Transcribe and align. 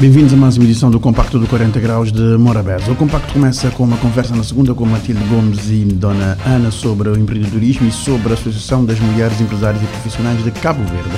Bem-vindos 0.00 0.32
a 0.32 0.36
mais 0.38 0.56
uma 0.56 0.64
edição 0.64 0.90
do 0.90 0.98
Compacto 0.98 1.38
do 1.38 1.46
40 1.46 1.78
Graus 1.78 2.10
de 2.10 2.22
Morabeza. 2.38 2.90
O 2.90 2.96
Compacto 2.96 3.34
começa 3.34 3.70
com 3.70 3.84
uma 3.84 3.98
conversa 3.98 4.34
na 4.34 4.42
segunda 4.42 4.72
com 4.72 4.86
Matilde 4.86 5.22
Gomes 5.24 5.68
e 5.68 5.84
Dona 5.84 6.38
Ana 6.46 6.70
sobre 6.70 7.10
o 7.10 7.18
empreendedorismo 7.18 7.86
e 7.86 7.92
sobre 7.92 8.30
a 8.30 8.32
Associação 8.32 8.82
das 8.82 8.98
Mulheres 8.98 9.38
Empresárias 9.42 9.82
e 9.82 9.86
Profissionais 9.86 10.42
de 10.42 10.50
Cabo 10.52 10.82
Verde. 10.84 11.10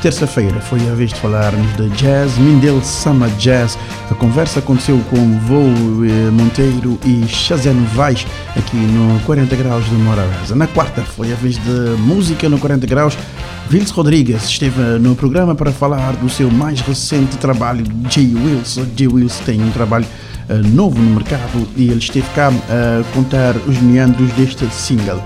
Terça-feira 0.00 0.60
foi 0.60 0.78
a 0.88 0.94
vez 0.94 1.12
de 1.12 1.18
falarmos 1.18 1.66
de 1.76 1.88
jazz, 1.96 2.38
Mindel 2.38 2.80
Summer 2.80 3.28
Jazz. 3.40 3.76
A 4.08 4.14
conversa 4.14 4.60
aconteceu 4.60 5.00
com 5.10 5.38
Voo 5.40 6.04
eh, 6.04 6.30
Monteiro 6.30 6.96
e 7.04 7.26
Chazeno 7.26 7.84
Vaz 7.88 8.24
aqui 8.54 8.76
no 8.76 9.18
40 9.26 9.56
Graus 9.56 9.84
de 9.86 9.96
Morabeza. 9.96 10.54
Na 10.54 10.68
quarta 10.68 11.02
foi 11.02 11.32
a 11.32 11.34
vez 11.34 11.56
de 11.56 12.00
música 12.02 12.48
no 12.48 12.60
40 12.60 12.86
Graus. 12.86 13.18
Vils 13.70 13.90
Rodrigues 13.90 14.44
esteve 14.44 14.80
no 14.98 15.14
programa 15.14 15.54
para 15.54 15.70
falar 15.70 16.16
do 16.16 16.30
seu 16.30 16.50
mais 16.50 16.80
recente 16.80 17.36
trabalho, 17.36 17.84
J. 18.08 18.34
Wills. 18.34 18.80
J. 18.96 19.06
Wills 19.06 19.42
tem 19.44 19.62
um 19.62 19.70
trabalho 19.70 20.06
uh, 20.48 20.66
novo 20.68 20.98
no 20.98 21.16
mercado 21.16 21.68
e 21.76 21.90
ele 21.90 21.98
esteve 21.98 22.26
cá 22.34 22.48
a 22.48 23.14
contar 23.14 23.54
os 23.56 23.78
meandros 23.78 24.32
deste 24.32 24.66
single. 24.70 25.22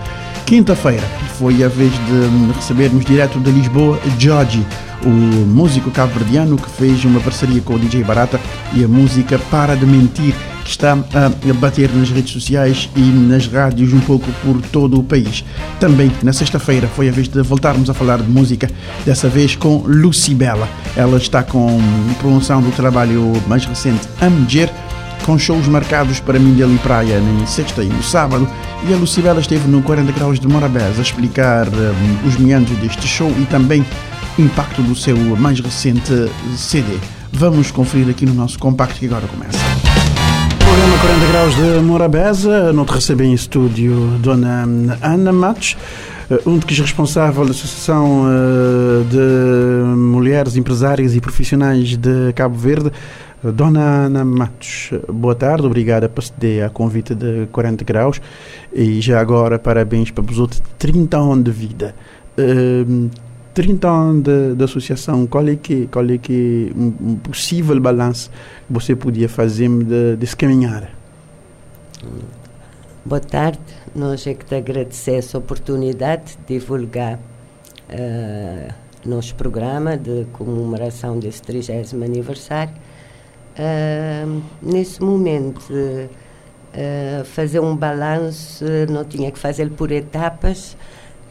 Quinta-feira 0.46 1.04
foi 1.38 1.64
a 1.64 1.68
vez 1.68 1.92
de 1.92 2.52
recebermos 2.54 3.04
direto 3.04 3.40
de 3.40 3.50
Lisboa 3.50 3.98
George, 4.18 4.64
o 5.04 5.08
músico 5.08 5.90
cabo-verdiano 5.90 6.56
que 6.56 6.70
fez 6.70 7.04
uma 7.04 7.20
parceria 7.20 7.60
com 7.62 7.74
o 7.74 7.78
DJ 7.78 8.04
Barata 8.04 8.38
e 8.74 8.84
a 8.84 8.88
música 8.88 9.38
Para 9.50 9.74
de 9.74 9.86
Mentir, 9.86 10.34
que 10.62 10.70
está 10.70 10.92
a 10.92 11.54
bater 11.54 11.90
nas 11.92 12.10
redes 12.10 12.32
sociais 12.32 12.88
e 12.94 13.00
nas 13.00 13.46
rádios 13.46 13.92
um 13.92 14.00
pouco 14.00 14.30
por 14.44 14.60
todo 14.70 15.00
o 15.00 15.02
país. 15.02 15.44
Também 15.80 16.12
na 16.22 16.32
sexta-feira 16.32 16.86
foi 16.86 17.08
a 17.08 17.12
vez 17.12 17.28
de 17.28 17.42
voltarmos 17.42 17.88
a 17.88 17.94
falar 17.94 18.18
de 18.18 18.30
música, 18.30 18.70
dessa 19.04 19.28
vez 19.28 19.56
com 19.56 19.78
Lucibela. 19.78 20.68
Ela 20.96 21.16
está 21.16 21.42
com 21.42 21.80
promoção 22.20 22.60
do 22.60 22.70
trabalho 22.72 23.32
mais 23.48 23.64
recente 23.64 24.06
Amger 24.20 24.70
com 25.24 25.38
shows 25.38 25.66
marcados 25.66 26.20
para 26.20 26.38
Mindelo 26.38 26.74
e 26.74 26.78
Praia 26.78 27.18
em 27.18 27.46
sexta 27.46 27.82
e 27.82 27.88
no 27.88 28.02
sábado, 28.02 28.48
e 28.88 28.92
a 28.92 28.96
Lucibela 28.96 29.40
esteve 29.40 29.68
no 29.68 29.82
40 29.82 30.12
Graus 30.12 30.40
de 30.40 30.48
Morabeza 30.48 30.98
a 30.98 31.02
explicar 31.02 31.66
um, 31.68 32.28
os 32.28 32.36
meandros 32.36 32.76
deste 32.78 33.06
show 33.06 33.30
e 33.38 33.44
também 33.46 33.84
o 34.38 34.42
impacto 34.42 34.82
do 34.82 34.94
seu 34.94 35.16
mais 35.36 35.60
recente 35.60 36.12
CD. 36.56 36.98
Vamos 37.32 37.70
conferir 37.70 38.08
aqui 38.08 38.26
no 38.26 38.34
nosso 38.34 38.58
compacto 38.58 38.98
que 38.98 39.06
agora 39.06 39.26
começa. 39.26 39.58
Programa 40.58 40.98
40 40.98 41.26
Graus 41.26 41.54
de 41.54 41.82
Morabeza, 41.82 42.72
não 42.72 42.84
te 42.84 42.92
recebe 42.92 43.24
em 43.24 43.32
estúdio 43.32 44.18
Dona 44.20 44.66
Ana 45.02 45.32
Matos 45.32 45.76
um 46.46 46.56
dos 46.56 46.78
responsável 46.78 47.44
da 47.44 47.50
Associação 47.50 48.24
de 49.10 49.96
Mulheres 49.96 50.56
Empresárias 50.56 51.14
e 51.14 51.20
Profissionais 51.20 51.96
de 51.96 52.32
Cabo 52.34 52.56
Verde, 52.56 52.90
Dona 53.42 54.04
Ana 54.04 54.24
Matos, 54.24 54.92
boa 55.08 55.34
tarde, 55.34 55.66
obrigada 55.66 56.08
por 56.08 56.22
ceder 56.22 56.64
a 56.64 56.70
convite 56.70 57.12
de 57.12 57.48
40 57.50 57.84
graus 57.84 58.20
e 58.72 59.00
já 59.00 59.20
agora 59.20 59.58
parabéns 59.58 60.12
para 60.12 60.24
os 60.24 60.38
outros 60.38 60.62
30 60.78 61.16
anos 61.16 61.44
de 61.44 61.50
vida. 61.50 61.92
Uh, 62.38 63.10
30 63.52 63.88
anos 63.88 64.22
de, 64.22 64.54
de, 64.54 64.62
associação, 64.62 65.26
qual 65.26 65.48
é 65.48 65.56
que, 65.56 65.88
qual 65.88 66.08
é 66.08 66.18
que 66.18 66.72
um, 66.76 67.10
um 67.10 67.16
possível 67.16 67.80
balanço 67.80 68.30
que 68.30 68.72
você 68.72 68.94
podia 68.94 69.28
fazer 69.28 69.68
de, 69.68 70.14
desse 70.14 70.36
caminhar? 70.36 70.88
Boa 73.04 73.20
tarde, 73.20 73.58
nós 73.92 74.24
é 74.24 74.34
que 74.34 74.44
te 74.44 74.54
agradecer 74.54 75.14
essa 75.14 75.36
oportunidade 75.36 76.38
de 76.46 76.60
divulgar 76.60 77.18
uh, 77.18 78.72
nosso 79.04 79.34
programa 79.34 79.96
de 79.96 80.26
comemoração 80.32 81.18
desse 81.18 81.42
30 81.42 81.96
aniversário 81.96 82.91
Uh, 83.58 84.42
nesse 84.62 85.02
momento, 85.02 85.60
uh, 85.70 87.24
fazer 87.24 87.60
um 87.60 87.76
balanço, 87.76 88.64
não 88.88 89.04
tinha 89.04 89.30
que 89.30 89.38
fazer 89.38 89.70
por 89.70 89.92
etapas, 89.92 90.76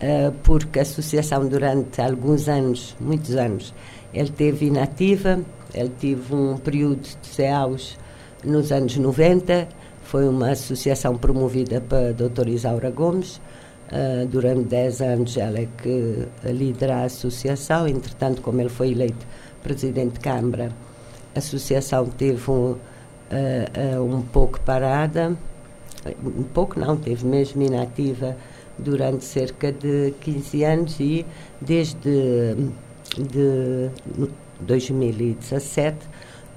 uh, 0.01 0.31
porque 0.43 0.79
a 0.79 0.81
associação, 0.83 1.47
durante 1.47 1.99
alguns 1.99 2.47
anos, 2.47 2.95
muitos 2.99 3.35
anos, 3.35 3.73
ele 4.13 4.29
teve 4.29 4.67
inativa, 4.67 5.39
ele 5.73 5.89
teve 5.89 6.35
um 6.35 6.57
período 6.57 7.01
de 7.01 7.27
CEAUS 7.27 7.97
nos 8.43 8.71
anos 8.71 8.95
90, 8.97 9.67
foi 10.03 10.27
uma 10.27 10.51
associação 10.51 11.17
promovida 11.17 11.81
para 11.81 12.09
a 12.09 12.11
doutora 12.11 12.49
Isaura 12.49 12.91
Gomes, 12.91 13.41
Uh, 13.91 14.25
durante 14.25 14.69
10 14.69 15.01
anos 15.01 15.35
ela 15.35 15.59
é 15.59 15.67
que 15.77 16.25
lidera 16.45 16.99
a 16.99 17.03
associação, 17.03 17.85
entretanto, 17.85 18.41
como 18.41 18.61
ele 18.61 18.69
foi 18.69 18.91
eleito 18.91 19.27
presidente 19.61 20.13
de 20.13 20.19
Câmara, 20.21 20.71
associação 21.35 22.05
teve 22.05 22.49
um, 22.49 22.71
uh, 22.73 22.77
uh, 23.97 24.03
um 24.03 24.21
pouco 24.21 24.59
parada, 24.61 25.35
um 26.23 26.43
pouco 26.43 26.79
não, 26.79 26.97
teve 26.97 27.25
mesmo 27.25 27.61
inativa 27.61 28.35
durante 28.77 29.23
cerca 29.23 29.71
de 29.71 30.13
15 30.21 30.63
anos 30.63 30.99
e 30.99 31.25
desde 31.59 32.55
de 33.17 33.89
2017 34.61 35.97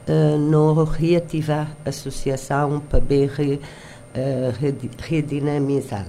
uh, 0.08 0.38
não 0.38 0.84
reativa 0.84 1.68
a 1.84 1.88
associação 1.88 2.80
para 2.80 3.00
bem 3.00 3.26
re, 3.26 3.60
redinamizar. 4.98 6.06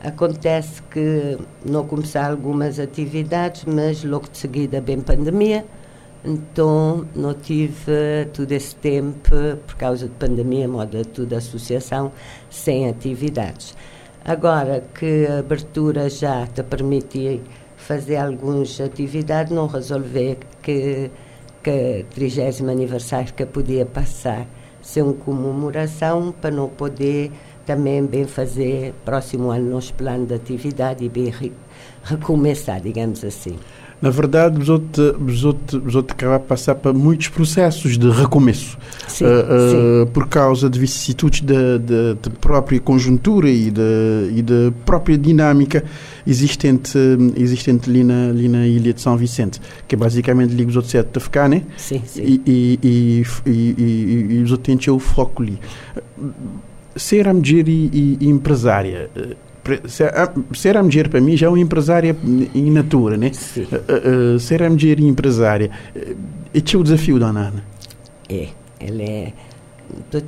Acontece 0.00 0.82
que 0.82 1.38
não 1.64 1.86
começaram 1.86 2.32
algumas 2.32 2.78
atividades, 2.78 3.64
mas 3.64 4.04
logo 4.04 4.28
de 4.30 4.36
seguida 4.36 4.78
bem 4.78 5.00
pandemia, 5.00 5.64
então, 6.24 7.06
não 7.14 7.34
tive 7.34 8.26
todo 8.32 8.50
esse 8.52 8.74
tempo, 8.76 9.30
por 9.66 9.76
causa 9.76 10.08
de 10.08 10.14
pandemia, 10.14 10.66
moda 10.66 11.04
toda 11.04 11.36
a 11.36 11.38
associação, 11.38 12.12
sem 12.48 12.88
atividades. 12.88 13.76
Agora 14.24 14.82
que 14.94 15.26
a 15.26 15.40
abertura 15.40 16.08
já 16.08 16.46
te 16.46 16.62
permitia 16.62 17.40
fazer 17.76 18.16
algumas 18.16 18.80
atividades, 18.80 19.52
não 19.52 19.66
resolver 19.66 20.38
que 20.62 21.10
que 21.64 22.04
30 22.14 22.70
aniversário 22.70 23.32
que 23.32 23.46
podia 23.46 23.86
passar 23.86 24.46
ser 24.82 25.00
uma 25.00 25.14
comemoração 25.14 26.30
para 26.30 26.50
não 26.50 26.68
poder 26.68 27.32
também 27.64 28.04
bem 28.04 28.26
fazer 28.26 28.92
próximo 29.02 29.50
ano 29.50 29.70
nos 29.70 29.90
planos 29.90 30.28
de 30.28 30.34
atividade 30.34 31.02
e 31.02 31.08
bem 31.08 31.32
recomeçar, 32.04 32.82
digamos 32.82 33.24
assim. 33.24 33.58
Na 34.04 34.10
verdade, 34.10 34.58
outros, 34.70 35.44
outros, 35.44 35.82
os 35.82 35.94
outros 35.94 36.14
acabam 36.14 36.36
a 36.36 36.38
passar 36.38 36.74
por 36.74 36.92
muitos 36.92 37.28
processos 37.28 37.96
de 37.96 38.10
recomeço. 38.10 38.76
Sim, 39.08 39.24
uh, 39.24 40.02
uh, 40.02 40.06
por 40.08 40.28
causa 40.28 40.68
de 40.68 40.78
vicissitudes 40.78 41.40
da 41.40 42.30
própria 42.38 42.78
conjuntura 42.78 43.48
e 43.48 43.70
da 43.70 44.70
própria 44.84 45.16
dinâmica 45.16 45.82
existente, 46.26 46.98
existente 47.34 47.88
ali, 47.88 48.04
na, 48.04 48.28
ali 48.28 48.46
na 48.46 48.66
ilha 48.66 48.92
de 48.92 49.00
São 49.00 49.16
Vicente, 49.16 49.58
que 49.88 49.94
é 49.94 49.98
basicamente 49.98 50.52
liga 50.52 50.68
os 50.68 50.76
outros 50.76 50.92
sete 50.92 51.16
a 51.16 51.20
ficar, 51.20 51.48
né? 51.48 51.62
Sim, 51.78 52.02
sim. 52.04 52.22
E, 52.22 52.42
e, 52.46 53.24
e, 53.46 53.50
e, 53.50 54.26
e 54.34 54.42
os 54.42 54.52
outros 54.52 54.76
têm 54.76 54.94
o 54.94 54.98
foco 54.98 55.42
ali. 55.42 55.58
Ser 56.94 57.26
a 57.26 57.32
e, 57.32 58.18
e 58.20 58.28
empresária 58.28 59.08
ser 60.54 60.76
a 60.76 60.82
mulher 60.82 61.08
para 61.08 61.20
mim 61.20 61.36
já 61.36 61.46
é 61.46 61.48
uma 61.48 61.60
empresária 61.60 62.16
em 62.54 62.70
natura, 62.70 63.16
né? 63.16 63.30
Sim. 63.32 63.62
Uh, 63.62 64.34
uh, 64.34 64.38
ser 64.38 64.62
a 64.62 64.70
mulher 64.70 65.00
empresária 65.00 65.70
é 66.54 66.76
o 66.76 66.82
desafio, 66.82 67.18
dona 67.18 67.48
Ana? 67.48 67.64
É, 68.28 68.48
ele 68.80 69.02
é. 69.02 69.32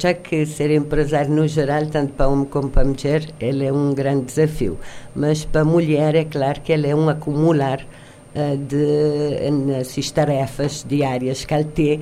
Já 0.01 0.15
que 0.15 0.47
ser 0.47 0.71
empresário 0.71 1.31
no 1.35 1.47
geral, 1.49 1.87
tanto 1.87 2.13
para 2.13 2.29
homem 2.29 2.45
como 2.45 2.69
para 2.69 2.85
mulher, 2.85 3.23
ele 3.41 3.65
é 3.65 3.73
um 3.73 3.95
grande 3.95 4.27
desafio. 4.27 4.79
Mas 5.15 5.45
para 5.45 5.63
a 5.63 5.65
mulher, 5.65 6.15
é 6.15 6.25
claro 6.25 6.61
que 6.61 6.73
ele 6.73 6.87
é 6.87 6.95
um 6.95 7.09
acumular 7.09 7.81
uh, 7.81 8.57
de 8.57 9.51
nessas 9.51 10.11
tarefas 10.11 10.85
diárias 10.89 11.45
que 11.45 11.55
ele 11.55 11.65
tem 11.65 12.01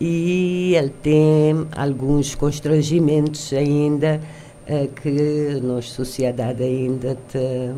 e 0.00 0.74
ele 0.74 0.92
tem 1.02 1.66
alguns 1.76 2.34
constrangimentos 2.34 3.52
ainda 3.52 4.20
que 4.86 5.60
nós, 5.62 5.90
sociedade, 5.90 6.62
ainda 6.62 7.16
te, 7.28 7.72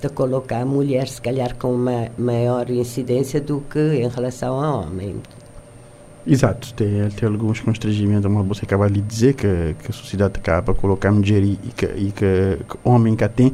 te 0.00 0.08
coloca 0.10 0.58
a 0.58 0.64
mulher, 0.64 1.08
se 1.08 1.20
calhar, 1.20 1.56
com 1.56 1.74
uma 1.74 2.08
maior 2.16 2.70
incidência 2.70 3.40
do 3.40 3.60
que 3.62 3.78
em 3.78 4.08
relação 4.08 4.62
ao 4.62 4.82
homem. 4.82 5.16
Exato, 6.24 6.72
tem, 6.74 7.08
tem 7.10 7.28
alguns 7.28 7.60
constrangimentos, 7.60 8.30
como 8.30 8.44
você 8.44 8.64
acaba 8.64 8.88
de 8.88 9.00
dizer, 9.00 9.34
que, 9.34 9.74
que 9.82 9.90
a 9.90 9.92
sociedade 9.92 10.34
acaba 10.38 10.72
a 10.72 10.74
colocar 10.74 11.08
a 11.08 11.12
mulher 11.12 11.42
e, 11.42 11.56
que, 11.76 11.86
e 11.86 12.12
que, 12.12 12.58
que 12.64 12.78
homem 12.84 13.16
que 13.16 13.28
tem. 13.28 13.52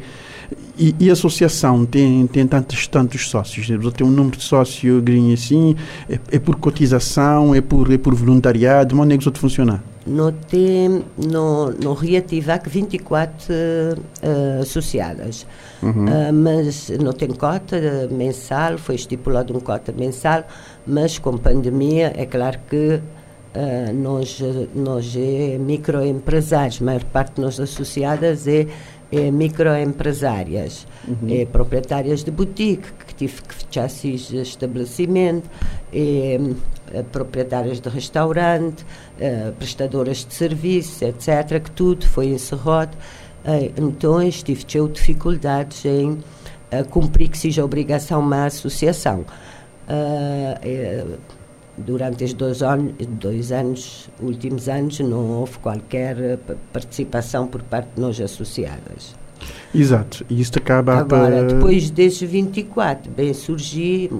E, 0.78 0.94
e, 0.98 1.10
a 1.10 1.12
associação 1.12 1.84
tem, 1.84 2.26
tem 2.26 2.46
tantos, 2.46 2.86
tantos 2.86 3.28
sócios? 3.28 3.66
Você 3.66 3.96
tem 3.96 4.06
um 4.06 4.10
número 4.10 4.36
de 4.36 4.44
sócios 4.44 5.02
grinho 5.02 5.34
assim? 5.34 5.76
É, 6.08 6.18
é, 6.32 6.38
por 6.38 6.56
cotização? 6.56 7.54
É 7.54 7.60
por, 7.60 7.92
é 7.92 7.98
por 7.98 8.14
voluntariado? 8.14 8.96
Como 8.96 9.12
é 9.12 9.16
que 9.16 9.22
isso 9.22 9.32
funciona? 9.34 9.82
Não 10.06 10.32
tem, 10.32 11.04
no, 11.18 11.70
no 11.72 11.92
Reativac 11.92 12.66
24 12.66 13.44
uh, 13.44 14.62
associadas, 14.62 15.46
uhum. 15.82 16.06
uh, 16.06 16.32
mas 16.32 16.88
não 16.90 17.12
tem 17.12 17.28
cota 17.28 18.08
mensal, 18.10 18.78
foi 18.78 18.94
estipulado 18.94 19.54
um 19.54 19.60
cota 19.60 19.92
mensal, 19.92 20.46
mas 20.86 21.18
com 21.18 21.36
pandemia 21.36 22.12
é 22.16 22.24
claro 22.24 22.58
que 22.70 23.00
Uh, 23.48 23.92
nós, 23.94 24.40
nós 24.74 25.16
é 25.16 25.56
microempresários, 25.58 26.82
a 26.82 26.84
maior 26.84 27.02
parte 27.04 27.36
de 27.36 27.40
nós 27.40 27.58
associadas 27.58 28.46
é, 28.46 28.66
é 29.10 29.30
microempresárias, 29.30 30.86
uhum. 31.06 31.28
é 31.30 31.46
proprietárias 31.46 32.22
de 32.22 32.30
boutique, 32.30 32.92
que 33.06 33.14
tive 33.14 33.42
que 33.42 33.54
fechar 33.54 33.86
esses 33.86 34.30
estabelecimento, 34.32 35.48
é, 35.92 36.38
proprietárias 37.10 37.80
de 37.80 37.88
restaurante, 37.88 38.84
prestadoras 39.58 40.24
de 40.24 40.34
serviços, 40.34 41.02
etc., 41.02 41.62
que 41.62 41.70
tudo 41.70 42.06
foi 42.06 42.28
encerrado. 42.28 42.96
Então, 43.76 44.18
tive 44.30 44.64
dificuldades 44.88 45.84
em 45.84 46.18
cumprir 46.90 47.28
que 47.28 47.38
seja 47.38 47.64
obrigação 47.64 48.20
uma 48.20 48.46
associação. 48.46 49.24
Durante 51.78 52.24
estes 52.24 52.34
dois 52.34 52.62
anos, 52.62 52.92
dois 53.20 53.52
anos, 53.52 54.10
últimos 54.20 54.68
anos, 54.68 54.98
não 55.00 55.30
houve 55.30 55.58
qualquer 55.58 56.18
eh, 56.18 56.38
participação 56.72 57.46
por 57.46 57.62
parte 57.62 57.88
de 57.94 58.00
nós 58.00 58.20
associadas. 58.20 59.14
Exato, 59.74 60.24
e 60.28 60.40
isto 60.40 60.58
acaba 60.58 60.94
Agora, 60.96 61.36
para... 61.36 61.42
depois 61.44 61.90
destes 61.90 62.28
24, 62.28 63.10
bem 63.10 63.32
surgir 63.34 64.10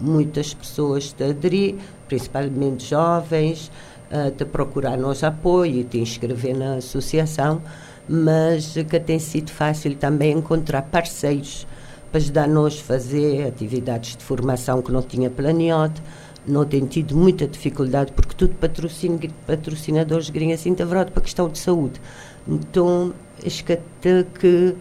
muitas 0.00 0.54
pessoas 0.54 1.12
de 1.12 1.24
aderir, 1.24 1.76
principalmente 2.06 2.86
jovens, 2.86 3.70
uh, 4.10 4.30
de 4.30 4.44
procurar 4.44 4.96
nosso 4.96 5.24
apoio 5.26 5.80
e 5.80 5.84
de 5.84 6.00
inscrever 6.00 6.56
na 6.56 6.74
associação, 6.74 7.62
mas 8.08 8.74
que 8.88 9.00
tem 9.00 9.18
sido 9.18 9.50
fácil 9.50 9.94
também 9.96 10.32
encontrar 10.32 10.82
parceiros 10.82 11.66
para 12.10 12.18
ajudar-nos 12.20 12.80
a 12.80 12.82
fazer 12.82 13.46
atividades 13.46 14.16
de 14.16 14.24
formação 14.24 14.82
que 14.82 14.90
não 14.90 15.00
tinha 15.00 15.30
planeado, 15.30 16.00
não 16.46 16.64
tem 16.64 16.84
tido 16.86 17.16
muita 17.16 17.46
dificuldade, 17.46 18.12
porque 18.12 18.34
tudo 18.34 18.54
patrocina, 18.54 19.18
patrocinadores 19.46 20.30
gringos 20.30 20.60
assim, 20.60 20.74
verdade, 20.74 21.10
para 21.10 21.22
questão 21.22 21.48
de 21.48 21.58
saúde. 21.58 22.00
Então, 22.48 23.12
acho 23.44 23.64
que 23.64 23.72
até 23.74 24.24
que 24.38 24.74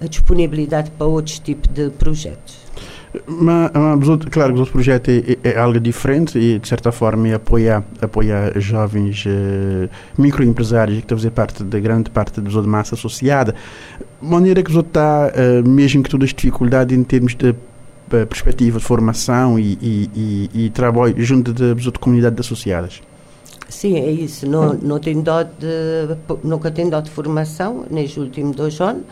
a 0.00 0.06
disponibilidade 0.06 0.90
para 0.90 1.06
outros 1.06 1.38
tipos 1.38 1.72
de 1.72 1.90
projetos. 1.90 2.64
Mas, 3.28 3.70
mas, 3.72 4.18
claro 4.28 4.52
que 4.52 4.56
o 4.56 4.60
outro 4.60 4.72
projeto 4.72 5.08
é, 5.08 5.18
é, 5.18 5.50
é, 5.52 5.58
algo 5.58 5.78
diferente 5.78 6.36
e, 6.36 6.58
de 6.58 6.66
certa 6.66 6.90
forma, 6.90 7.28
é 7.28 7.34
apoiar, 7.34 7.84
apoiar 8.02 8.58
jovens 8.58 9.24
uh, 9.24 9.88
microempresários 10.18 10.98
que 10.98 11.04
estão 11.04 11.14
a 11.14 11.18
fazer 11.18 11.30
parte 11.30 11.62
da 11.62 11.78
grande 11.78 12.10
parte 12.10 12.40
da 12.40 12.62
massa 12.62 12.96
associada. 12.96 13.54
De 14.20 14.28
maneira 14.28 14.64
que 14.64 14.70
o 14.76 14.80
está, 14.80 15.30
uh, 15.30 15.68
mesmo 15.68 16.02
que 16.02 16.10
todas 16.10 16.28
as 16.28 16.34
dificuldades 16.34 16.96
em 16.96 17.04
termos 17.04 17.36
de 17.36 17.54
perspectiva 18.08 18.78
de 18.78 18.84
formação 18.84 19.58
e, 19.58 19.78
e, 19.80 20.10
e, 20.14 20.64
e 20.66 20.70
trabalho 20.70 21.14
junto 21.24 21.52
da 21.52 21.74
comunidade 21.98 22.34
de 22.36 22.40
associadas? 22.40 23.02
Sim, 23.68 23.96
é 23.98 24.10
isso. 24.10 24.48
Não, 24.48 24.74
não 24.74 24.98
tem 24.98 25.20
dó 25.20 25.42
de, 25.42 26.16
nunca 26.42 26.70
tem 26.70 26.88
dó 26.88 27.00
de 27.00 27.10
formação, 27.10 27.84
nestes 27.90 28.18
últimos 28.18 28.54
dois 28.54 28.80
anos. 28.80 29.02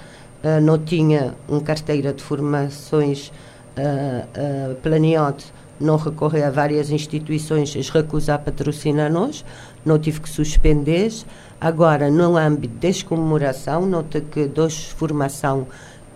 Uh, 0.44 0.61
não 0.61 0.79
tinha 0.79 1.35
uma 1.49 1.61
carteira 1.61 2.12
de 2.12 2.23
formações 2.23 3.33
uh, 3.77 4.73
uh, 4.73 5.37
não 5.81 5.97
recorrer 5.97 6.45
a 6.45 6.50
várias 6.50 6.91
instituições, 6.91 7.77
as 7.77 7.91
recusar 7.91 8.38
patrocinar-nos, 8.41 9.45
não 9.85 9.99
tive 9.99 10.21
que 10.21 10.31
suspender. 10.31 11.12
Agora, 11.61 12.11
no 12.11 12.37
âmbito 12.37 12.75
de 12.75 13.05
comemoração, 13.05 13.85
nota 13.85 14.21
que 14.21 14.47
dois 14.47 14.87
formação 14.87 15.67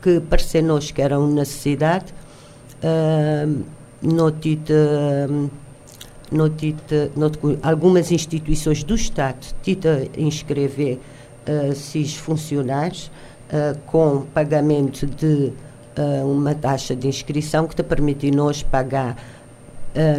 que 0.00 0.20
pareceu-nos 0.20 0.90
que 0.90 1.02
eram 1.02 1.26
necessidade, 1.26 2.14
notite, 4.02 4.74
algumas 7.62 8.10
instituições 8.10 8.82
do 8.82 8.94
Estado 8.94 9.46
tita 9.62 10.08
inscrever 10.16 10.98
uh, 11.48 11.72
esses 11.72 12.16
funcionários 12.16 13.10
uh, 13.50 13.78
com 13.86 14.22
pagamento 14.34 15.06
de 15.06 15.52
uh, 15.96 16.30
uma 16.30 16.54
taxa 16.54 16.94
de 16.94 17.08
inscrição 17.08 17.66
que 17.66 17.74
te 17.74 17.82
permite 17.82 18.30
nós 18.30 18.62
pagar 18.62 19.16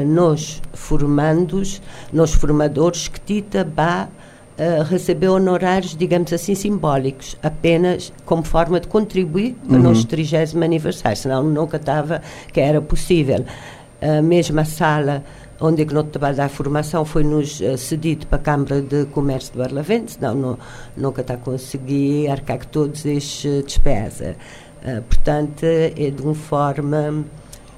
nos 0.08 0.60
formandos, 0.74 1.84
nos 2.12 2.34
formadores 2.34 3.08
que 3.08 3.20
tita 3.20 3.64
ba 3.64 4.10
uh, 4.58 4.84
receber 4.84 5.30
honorários, 5.30 5.96
digamos 5.96 6.34
assim, 6.34 6.56
simbólicos, 6.56 7.38
apenas 7.42 8.12
como 8.26 8.44
forma 8.44 8.80
de 8.80 8.88
contribuir 8.88 9.56
para 9.68 9.76
uhum. 9.76 9.80
o 9.80 9.84
nosso 9.84 10.06
30 10.08 10.64
aniversário, 10.64 11.18
senão 11.18 11.44
nunca 11.44 11.78
estava 11.78 12.22
que 12.52 12.60
era 12.60 12.82
possível. 12.82 13.46
A 14.02 14.22
mesma 14.22 14.64
sala 14.66 15.24
onde 15.60 15.82
é 15.82 15.86
nosso 15.86 16.10
trabalho 16.10 16.38
da 16.38 16.48
formação 16.50 17.04
foi-nos 17.04 17.60
uh, 17.62 17.78
cedido 17.78 18.28
para 18.28 18.38
a 18.38 18.42
Câmara 18.42 18.82
de 18.82 19.06
Comércio 19.06 19.54
de 19.54 19.60
Barlavento, 19.60 20.12
senão 20.12 20.36
não, 20.36 20.58
nunca 20.96 21.22
está 21.22 21.34
a 21.34 21.38
conseguir 21.38 22.30
arcar 22.30 22.60
com 22.60 22.66
todas 22.66 23.06
as 23.06 23.44
despesas. 23.66 24.36
Uh, 24.84 25.02
portanto, 25.02 25.64
é 25.64 26.12
de 26.12 26.22
uma 26.22 26.36
forma 26.36 27.26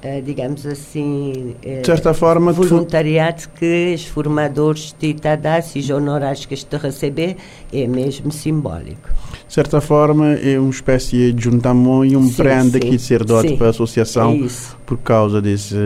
Uh, 0.02 0.22
digamos 0.22 0.64
assim, 0.64 1.54
uh, 1.62 1.82
de 1.82 1.86
certa 1.86 2.14
forma, 2.14 2.52
voluntariado 2.52 3.42
que 3.58 3.92
os 3.94 4.06
formadores 4.06 4.94
de 4.98 5.08
Itadás 5.08 5.76
e 5.76 5.80
os 5.80 5.90
honorários 5.90 6.46
que 6.46 6.54
a 6.54 6.78
receber 6.78 7.36
é 7.70 7.86
mesmo 7.86 8.32
simbólico. 8.32 9.10
De 9.46 9.52
certa 9.52 9.78
forma, 9.78 10.32
é 10.32 10.58
uma 10.58 10.70
espécie 10.70 11.34
de 11.34 11.44
juntamão 11.44 12.02
e 12.02 12.16
um 12.16 12.32
prende 12.32 12.78
aqui 12.78 12.92
de 12.92 12.98
ser 12.98 13.24
dote 13.24 13.58
para 13.58 13.66
a 13.66 13.70
associação 13.70 14.32
é 14.42 14.48
por 14.86 14.96
causa 14.96 15.42
desse, 15.42 15.76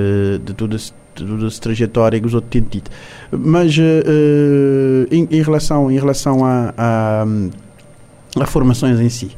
de 0.44 0.54
toda 0.54 0.76
essa 0.76 0.92
trajetória 1.60 2.20
que 2.20 2.26
os 2.26 2.34
outros 2.34 2.52
têm 2.52 2.62
tido. 2.62 2.90
Mas 3.32 3.76
uh, 3.76 3.82
em, 5.10 5.26
em, 5.28 5.42
relação, 5.42 5.90
em 5.90 5.98
relação 5.98 6.44
a, 6.44 6.72
a, 6.78 7.26
a 8.40 8.46
formações 8.46 9.00
em 9.00 9.08
si, 9.08 9.32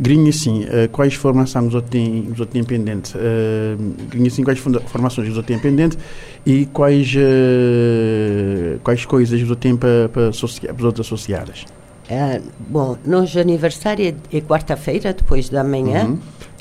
Grinha, 0.00 0.32
sim. 0.32 0.64
Uh, 0.64 0.88
quais 0.90 1.12
formações 1.12 1.66
os 1.66 1.74
outros 1.74 1.90
têm, 1.90 2.22
os 2.32 2.40
outros 2.40 2.48
têm 2.48 2.64
pendente? 2.64 3.14
Uh, 3.14 4.08
Grinha, 4.08 4.30
sim, 4.30 4.42
quais 4.42 4.58
formações 4.58 5.28
os 5.28 5.36
outros 5.36 5.46
têm 5.46 5.58
pendente 5.58 5.98
e 6.46 6.64
quais, 6.64 7.14
uh, 7.14 8.80
quais 8.82 9.04
coisas 9.04 9.42
os 9.42 9.50
outros 9.50 9.62
têm 9.62 9.76
para, 9.76 10.28
as 10.30 10.42
outras 10.82 11.06
associadas? 11.06 11.66
Uh, 12.10 12.42
bom, 12.58 12.96
nosso 13.04 13.38
aniversário 13.38 14.06
é, 14.32 14.36
é 14.38 14.40
quarta-feira, 14.40 15.12
depois 15.12 15.50
da 15.50 15.62
manhã. 15.62 16.06
Uhum. 16.06 16.18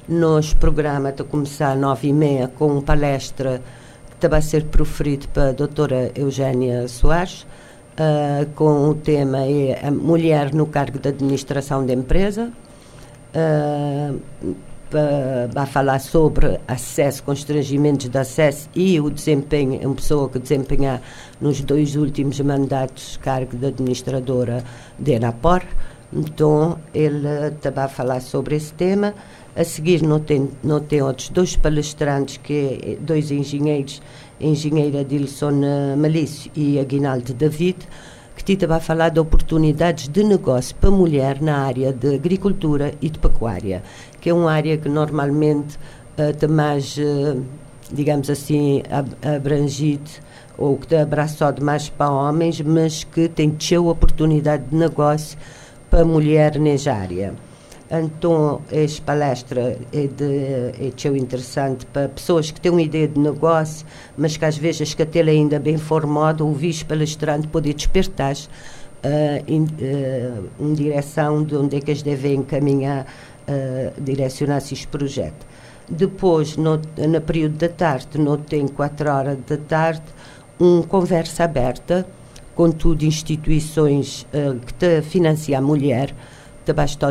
Nosso 0.10 0.58
programa 0.58 1.10
está 1.10 1.24
a 1.24 1.26
começar 1.26 1.72
às 1.72 1.80
nove 1.80 2.10
e 2.10 2.14
meia 2.14 2.50
com 2.50 2.68
uma 2.68 2.82
palestra 2.82 3.62
que 4.20 4.28
vai 4.28 4.42
ser 4.42 4.66
proferido 4.66 5.30
para 5.30 5.50
a 5.50 5.52
doutora 5.54 6.12
Eugénia 6.14 6.90
Soares, 6.90 7.44
uh, 7.94 8.46
com 8.54 8.90
o 8.90 8.96
tema 8.96 9.46
é 9.46 9.88
a 9.88 9.92
Mulher 9.92 10.54
no 10.54 10.66
cargo 10.66 11.00
de 11.00 11.08
administração 11.08 11.86
da 11.86 11.94
empresa 11.94 12.52
uh, 13.34 14.20
para 14.90 15.66
falar 15.68 16.00
sobre 16.00 16.60
acesso, 16.68 17.24
constrangimentos 17.24 18.10
de 18.10 18.18
acesso 18.18 18.68
e 18.76 19.00
o 19.00 19.10
desempenho, 19.10 19.80
uma 19.86 19.96
pessoa 19.96 20.28
que 20.28 20.40
desempenhar 20.40 21.02
nos 21.40 21.62
dois 21.62 21.96
últimos 21.96 22.40
mandatos 22.40 23.18
cargo 23.18 23.56
de 23.56 23.68
administradora 23.68 24.64
da 24.98 25.12
Enapor. 25.12 25.62
Então, 26.12 26.80
ele 26.92 27.52
também 27.62 27.84
a 27.84 27.88
falar 27.88 28.20
sobre 28.20 28.56
esse 28.56 28.74
tema. 28.74 29.14
A 29.56 29.64
seguir, 29.64 30.02
não 30.02 30.20
tem, 30.20 30.50
não 30.64 30.80
tem 30.80 31.02
outros 31.02 31.30
dois 31.30 31.56
palestrantes, 31.56 32.38
que 32.38 32.80
é 32.84 32.96
dois 33.00 33.30
engenheiros, 33.30 34.02
engenheira 34.40 35.04
Dilson 35.04 35.62
Malício 35.98 36.52
e 36.56 36.80
Aguinaldo 36.80 37.34
David, 37.34 37.78
que 38.40 38.46
Tita 38.46 38.66
vai 38.66 38.80
falar 38.80 39.10
de 39.10 39.20
oportunidades 39.20 40.08
de 40.08 40.24
negócio 40.24 40.74
para 40.78 40.90
mulher 40.90 41.42
na 41.42 41.58
área 41.58 41.92
de 41.92 42.16
agricultura 42.16 42.94
e 43.02 43.10
de 43.10 43.20
pecuária, 43.20 43.84
que 44.22 44.30
é 44.30 44.34
uma 44.34 44.50
área 44.50 44.78
que 44.78 44.88
normalmente 44.88 45.78
uh, 46.18 46.50
mais, 46.50 46.98
uh, 46.98 47.44
digamos 47.92 48.30
assim, 48.30 48.82
abrangido 49.22 50.10
ou 50.58 50.78
que 50.78 50.96
abraçado 50.96 51.62
mais 51.64 51.90
para 51.90 52.10
homens, 52.10 52.62
mas 52.62 53.04
que 53.04 53.28
tem 53.28 53.50
tido 53.50 53.90
oportunidade 53.90 54.64
de 54.70 54.76
negócio 54.76 55.38
para 55.90 56.06
mulher 56.06 56.58
nessa 56.58 56.94
área. 56.94 57.34
Então, 57.92 58.62
esta 58.72 59.02
palestra 59.02 59.76
é, 59.92 60.08
de, 60.08 61.08
é 61.08 61.18
interessante 61.18 61.88
para 61.88 62.08
pessoas 62.08 62.52
que 62.52 62.62
têm 62.62 62.72
uma 62.72 62.84
ideia 62.84 63.08
de 63.08 63.20
negócio, 63.20 63.86
mas 64.16 64.38
que 64.38 64.46
às 64.46 64.58
vezes 64.58 64.94
que 64.94 65.02
até 65.02 65.22
ainda 65.22 65.60
bem 65.60 65.78
formado, 65.78 66.48
o 66.48 66.54
vice 66.54 66.86
palestrante 66.86 67.48
pode 67.48 67.74
despertar 67.74 68.36
uh, 68.36 69.44
em, 69.48 69.64
uh, 69.64 70.50
em 70.60 70.74
direção 70.74 71.44
de 71.44 71.56
onde 71.56 71.78
é 71.78 71.80
que 71.80 71.90
eles 71.90 72.04
devem 72.04 72.36
encaminhar 72.36 73.08
uh, 73.48 74.02
direcionasse 74.02 74.76
este 74.76 74.88
projeto. 74.88 75.48
Depois, 75.90 76.56
no, 76.58 76.78
no 76.78 77.22
período 77.22 77.58
da 77.58 77.70
tarde, 77.70 78.20
não 78.20 78.38
tem 78.38 78.68
quatro 78.68 79.10
horas 79.10 79.40
da 79.48 79.58
tarde, 79.58 80.04
uma 80.60 80.84
conversa 80.84 81.46
aberta 81.46 82.06
com 82.54 82.70
tudo 82.70 83.04
instituições 83.04 84.28
uh, 84.34 84.60
que 84.60 84.74
te 84.76 85.02
financiam 85.02 85.58
a 85.58 85.62
mulher, 85.62 86.14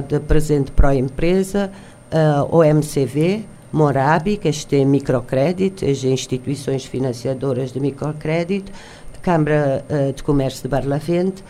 de 0.03 0.21
presente 0.21 0.71
para 0.73 0.91
a 0.91 0.97
empresa, 0.97 1.71
uh, 2.12 2.57
OMCV, 2.57 3.45
Morabi, 3.73 4.37
que 4.37 4.49
este 4.49 4.81
é 4.81 4.85
microcrédito, 4.85 5.85
as 5.85 6.03
instituições 6.05 6.85
financiadoras 6.85 7.73
de 7.73 7.81
microcrédito, 7.81 8.73
Câmara 9.21 9.85
uh, 9.91 10.12
de 10.12 10.23
Comércio 10.23 10.62
de 10.62 10.69
Barlavente, 10.69 11.45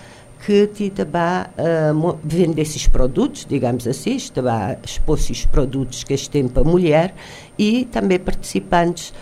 que 0.44 0.66
te 0.68 0.90
vai 1.04 1.42
uh, 1.42 2.18
vender 2.24 2.62
esses 2.62 2.86
produtos, 2.86 3.46
digamos 3.48 3.86
assim, 3.86 4.16
vai 4.42 4.78
expor 4.84 5.18
esses 5.18 5.44
produtos 5.46 6.04
que 6.04 6.16
têm 6.28 6.48
para 6.48 6.62
a 6.62 6.64
mulher 6.64 7.14
e 7.58 7.84
também 7.86 8.18
participantes 8.18 9.12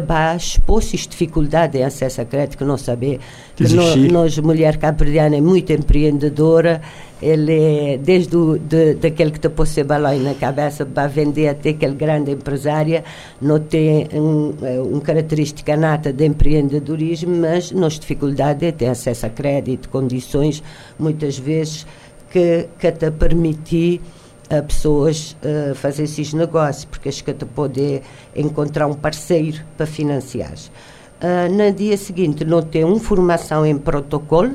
também 0.00 0.36
expor 0.38 0.78
esses 0.78 1.06
dificuldade 1.06 1.76
em 1.76 1.84
acesso 1.84 2.22
a 2.22 2.24
crédito, 2.24 2.56
que 2.56 2.64
não 2.64 2.78
saber 2.78 3.20
que 3.54 3.64
nós, 3.74 3.96
nós, 4.10 4.38
mulher 4.38 4.78
cabo-verdiana, 4.78 5.36
é 5.36 5.40
muito 5.40 5.70
empreendedora, 5.70 6.80
ele 7.20 7.52
é 7.52 7.98
desde 7.98 8.34
o, 8.34 8.58
de, 8.58 8.94
daquele 8.94 9.30
que 9.30 9.38
te 9.38 9.50
pôs 9.50 9.68
ser 9.68 9.84
balão 9.84 10.18
na 10.18 10.34
cabeça 10.34 10.86
para 10.86 11.06
vender 11.08 11.48
até 11.48 11.70
aquele 11.70 11.94
grande 11.94 12.30
empresária, 12.30 13.04
não 13.40 13.60
tem 13.60 14.08
um, 14.14 14.54
uma 14.90 15.00
característica 15.02 15.76
nata 15.76 16.10
de 16.10 16.24
empreendedorismo, 16.24 17.36
mas 17.36 17.70
nós 17.70 17.98
dificuldade 17.98 18.64
é 18.64 18.72
ter 18.72 18.86
acesso 18.86 19.26
a 19.26 19.28
crédito, 19.28 19.90
condições, 19.90 20.62
muitas 20.98 21.38
vezes, 21.38 21.86
que, 22.30 22.66
que 22.78 22.90
te 22.90 23.10
permitir 23.10 24.00
a 24.50 24.62
pessoas 24.62 25.36
uh, 25.42 25.74
fazer 25.74 26.04
esses 26.04 26.32
negócios, 26.32 26.84
porque 26.84 27.08
acho 27.08 27.24
que 27.24 27.32
poder 27.32 28.02
encontrar 28.34 28.86
um 28.86 28.94
parceiro 28.94 29.62
para 29.76 29.86
financiar. 29.86 30.52
Uh, 30.52 31.52
no 31.52 31.72
dia 31.72 31.96
seguinte, 31.96 32.44
não 32.44 32.62
tem 32.62 32.84
uma 32.84 32.98
formação 32.98 33.64
em 33.64 33.78
protocolo, 33.78 34.54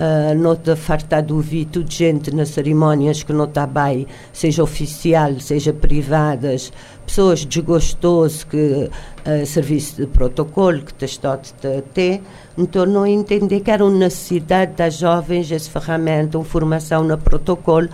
uh, 0.00 0.34
não 0.34 0.56
te 0.56 0.74
farta 0.74 1.20
de 1.20 1.32
ouvir 1.32 1.66
tudo 1.66 1.90
gente 1.90 2.34
nas 2.34 2.48
cerimónias 2.48 3.22
que 3.22 3.32
não 3.32 3.44
está 3.44 3.66
bem, 3.66 4.06
seja 4.32 4.62
oficial, 4.62 5.38
seja 5.38 5.72
privadas, 5.72 6.72
pessoas 7.06 7.44
desgostosas 7.44 8.44
que 8.44 8.56
uh, 8.56 9.46
serviço 9.46 9.96
de 9.96 10.06
protocolo 10.06 10.82
que 10.82 10.94
te 10.94 11.04
está 11.04 11.34
a 11.34 11.82
ter, 11.92 12.22
então 12.56 12.86
não 12.86 13.06
entender 13.06 13.60
que 13.60 13.70
era 13.70 13.84
uma 13.84 13.96
necessidade 13.96 14.72
das 14.72 14.94
jovens 14.94 15.52
essa 15.52 15.70
ferramenta, 15.70 16.38
uma 16.38 16.44
formação 16.44 17.04
no 17.04 17.18
protocolo, 17.18 17.88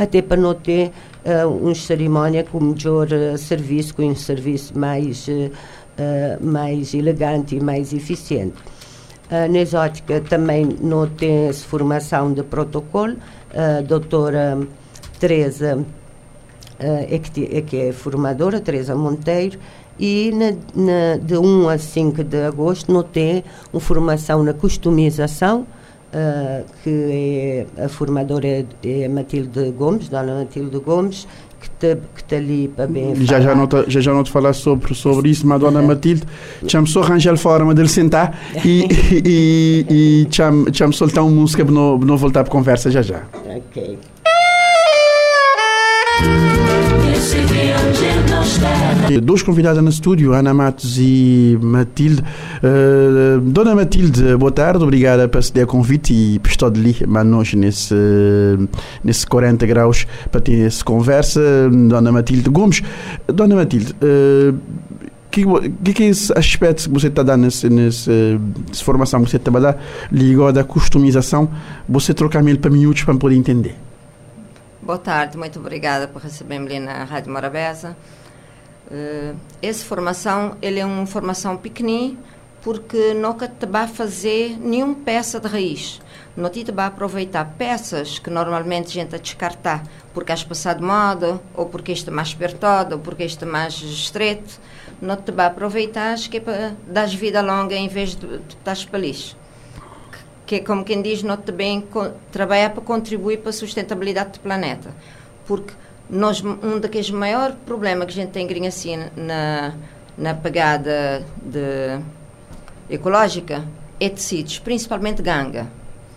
até 0.00 0.22
para 0.22 0.40
não 0.40 0.54
ter 0.54 0.90
uh, 1.26 1.46
uma 1.46 1.74
cerimónia 1.74 2.42
com 2.42 2.58
melhor 2.58 3.06
uh, 3.12 3.36
serviço, 3.36 3.94
com 3.94 4.02
um 4.02 4.16
serviço 4.16 4.76
mais, 4.76 5.28
uh, 5.28 5.50
mais 6.40 6.94
elegante 6.94 7.56
e 7.56 7.60
mais 7.60 7.92
eficiente. 7.92 8.56
Uh, 9.26 9.52
na 9.52 9.58
exótica 9.58 10.22
também 10.22 10.66
não 10.80 11.06
tem 11.06 11.52
formação 11.52 12.32
de 12.32 12.42
protocolo. 12.42 13.16
A 13.54 13.82
doutora 13.82 14.58
Teresa 15.18 15.84
é 16.78 17.18
que, 17.18 17.56
é, 17.56 17.60
que 17.60 17.76
é 17.76 17.92
formadora, 17.92 18.58
Teresa 18.58 18.94
Monteiro, 18.94 19.58
e 19.98 20.32
na, 20.32 20.52
na, 20.74 21.16
de 21.20 21.36
1 21.36 21.68
a 21.68 21.76
5 21.76 22.24
de 22.24 22.42
agosto 22.42 22.90
não 22.90 23.02
tem 23.02 23.44
uma 23.70 23.80
formação 23.80 24.42
na 24.42 24.54
customização, 24.54 25.66
uh, 26.14 26.64
que 26.82 27.66
é 27.78 27.84
a 27.84 27.88
formadora 27.88 28.66
é, 28.84 29.08
Matilde 29.08 29.70
Gomes, 29.70 30.08
Dona 30.08 30.40
Matilde 30.40 30.78
Gomes, 30.78 31.26
que 31.60 31.66
está 31.66 32.00
que 32.14 32.24
tá 32.24 32.36
ali 32.36 32.68
para 32.68 32.86
bem 32.86 33.14
já 33.16 33.40
já 33.40 33.54
não 33.54 33.68
já 33.86 34.00
já 34.00 34.14
não 34.14 34.24
te 34.24 34.30
falar 34.30 34.54
sobre 34.54 34.94
sobre 34.94 35.28
isso 35.28 35.46
mas 35.46 35.60
dona 35.60 35.82
Matilde 35.82 36.22
chamo 36.66 36.86
só 36.86 37.02
arranjar 37.02 37.36
forma 37.36 37.74
de 37.74 37.82
ele 37.82 37.88
sentar 37.88 38.38
e 38.64 38.86
e 39.12 39.86
e 39.90 40.28
chamo 40.30 40.66
chamo 40.72 40.92
soltar 40.92 41.22
uma 41.22 41.32
música 41.32 41.62
para 41.62 41.74
não, 41.74 41.98
não 41.98 42.16
voltar 42.16 42.44
para 42.44 42.50
conversa 42.50 42.90
já 42.90 43.02
já. 43.02 43.22
Ok 43.46 43.98
Dois 49.18 49.42
convidados 49.42 49.82
no 49.82 49.88
estúdio, 49.88 50.32
Ana 50.32 50.52
Matos 50.52 50.98
e 50.98 51.58
Matilde. 51.60 52.22
Uh, 52.62 53.40
Dona 53.40 53.74
Matilde, 53.74 54.36
boa 54.36 54.52
tarde, 54.52 54.84
obrigada 54.84 55.26
por 55.26 55.42
ceder 55.42 55.64
o 55.64 55.66
convite 55.66 56.12
e 56.12 56.38
por 56.38 56.50
estar 56.50 56.66
ali 56.66 56.96
nós 57.24 57.54
nesse, 57.54 57.94
nesse 59.02 59.26
40 59.26 59.66
graus 59.66 60.06
para 60.30 60.40
ter 60.40 60.66
essa 60.66 60.84
conversa. 60.84 61.40
Dona 61.88 62.12
Matilde 62.12 62.50
Gomes. 62.50 62.82
Dona 63.26 63.56
Matilde, 63.56 63.94
uh, 64.02 64.56
que, 65.30 65.44
que, 65.94 66.02
é 66.02 66.06
esse 66.06 66.32
aspecto 66.36 66.84
que 66.84 66.90
você 66.90 67.06
está 67.06 67.22
dando 67.22 67.42
nessa 67.42 68.12
formação 68.82 69.22
que 69.24 69.30
você 69.30 69.36
está 69.36 69.50
dando 69.50 69.78
ligado 70.10 70.58
à 70.58 70.64
customização, 70.64 71.48
você 71.88 72.12
trocar 72.12 72.46
ele 72.46 72.58
para 72.58 72.70
minutos 72.70 73.04
para 73.04 73.14
poder 73.14 73.36
entender? 73.36 73.76
Boa 74.82 74.98
tarde, 74.98 75.38
muito 75.38 75.58
obrigada 75.58 76.08
por 76.08 76.20
receber-me 76.20 76.80
na 76.80 77.04
Rádio 77.04 77.32
Morabeza. 77.32 77.96
Uh, 78.90 79.36
essa 79.62 79.84
formação 79.84 80.56
ele 80.60 80.80
é 80.80 80.84
uma 80.84 81.06
formação 81.06 81.56
pequenina 81.56 82.18
porque 82.60 83.14
nunca 83.14 83.48
te 83.48 83.64
vai 83.64 83.86
fazer 83.86 84.58
nenhuma 84.58 84.94
peça 84.94 85.40
de 85.40 85.48
raiz. 85.48 86.00
Não 86.36 86.50
te 86.50 86.70
vai 86.70 86.86
aproveitar 86.86 87.44
peças 87.56 88.18
que 88.18 88.30
normalmente 88.30 88.88
a 88.88 88.90
gente 89.02 89.14
a 89.14 89.18
descartar 89.18 89.82
porque 90.12 90.32
has 90.32 90.44
passado 90.44 90.84
moda, 90.84 91.40
ou 91.54 91.66
porque 91.66 91.92
este 91.92 92.08
é 92.08 92.12
mais 92.12 92.32
apertado, 92.32 92.96
ou 92.96 93.00
porque 93.00 93.22
este 93.22 93.44
é 93.44 93.46
mais 93.46 93.74
estreito. 93.74 94.60
Não 95.00 95.16
te 95.16 95.32
vai 95.32 95.46
aproveitar 95.46 96.16
que 96.16 96.36
é 96.36 96.40
para 96.40 96.74
dar 96.86 97.08
vida 97.08 97.40
longa 97.40 97.74
em 97.74 97.88
vez 97.88 98.14
de, 98.14 98.26
de 98.26 98.54
estás 98.54 98.84
para 98.84 98.98
lixo. 98.98 99.36
Que 100.46 100.56
é 100.56 100.60
como 100.60 100.84
quem 100.84 101.00
diz, 101.00 101.22
não 101.22 101.36
te 101.36 101.52
bem 101.52 101.86
trabalhar 102.32 102.70
para 102.70 102.82
contribuir 102.82 103.38
para 103.38 103.50
a 103.50 103.52
sustentabilidade 103.52 104.32
do 104.32 104.40
planeta. 104.40 104.92
Porque 105.46 105.72
nós, 106.10 106.42
um 106.42 106.78
daqueles 106.80 107.10
maiores 107.10 107.56
problemas 107.64 108.06
que 108.06 108.12
a 108.12 108.24
gente 108.24 108.32
tem 108.32 108.66
assim 108.66 108.96
na, 109.16 109.74
na 110.18 110.34
pegada 110.34 111.24
de, 111.42 112.00
ecológica 112.88 113.64
é 114.00 114.08
tecidos, 114.08 114.58
principalmente 114.58 115.22
ganga. 115.22 115.68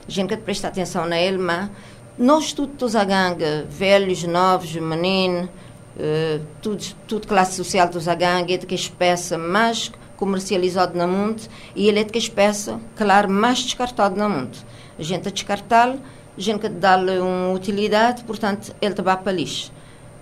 A 0.07 0.11
gente 0.11 0.29
tem 0.29 0.37
que 0.37 0.43
prestar 0.43 0.69
atenção 0.69 1.05
na 1.05 1.17
ele, 1.19 1.37
mas 1.37 1.69
nós 2.17 2.51
todos 2.53 2.95
a 2.95 3.03
ganga, 3.03 3.65
velhos, 3.69 4.23
novos, 4.23 4.75
meninos, 4.75 5.49
uh, 5.95 6.45
tudo, 6.61 6.83
tudo 7.07 7.27
classe 7.27 7.55
social 7.55 7.87
dos 7.87 8.07
a 8.07 8.15
ganga, 8.15 8.53
é 8.53 8.57
de 8.57 8.65
que 8.65 8.75
espécie 8.75 9.37
mais 9.37 9.91
comercializado 10.17 10.97
no 10.97 11.07
mundo 11.07 11.41
e 11.75 11.87
ele 11.87 11.99
é 11.99 12.03
de 12.03 12.11
que 12.11 12.19
espécie, 12.19 12.73
claro, 12.95 13.29
mais 13.29 13.59
descartado 13.59 14.15
no 14.15 14.29
mundo. 14.29 14.57
A 14.97 15.03
gente 15.03 15.27
a 15.27 15.31
descartá-lo, 15.31 15.99
a 16.37 16.41
gente 16.41 16.67
dá-lhe 16.69 17.19
uma 17.19 17.51
utilidade, 17.53 18.23
portanto, 18.23 18.73
ele 18.81 18.93
te 18.93 19.01
para 19.01 19.31
lixo. 19.31 19.71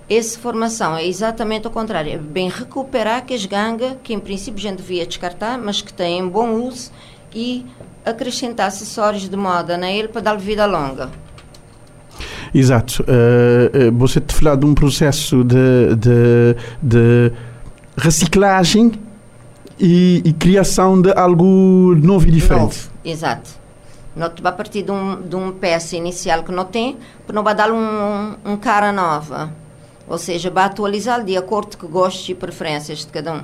Essa 0.10 0.38
formação 0.39 0.98
é 0.98 1.05
exatamente 1.05 1.67
o 1.67 1.70
contrário, 1.70 2.12
é 2.12 2.17
bem 2.17 2.50
recuperar 2.50 3.25
que 3.25 3.34
as 3.34 3.46
gangas, 3.46 3.96
que 4.03 4.13
em 4.13 4.20
princípio 4.20 4.60
a 4.60 4.70
gente 4.70 4.77
devia 4.77 5.05
descartar, 5.05 5.58
mas 5.58 5.81
que 5.81 5.93
têm 5.93 6.27
bom 6.27 6.55
uso, 6.55 6.91
e 7.34 7.65
acrescentar 8.05 8.67
acessórios 8.67 9.29
de 9.29 9.38
moda 9.38 9.77
na 9.77 9.89
ele 9.89 10.08
para 10.08 10.22
dar 10.22 10.36
vida 10.36 10.65
longa. 10.65 11.10
Exato. 12.53 13.03
Uh, 13.03 13.91
você 13.98 14.20
te 14.20 14.36
falar 14.36 14.55
de 14.55 14.65
um 14.65 14.74
processo 14.74 15.43
de, 15.43 15.96
de, 15.96 16.55
de 16.81 17.31
reciclagem 17.98 18.91
e, 19.79 20.22
e, 20.25 20.34
criação 20.34 21.01
de 21.01 21.12
algo 21.13 21.96
novo 21.96 22.27
e 22.27 22.31
diferente. 22.31 22.62
Novo, 22.62 22.89
exato. 23.03 23.50
Não 24.15 24.29
te 24.29 24.41
vai 24.41 24.51
partir 24.51 24.84
de, 24.84 24.91
um, 24.91 25.22
de 25.22 25.36
uma 25.36 25.53
peça 25.53 25.96
inicial 25.96 26.43
que 26.43 26.51
não 26.51 26.65
tem, 26.65 26.98
para 27.25 27.34
não 27.34 27.43
vai 27.43 27.55
dar 27.55 27.72
um, 27.72 28.36
um 28.46 28.58
cara 28.58 28.91
nova. 28.91 29.51
Ou 30.12 30.18
seja, 30.18 30.50
vai 30.50 30.65
atualizar 30.65 31.24
de 31.24 31.38
acordo 31.38 31.77
com 31.77 31.88
gostos 31.88 32.27
e 32.27 32.36
preferências 32.36 33.00
de 33.00 33.08
cada 33.08 33.34
um. 33.34 33.44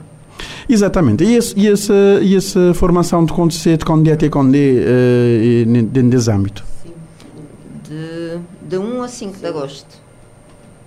Exatamente. 0.67 1.23
E, 1.23 1.35
esse, 1.35 1.57
e, 1.57 1.65
essa, 1.65 1.93
e 2.21 2.35
essa 2.35 2.73
formação 2.73 3.23
de 3.23 3.31
conceito, 3.31 3.85
quando 3.85 4.05
é 4.09 4.11
até 4.11 4.27
quando 4.27 4.53
é 4.53 5.63
dentro 5.65 6.09
desse 6.09 6.29
âmbito? 6.29 6.65
Sim. 6.83 6.91
De, 7.87 8.39
de 8.67 8.77
1 8.77 9.01
a 9.01 9.07
5 9.07 9.37
de 9.37 9.45
agosto. 9.45 9.87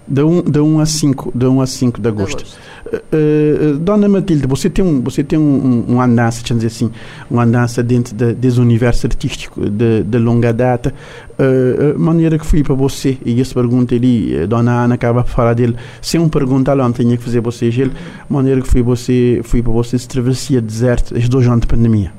De 0.07 0.23
1, 0.23 0.43
de 0.43 0.61
1 0.61 0.81
a 0.81 0.87
5 0.87 1.33
de 1.35 1.47
1 1.47 1.61
a 1.63 1.67
5 1.67 2.01
de 2.01 2.09
agosto. 2.09 2.37
De 2.37 2.43
agosto. 2.43 2.59
Uh, 2.93 3.79
Dona 3.79 4.09
Matilde, 4.09 4.47
você 4.49 4.69
tem 4.69 4.85
um, 4.85 5.01
você 5.01 5.23
tem 5.23 5.39
um, 5.39 5.85
um, 5.89 5.95
um 5.95 6.01
andança, 6.01 6.43
dizer 6.43 6.67
assim, 6.67 6.91
uma 7.31 7.45
andança 7.45 7.83
dentro 7.83 8.15
de, 8.15 8.35
desse 8.35 8.61
universo 8.61 9.07
artístico 9.07 9.69
de, 9.71 10.03
de 10.03 10.19
longa 10.19 10.53
data. 10.53 10.93
Uh, 11.39 11.99
maneira 11.99 12.37
que 12.39 12.45
foi 12.45 12.65
para 12.65 12.75
você, 12.75 13.17
e 13.25 13.41
essa 13.41 13.55
pergunta 13.55 13.95
ali, 13.95 14.47
Dona 14.47 14.85
Ana 14.85 14.97
acaba 14.97 15.23
de 15.23 15.31
falar 15.31 15.55
dele, 15.55 15.77
sem 16.03 16.21
um 16.21 16.29
pergunta 16.29 16.75
lá, 16.75 16.91
tinha 16.93 17.17
que 17.17 17.23
fazer 17.23 17.41
você, 17.41 17.67
ele, 17.67 17.93
maneira 18.29 18.61
que 18.61 18.69
foi 18.69 18.83
você, 18.83 19.41
foi 19.45 19.63
para 19.63 19.73
você 19.73 19.95
essa 19.95 20.09
travessia 20.09 20.61
deserta, 20.61 21.15
estes 21.15 21.29
dois 21.29 21.47
anos 21.47 21.61
de 21.61 21.67
pandemia. 21.69 22.13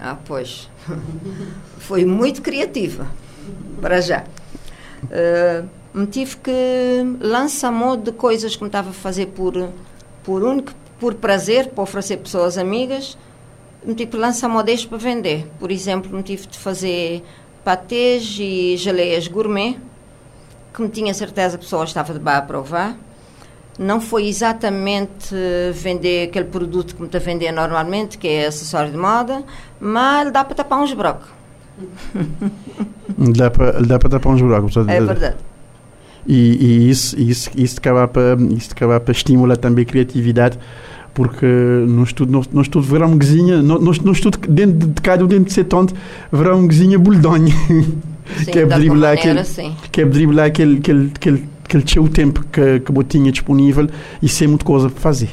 Ah, 0.00 0.16
pois. 0.24 0.70
foi 1.78 2.04
muito 2.04 2.40
criativa, 2.42 3.06
para 3.80 4.00
já. 4.00 4.22
Uh, 5.04 5.79
me 5.92 6.06
tive 6.06 6.36
que 6.36 7.16
lançar 7.20 7.72
mão 7.72 7.96
de 7.96 8.12
coisas 8.12 8.54
que 8.54 8.62
me 8.62 8.68
estava 8.68 8.90
a 8.90 8.92
fazer 8.92 9.26
por, 9.26 9.54
por 10.22 10.42
único, 10.42 10.72
por 10.98 11.14
prazer, 11.14 11.68
para 11.68 11.82
oferecer 11.82 12.18
pessoas 12.18 12.56
amigas, 12.56 13.16
me 13.84 13.94
tive 13.94 14.12
que 14.12 14.16
lançar 14.16 14.48
mão 14.48 14.62
deste 14.62 14.86
para 14.86 14.98
vender. 14.98 15.46
Por 15.58 15.70
exemplo, 15.70 16.14
me 16.14 16.22
tive 16.22 16.46
de 16.46 16.58
fazer 16.58 17.24
patês 17.64 18.36
e 18.38 18.76
geleias 18.76 19.26
gourmet, 19.26 19.78
que 20.72 20.82
me 20.82 20.88
tinha 20.88 21.12
certeza 21.12 21.56
que 21.58 21.64
a 21.64 21.64
pessoa 21.64 21.84
estava 21.84 22.16
de 22.16 22.28
a 22.28 22.42
provar. 22.42 22.96
Não 23.78 24.00
foi 24.00 24.26
exatamente 24.26 25.34
vender 25.72 26.28
aquele 26.28 26.44
produto 26.44 26.94
que 26.94 27.00
me 27.00 27.06
está 27.06 27.18
a 27.18 27.20
vender 27.20 27.50
normalmente, 27.50 28.18
que 28.18 28.28
é 28.28 28.46
acessório 28.46 28.92
de 28.92 28.98
moda, 28.98 29.42
mas 29.80 30.30
dá 30.30 30.44
para 30.44 30.54
tapar 30.54 30.80
uns 30.80 30.92
buracos. 30.92 31.28
dá 33.16 33.50
para, 33.50 33.80
dá 33.80 33.98
para 33.98 34.10
tapar 34.10 34.32
uns 34.34 34.42
buracos. 34.42 34.76
É 34.76 35.00
verdade. 35.00 35.49
E, 36.26 36.34
e 36.34 36.90
isso, 36.90 37.18
isso, 37.18 37.50
isso 37.56 37.78
acaba 37.78 38.06
para, 38.06 38.36
isso 38.56 38.70
acaba 38.72 39.00
para 39.00 39.12
estimular 39.12 39.56
também 39.56 39.82
a 39.82 39.86
criatividade 39.86 40.58
porque 41.12 41.44
no 41.44 42.04
estudo, 42.04 42.32
no, 42.32 42.42
no 42.52 42.62
estudo 42.62 42.86
verão 42.86 43.16
guizinha, 43.18 43.60
no, 43.60 43.78
no 43.78 44.12
estudo 44.12 44.38
dentro 44.48 44.88
de 44.88 45.00
cada 45.02 45.26
dentro 45.26 45.44
de 45.46 45.52
ser 45.52 45.64
tonto, 45.64 45.92
verão 46.32 46.66
guizinha 46.66 46.98
buldonha. 46.98 47.52
que 48.50 48.58
é 48.58 48.66
driblar 48.66 49.14
aquele, 49.14 49.40
que 49.90 50.00
é 50.00 50.04
driblar 50.04 50.46
aquele, 50.46 50.78
aquele, 50.78 51.10
aquele, 51.14 51.48
aquele 51.64 51.88
seu 51.88 52.08
tempo 52.08 52.44
que, 52.50 52.80
que 52.80 52.90
eu 52.90 53.02
tinha 53.02 53.32
disponível 53.32 53.88
e 54.22 54.28
sem 54.28 54.48
muita 54.48 54.64
coisa 54.64 54.88
para 54.88 55.00
fazer. 55.00 55.30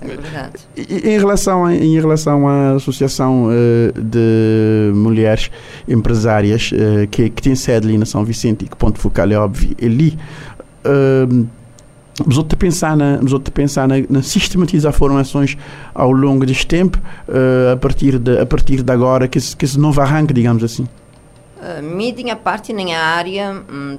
É 0.00 0.06
verdade. 0.06 0.52
Em 0.76 1.18
relação, 1.18 1.64
a, 1.64 1.74
em 1.74 1.94
relação 1.94 2.48
à 2.48 2.72
Associação 2.72 3.48
uh, 3.48 4.00
de 4.00 4.92
Mulheres 4.94 5.50
Empresárias, 5.86 6.72
uh, 6.72 7.06
que, 7.08 7.28
que 7.28 7.42
tem 7.42 7.54
sede 7.54 7.88
ali 7.88 7.98
na 7.98 8.06
São 8.06 8.24
Vicente 8.24 8.64
e 8.64 8.68
que 8.68 8.76
ponto 8.76 8.98
focal 8.98 9.30
é 9.30 9.36
óbvio, 9.36 9.76
ali, 9.82 10.18
uh, 10.86 11.46
mas 12.26 12.36
outro 12.36 12.58
pensar 12.58 12.96
na, 12.96 13.18
mas 13.22 13.32
outro 13.32 13.52
pensar 13.52 13.88
na, 13.88 13.94
na 14.08 14.22
sistematizar 14.22 14.92
formações 14.92 15.56
ao 15.94 16.12
longo 16.12 16.44
deste 16.46 16.66
tempo, 16.66 16.98
uh, 17.28 17.72
a 17.72 17.76
partir 17.76 18.18
de 18.18 18.38
a 18.38 18.46
partir 18.46 18.82
de 18.82 18.92
agora 18.92 19.28
que 19.28 19.38
esse, 19.38 19.56
que 19.56 19.64
esse 19.64 19.78
novo 19.78 20.00
arranque, 20.00 20.32
digamos 20.32 20.62
assim. 20.62 20.84
Uh, 21.62 21.82
minha 21.82 22.34
parte 22.34 22.72
nem 22.72 22.94
a 22.94 23.04
área 23.04 23.52
não 23.52 23.98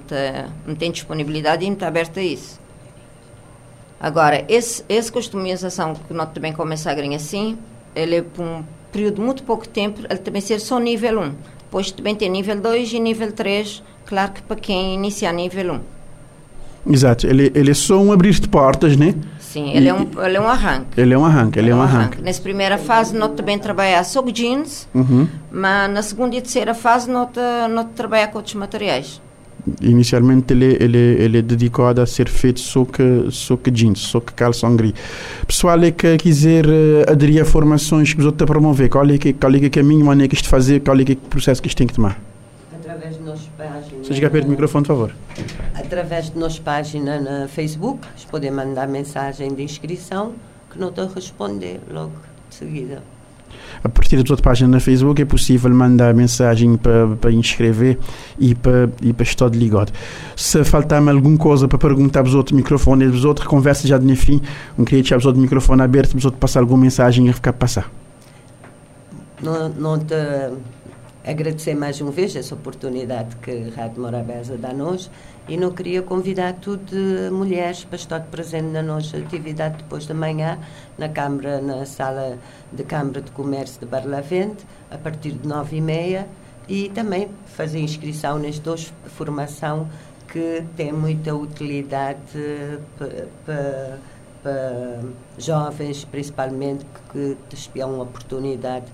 hum, 0.68 0.76
tem 0.78 0.92
disponibilidade 0.92 1.64
e 1.64 1.68
não 1.68 1.74
está 1.74 1.88
aberta 1.88 2.20
a 2.20 2.24
isso. 2.24 2.63
Agora, 4.04 4.44
esse, 4.50 4.84
essa 4.90 5.10
customização 5.10 5.94
que 5.96 6.14
nós 6.14 6.28
também 6.34 6.52
começamos 6.52 7.16
assim, 7.16 7.58
ele 7.96 8.18
é 8.18 8.22
por 8.22 8.44
um 8.44 8.62
período 8.92 9.22
muito 9.22 9.44
pouco 9.44 9.66
tempo, 9.66 10.02
ele 10.10 10.20
também 10.20 10.42
ser 10.42 10.60
só 10.60 10.78
nível 10.78 11.22
1. 11.22 11.32
Depois 11.60 11.90
também 11.90 12.14
tem 12.14 12.30
nível 12.30 12.60
2 12.60 12.92
e 12.92 13.00
nível 13.00 13.32
3, 13.32 13.82
claro 14.06 14.34
que 14.34 14.42
para 14.42 14.58
quem 14.58 14.96
inicia 14.96 15.32
nível 15.32 15.76
1. 16.86 16.92
Exato, 16.92 17.26
ele, 17.26 17.50
ele 17.56 17.72
é 17.72 17.74
só 17.74 17.98
um 17.98 18.12
abrir 18.12 18.34
de 18.34 18.50
portas, 18.50 18.98
né? 18.98 19.16
Sim, 19.40 19.72
ele, 19.72 19.86
e, 19.86 19.88
é 19.88 19.94
um, 19.94 20.06
ele 20.22 20.36
é 20.36 20.42
um 20.42 20.50
arranque. 20.50 21.00
Ele 21.00 21.14
é 21.14 21.18
um 21.18 21.24
arranque, 21.24 21.58
ele 21.58 21.70
é, 21.70 21.72
é 21.72 21.76
um 21.76 21.82
arranque. 21.82 22.16
arranque. 22.16 22.22
Nessa 22.22 22.42
primeira 22.42 22.78
fase, 22.78 23.16
nós 23.16 23.32
também 23.36 23.58
trabalhamos 23.58 24.08
só 24.08 24.22
jeans, 24.24 24.86
uhum. 24.94 25.30
mas 25.50 25.90
na 25.90 26.02
segunda 26.02 26.36
e 26.36 26.42
terceira 26.42 26.74
fase, 26.74 27.10
nós, 27.10 27.30
nós 27.72 27.88
trabalhamos 27.96 28.34
com 28.34 28.40
outros 28.40 28.56
materiais. 28.56 29.22
Inicialmente 29.82 30.54
ele, 30.54 30.78
ele, 30.80 30.98
ele 30.98 31.38
é 31.38 31.42
dedicado 31.42 32.02
a 32.02 32.06
ser 32.06 32.28
feito 32.28 32.60
só 32.60 32.84
que, 32.84 33.28
só 33.30 33.56
que 33.56 33.72
jeans, 33.72 34.00
só 34.00 34.20
que 34.20 34.34
calção 34.34 34.76
gris. 34.76 34.94
Pessoal 35.48 35.82
é 35.82 35.92
que 35.92 36.18
quiser 36.18 36.66
uh, 36.66 37.10
aderir 37.10 37.42
a 37.42 37.46
formações 37.46 38.14
que 38.14 38.20
os 38.20 38.26
outros 38.26 38.46
promover, 38.46 38.90
qual 38.90 39.10
é 39.10 39.18
que, 39.18 39.32
qual 39.32 39.54
é 39.56 39.60
que 39.60 39.66
é 39.68 39.70
caminho, 39.70 40.06
maneira 40.06 40.28
que 40.28 40.36
isto 40.36 40.50
fazer, 40.50 40.82
qual 40.82 41.00
é 41.00 41.06
que 41.06 41.14
é 41.14 41.16
o 41.16 41.30
processo 41.30 41.62
que 41.62 41.70
isto 41.70 41.78
tem 41.78 41.88
que 41.88 41.94
tomar? 41.94 42.20
Através 42.74 43.18
de 43.18 43.24
nossas 43.24 43.48
páginas. 43.58 44.08
Seja 44.08 44.30
perto 44.30 44.46
do 44.46 44.52
microfone, 44.52 44.86
por 44.86 44.94
favor. 44.94 45.16
Através 45.74 46.30
de 46.30 46.38
nossa 46.38 46.62
página 46.62 47.22
na 47.22 47.48
Facebook, 47.48 48.06
podem 48.30 48.52
mandar 48.52 48.88
mensagem 48.88 49.54
de 49.54 49.64
inscrição 49.64 50.34
que 50.70 50.78
não 50.78 50.90
estou 50.90 51.06
a 51.06 51.08
responder 51.08 51.80
logo 51.90 52.14
de 52.50 52.56
seguida 52.56 53.02
a 53.84 53.90
partir 53.90 54.18
da 54.18 54.24
tua 54.24 54.38
página 54.38 54.70
na 54.70 54.80
Facebook 54.80 55.22
é 55.22 55.26
possível 55.26 55.70
mandar 55.74 56.14
mensagem 56.14 56.78
para, 56.78 57.08
para 57.16 57.32
inscrever 57.32 57.98
e 58.40 58.56
para, 58.56 58.90
e 59.02 59.12
para 59.12 59.24
estar 59.24 59.50
ligado. 59.50 59.92
Se 60.36 60.64
faltar-me 60.64 61.10
alguma 61.10 61.38
coisa 61.38 61.68
para 61.68 61.78
perguntar 61.78 62.22
aos 62.22 62.34
outros 62.34 62.56
microfone, 62.56 63.06
os 63.06 63.26
outros 63.26 63.48
conversa 63.48 63.88
já 63.88 63.98
de 63.98 64.16
fim, 64.16 64.42
não 64.78 64.86
queria 64.86 65.18
os 65.18 65.26
outros 65.26 65.42
microfone 65.42 65.82
aberto, 65.82 66.16
os 66.16 66.26
outros 66.26 66.40
passar 66.40 66.60
alguma 66.62 66.82
mensagem 66.82 67.28
e 67.28 67.34
ficar 67.34 67.54
passar. 67.54 67.92
Não, 69.42 69.70
não 69.70 70.00
te 70.00 70.16
agradecer 71.26 71.76
mais 71.76 72.00
uma 72.02 72.12
vez 72.12 72.36
essa 72.36 72.54
oportunidade 72.56 73.36
que 73.38 73.52
a 73.52 73.82
Rádio 73.82 74.02
Morabeza 74.02 74.58
dá-nos 74.58 75.10
e 75.48 75.58
não 75.58 75.72
queria 75.72 76.02
convidar 76.02 76.54
tudo 76.54 76.86
de 76.86 77.30
mulheres 77.30 77.84
para 77.84 77.98
estar 77.98 78.22
presente 78.22 78.68
na 78.68 78.82
nossa 78.82 79.18
atividade 79.18 79.78
depois 79.78 80.06
da 80.06 80.14
manhã 80.14 80.58
na 80.98 81.10
Câmara, 81.10 81.62
na 81.62 81.86
sala 81.86 82.38
de 82.72 82.84
Câmara 82.84 83.22
de 83.22 83.32
Comércio 83.32 83.80
de 83.80 83.86
Barlavente 83.86 84.66
a 84.90 84.98
partir 84.98 85.32
de 85.32 85.48
nove 85.48 85.78
e 85.78 85.82
meia. 85.82 86.28
E 86.68 86.88
também 86.90 87.30
fazer 87.46 87.80
inscrição 87.80 88.40
nas 88.40 88.58
duas 88.58 88.94
formação 89.18 89.90
que 90.30 90.64
tem 90.78 90.94
muita 90.94 91.36
utilidade 91.36 92.80
para 92.96 94.00
jovens, 95.38 96.06
principalmente, 96.06 96.86
que, 97.12 97.38
que 97.50 97.56
espiam 97.56 98.00
oportunidade 98.00 98.86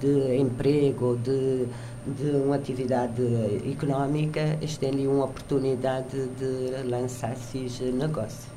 de 0.00 0.36
emprego, 0.36 1.16
de, 1.16 1.66
de 2.06 2.30
uma 2.30 2.56
atividade 2.56 3.22
económica, 3.70 4.58
ali 4.88 5.06
uma 5.06 5.24
oportunidade 5.24 6.28
de 6.38 6.88
lançar 6.88 7.32
esses 7.32 7.80
negócios. 7.80 8.52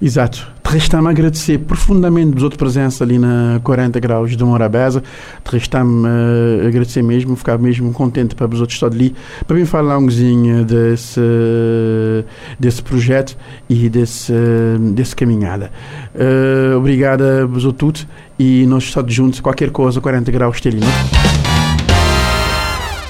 Exato. 0.00 0.46
Resta-me 0.66 1.08
agradecer 1.08 1.58
profundamente 1.58 2.36
a 2.36 2.40
sua 2.40 2.50
presença 2.50 3.04
ali 3.04 3.16
na 3.16 3.60
40 3.62 4.00
graus 4.00 4.36
de 4.36 4.42
Morabeza. 4.42 5.02
Resta-me 5.44 6.06
uh, 6.06 6.66
agradecer 6.66 7.00
mesmo, 7.00 7.36
ficar 7.36 7.58
mesmo 7.58 7.92
contente 7.92 8.34
para 8.34 8.52
os 8.52 8.60
outros 8.60 8.76
estar 8.76 8.88
ali, 8.88 9.14
para 9.46 9.56
vir 9.56 9.66
falar 9.66 9.98
um 9.98 10.06
pouquinho 10.06 10.64
desse, 10.64 11.20
desse 12.58 12.82
projeto 12.82 13.36
e 13.68 13.88
desse, 13.88 14.32
desse 14.94 15.14
caminhada. 15.14 15.70
Uh, 16.14 16.76
obrigada 16.76 17.46
a 17.64 17.72
todos 17.72 18.06
e 18.36 18.66
nós 18.66 18.84
estamos 18.84 19.14
juntos, 19.14 19.38
qualquer 19.38 19.70
coisa, 19.70 20.00
40 20.00 20.32
graus, 20.32 20.56
esteja 20.56 20.78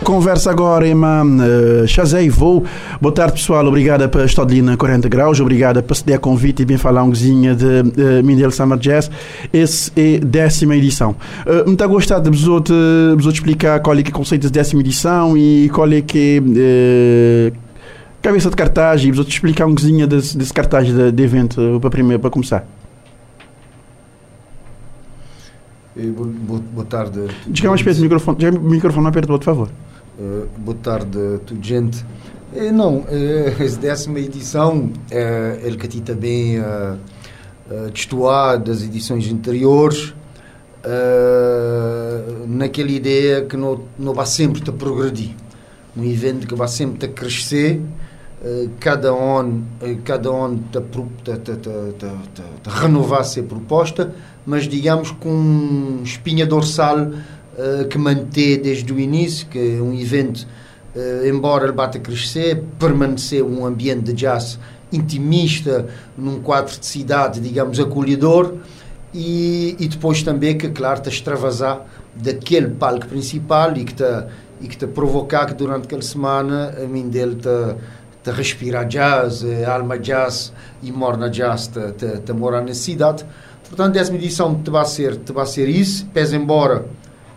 Conversa 0.04 0.50
agora, 0.50 0.86
irmã 0.86 1.24
uh, 1.24 1.88
Chazei 1.88 2.28
Vou. 2.28 2.62
Boa 3.00 3.12
tarde, 3.12 3.32
pessoal. 3.32 3.66
Obrigada 3.66 4.06
por 4.06 4.22
estar 4.22 4.42
ali 4.42 4.60
na 4.60 4.76
40 4.76 5.08
graus. 5.08 5.40
Obrigada 5.40 5.82
por 5.82 5.96
ceder 5.96 6.16
a 6.16 6.18
convite 6.18 6.60
e 6.60 6.64
bem 6.66 6.76
falar 6.76 7.02
um 7.02 7.08
cozinha 7.08 7.54
de 7.54 7.64
uh, 7.64 8.22
Mindel 8.22 8.50
Summer 8.50 8.78
Jazz. 8.78 9.10
Essa 9.50 9.90
é 9.96 10.16
a 10.16 10.24
décima 10.24 10.76
edição. 10.76 11.16
Uh, 11.46 11.66
muito 11.66 11.88
gostado 11.88 12.30
de 12.30 12.36
vos 13.16 13.32
explicar 13.32 13.80
qual 13.80 13.96
é, 13.96 14.02
que 14.02 14.10
é 14.10 14.12
o 14.12 14.14
conceito 14.14 14.42
da 14.42 14.50
décima 14.50 14.82
edição 14.82 15.38
e 15.38 15.70
qual 15.70 15.90
é 15.90 16.02
que 16.02 16.42
é 16.54 17.52
cabeça 18.20 18.50
de 18.50 18.56
cartaz 18.56 19.02
e 19.04 19.10
vos 19.10 19.26
explicar 19.26 19.64
um 19.64 19.74
cozinha 19.74 20.06
desse, 20.06 20.36
desse 20.36 20.52
cartaz 20.52 20.86
de, 20.86 21.12
de 21.12 21.22
evento 21.22 21.78
para, 21.80 21.88
primeiro, 21.88 22.20
para 22.20 22.30
começar. 22.30 22.66
Boa, 25.96 26.60
boa 26.74 26.84
tarde. 26.84 27.20
Diga 27.46 27.70
mais 27.70 27.82
perto 27.82 27.96
do 27.96 28.02
microfone, 28.02 28.36
diga 28.36 28.58
o 28.58 28.60
microfone 28.60 29.02
mais 29.02 29.14
perto 29.14 29.28
por 29.28 29.42
favor. 29.42 29.70
Uh, 30.16 30.46
boa 30.58 30.76
tarde 30.80 31.18
a 31.18 31.38
toda 31.40 31.60
gente. 31.60 32.04
Uh, 32.52 32.72
não, 32.72 32.98
uh, 33.10 33.62
essa 33.62 33.78
décima 33.80 34.20
edição, 34.20 34.92
uh, 35.10 35.66
ele 35.66 35.76
que 35.76 36.00
também 36.00 36.60
uh, 36.60 36.96
uh, 37.68 38.58
das 38.58 38.82
edições 38.82 39.30
anteriores, 39.32 40.14
naquela 42.46 42.90
ideia 42.90 43.46
que 43.46 43.56
não, 43.56 43.80
não 43.98 44.12
vai 44.12 44.26
sempre 44.26 44.60
te 44.60 44.70
progredir. 44.70 45.34
Um 45.96 46.04
evento 46.04 46.46
que 46.46 46.54
vai 46.54 46.68
sempre 46.68 46.98
te 46.98 47.08
crescer, 47.08 47.80
cada 48.78 49.08
ano 49.08 49.66
cada 50.04 50.28
ano 50.28 50.62
te, 50.70 50.78
te, 50.80 51.38
te, 51.38 51.56
te, 51.56 52.42
te 52.62 52.68
renovar 52.68 53.22
a 53.22 53.42
proposta, 53.42 54.14
mas 54.44 54.68
digamos 54.68 55.10
com 55.12 56.00
espinha 56.04 56.44
dorsal 56.44 57.12
uh, 57.54 57.86
que 57.88 57.98
mantém 57.98 58.60
desde 58.60 58.92
o 58.92 58.98
início, 58.98 59.46
que 59.46 59.58
é 59.58 59.80
um 59.80 59.94
evento, 59.94 60.46
uh, 60.94 61.26
embora 61.26 61.64
ele 61.64 61.72
bata 61.72 61.98
crescer, 61.98 62.62
permaneceu 62.78 63.46
um 63.48 63.64
ambiente 63.64 64.02
de 64.02 64.12
jazz 64.12 64.58
intimista, 64.92 65.86
num 66.16 66.40
quadro 66.40 66.78
de 66.78 66.86
cidade, 66.86 67.40
digamos, 67.40 67.80
acolhedor, 67.80 68.54
e, 69.12 69.76
e 69.78 69.88
depois 69.88 70.22
também 70.22 70.56
que, 70.56 70.68
claro, 70.68 71.00
te 71.00 71.08
extravasar 71.08 71.86
daquele 72.14 72.68
palco 72.68 73.06
principal 73.06 73.76
e 73.76 73.84
que 73.84 74.76
te, 74.76 74.86
provocar 74.86 75.46
que 75.46 75.54
durante 75.54 75.84
aquela 75.84 76.02
semana 76.02 76.74
a 76.82 76.86
mim 76.86 77.08
dele 77.08 77.36
te, 77.36 77.76
te 78.22 78.30
respirar 78.30 78.86
jazz, 78.86 79.44
alma 79.66 79.98
jazz 79.98 80.52
e 80.82 80.90
morna 80.90 81.28
jazz 81.28 81.68
te, 81.68 82.32
morar 82.32 82.62
na 82.62 82.74
cidade. 82.74 83.24
Portanto, 83.68 83.94
décima 83.94 84.18
edição 84.18 84.54
te 84.62 84.70
vai 84.70 84.84
ser, 84.84 85.16
te 85.16 85.32
vai 85.32 85.46
ser 85.46 85.68
isso, 85.68 86.06
pese 86.12 86.36
embora 86.36 86.86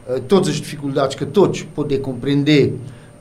uh, 0.08 0.20
todas 0.22 0.50
as 0.50 0.56
dificuldades 0.56 1.16
que 1.16 1.26
todos 1.26 1.64
podem 1.64 2.00
compreender 2.00 2.74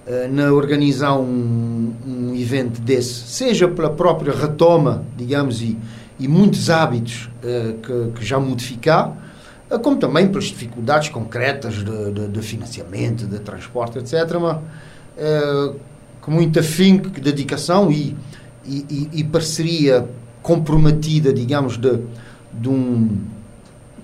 uh, 0.07 0.33
na 0.33 0.53
organizar 0.53 1.19
um, 1.19 1.93
um 2.07 2.35
evento 2.35 2.81
desse, 2.81 3.27
seja 3.29 3.69
pela 3.69 3.91
própria 3.91 4.33
retoma, 4.33 5.05
digamos, 5.17 5.61
e, 5.61 5.77
e 6.19 6.29
muitos 6.29 6.71
hábitos 6.71 7.29
uh, 7.43 7.75
que, 7.75 8.19
que, 8.19 8.25
já 8.25 8.39
modificar, 8.39 9.17
como 9.83 9.97
também 9.97 10.29
pelas 10.29 10.45
dificuldades 10.45 11.09
concretas 11.09 11.75
de, 11.75 12.13
de, 12.13 12.29
de 12.29 12.41
financiamento, 12.41 13.27
de 13.27 13.41
transporte, 13.41 13.99
etc. 13.99 14.13
Mas, 14.41 14.59
com 16.21 16.31
muito 16.31 16.61
afinco, 16.61 17.09
dedicação 17.09 17.91
e, 17.91 18.17
e, 18.65 19.09
e, 19.13 19.25
parceria 19.25 20.09
comprometida, 20.43 21.33
digamos, 21.33 21.77
de, 21.77 22.01
de 22.53 22.69
um 22.69 23.19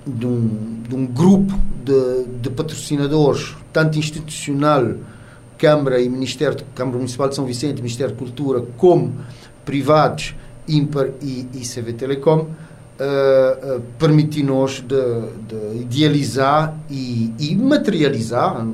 de 0.07 0.27
um, 0.27 0.83
de 0.89 0.95
um 0.95 1.07
grupo 1.07 1.59
de, 1.85 2.25
de, 2.41 2.51
patrocinadores, 2.51 3.55
tanto 3.73 3.99
institucional, 3.99 4.95
Câmara 5.59 6.01
e 6.01 6.09
Ministério, 6.09 6.59
Câmara 6.75 6.99
Municipal 6.99 7.29
de 7.29 7.37
São 7.37 7.45
Vicente, 7.45 7.77
Ministério 7.81 8.13
de 8.13 8.19
Cultura, 8.19 8.63
como 8.77 9.15
privados, 9.65 10.35
Impar 10.69 11.09
e, 11.21 11.49
e 11.55 11.61
CV 11.61 11.93
Telecom, 11.93 12.39
uh, 12.39 13.77
uh, 13.77 13.81
permitiu-nos 13.99 14.81
de, 14.81 14.97
de, 15.49 15.83
idealizar 15.83 16.77
e, 16.89 17.33
e 17.39 17.57
materializar, 17.57 18.65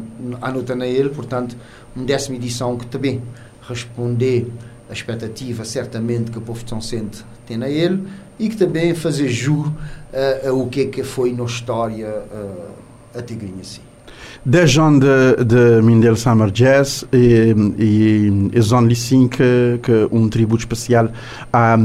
anotando 0.40 0.84
ele, 0.84 1.08
portanto, 1.08 1.56
uma 1.96 2.04
décima 2.04 2.36
edição 2.36 2.76
que 2.76 2.86
também 2.86 3.22
responder 3.66 4.50
a 4.88 4.92
expectativa, 4.92 5.64
certamente, 5.64 6.30
que 6.30 6.38
o 6.38 6.42
povo 6.42 6.62
de 6.62 6.70
São 6.70 6.80
Vicente 6.80 7.24
tem 7.46 7.62
a 7.62 7.68
ele, 7.68 8.06
e 8.38 8.48
que 8.48 8.56
também 8.56 8.94
fazer 8.94 9.28
juro 9.28 9.74
uh, 10.12 10.52
o 10.52 10.68
que 10.68 10.82
é 10.82 10.84
que 10.86 11.02
foi 11.02 11.32
na 11.32 11.44
história 11.44 12.08
uh, 12.08 13.18
a 13.18 13.22
Tigrinha 13.22 13.60
assim. 13.60 13.80
Desde 14.44 14.80
onde 14.80 15.06
de 15.44 15.82
Mindel 15.82 16.16
Summer 16.16 16.50
Jazz 16.50 17.04
e, 17.12 17.54
e, 17.78 18.50
e 18.52 19.28
que, 19.28 19.80
que 19.82 20.08
um 20.10 20.28
tributo 20.28 20.60
especial 20.62 21.10
a, 21.52 21.76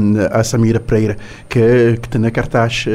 Samira 0.44 0.78
Pereira 0.80 1.16
que, 1.48 1.98
que 2.00 2.08
tem 2.08 2.20
na 2.20 2.30
cartaz 2.30 2.86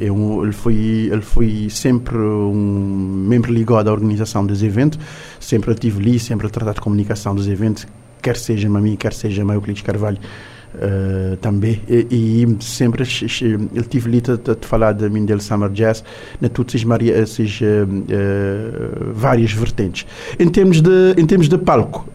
é 0.00 0.10
um, 0.10 0.42
ele 0.42 0.52
foi 0.52 1.10
ele 1.12 1.20
foi 1.20 1.68
sempre 1.70 2.16
um 2.16 3.24
membro 3.28 3.52
ligado 3.52 3.88
à 3.88 3.92
organização 3.92 4.46
dos 4.46 4.62
eventos 4.62 4.98
sempre 5.38 5.74
tive 5.74 6.00
ali 6.00 6.18
sempre 6.18 6.46
a 6.46 6.50
tratar 6.50 6.72
de 6.72 6.80
comunicação 6.80 7.34
dos 7.34 7.46
eventos 7.48 7.86
quer 8.20 8.36
seja 8.36 8.68
Mami 8.68 8.96
quer 8.96 9.12
seja 9.12 9.42
Euclides 9.42 9.82
Carvalho 9.82 10.18
uh, 10.74 11.36
também. 11.38 11.80
E, 11.88 12.44
e, 12.44 12.64
sempre 12.64 13.02
ele 13.42 13.84
tive 13.88 14.22
a, 14.30 14.52
a 14.52 14.66
falar 14.66 14.92
de 14.92 15.08
Mindel 15.08 15.40
Summer 15.40 15.70
Jazz, 15.70 16.04
na 16.40 16.48
todas 16.48 16.82
essas 17.08 17.60
uh, 17.60 17.84
uh, 17.84 19.12
várias 19.12 19.52
vertentes. 19.52 20.06
Em 20.38 20.48
termos 20.48 20.80
de, 20.80 21.14
em 21.16 21.26
termos 21.26 21.48
de 21.48 21.58
palco, 21.58 22.06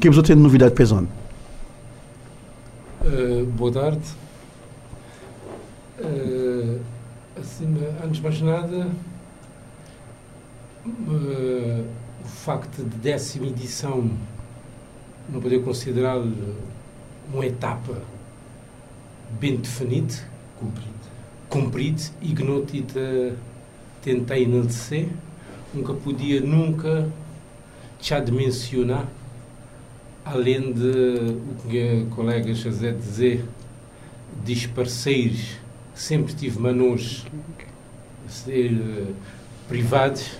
que 0.00 0.08
você 0.08 0.22
tem 0.22 0.36
novidade 0.36 0.74
para 0.74 0.84
a 0.84 0.86
Uh, 3.04 3.46
boa 3.56 3.72
tarde. 3.72 4.00
Assim, 7.38 7.76
antes 8.04 8.16
de 8.16 8.22
mais 8.22 8.40
nada, 8.40 8.88
o 10.86 12.28
facto 12.28 12.82
de 12.82 12.96
décima 12.96 13.46
edição 13.46 14.10
não 15.28 15.40
poder 15.40 15.62
considerar 15.62 16.20
uma 17.32 17.44
etapa 17.46 18.02
bem 19.38 19.56
definida, 19.56 20.14
cumprida, 20.58 20.90
cumprida 21.48 22.02
e 22.22 22.34
que 22.34 22.42
não 22.42 22.64
te 22.64 22.84
tentei 24.02 24.44
enaltecer, 24.44 25.08
nunca 25.74 25.92
podia 25.94 26.40
nunca 26.40 27.10
já 28.00 28.20
de 28.20 28.30
mencionar, 28.30 29.06
além 30.24 30.72
de 30.72 30.90
o 30.90 31.68
que 31.68 32.06
a 32.10 32.14
colega 32.14 32.54
José 32.54 32.92
dizer, 32.92 33.44
diz 34.44 34.66
parceiros, 34.66 35.56
sempre 35.94 36.34
tive 36.34 36.58
manos 36.60 37.26
ser 38.28 38.72
uh, 38.72 39.14
privados, 39.68 40.38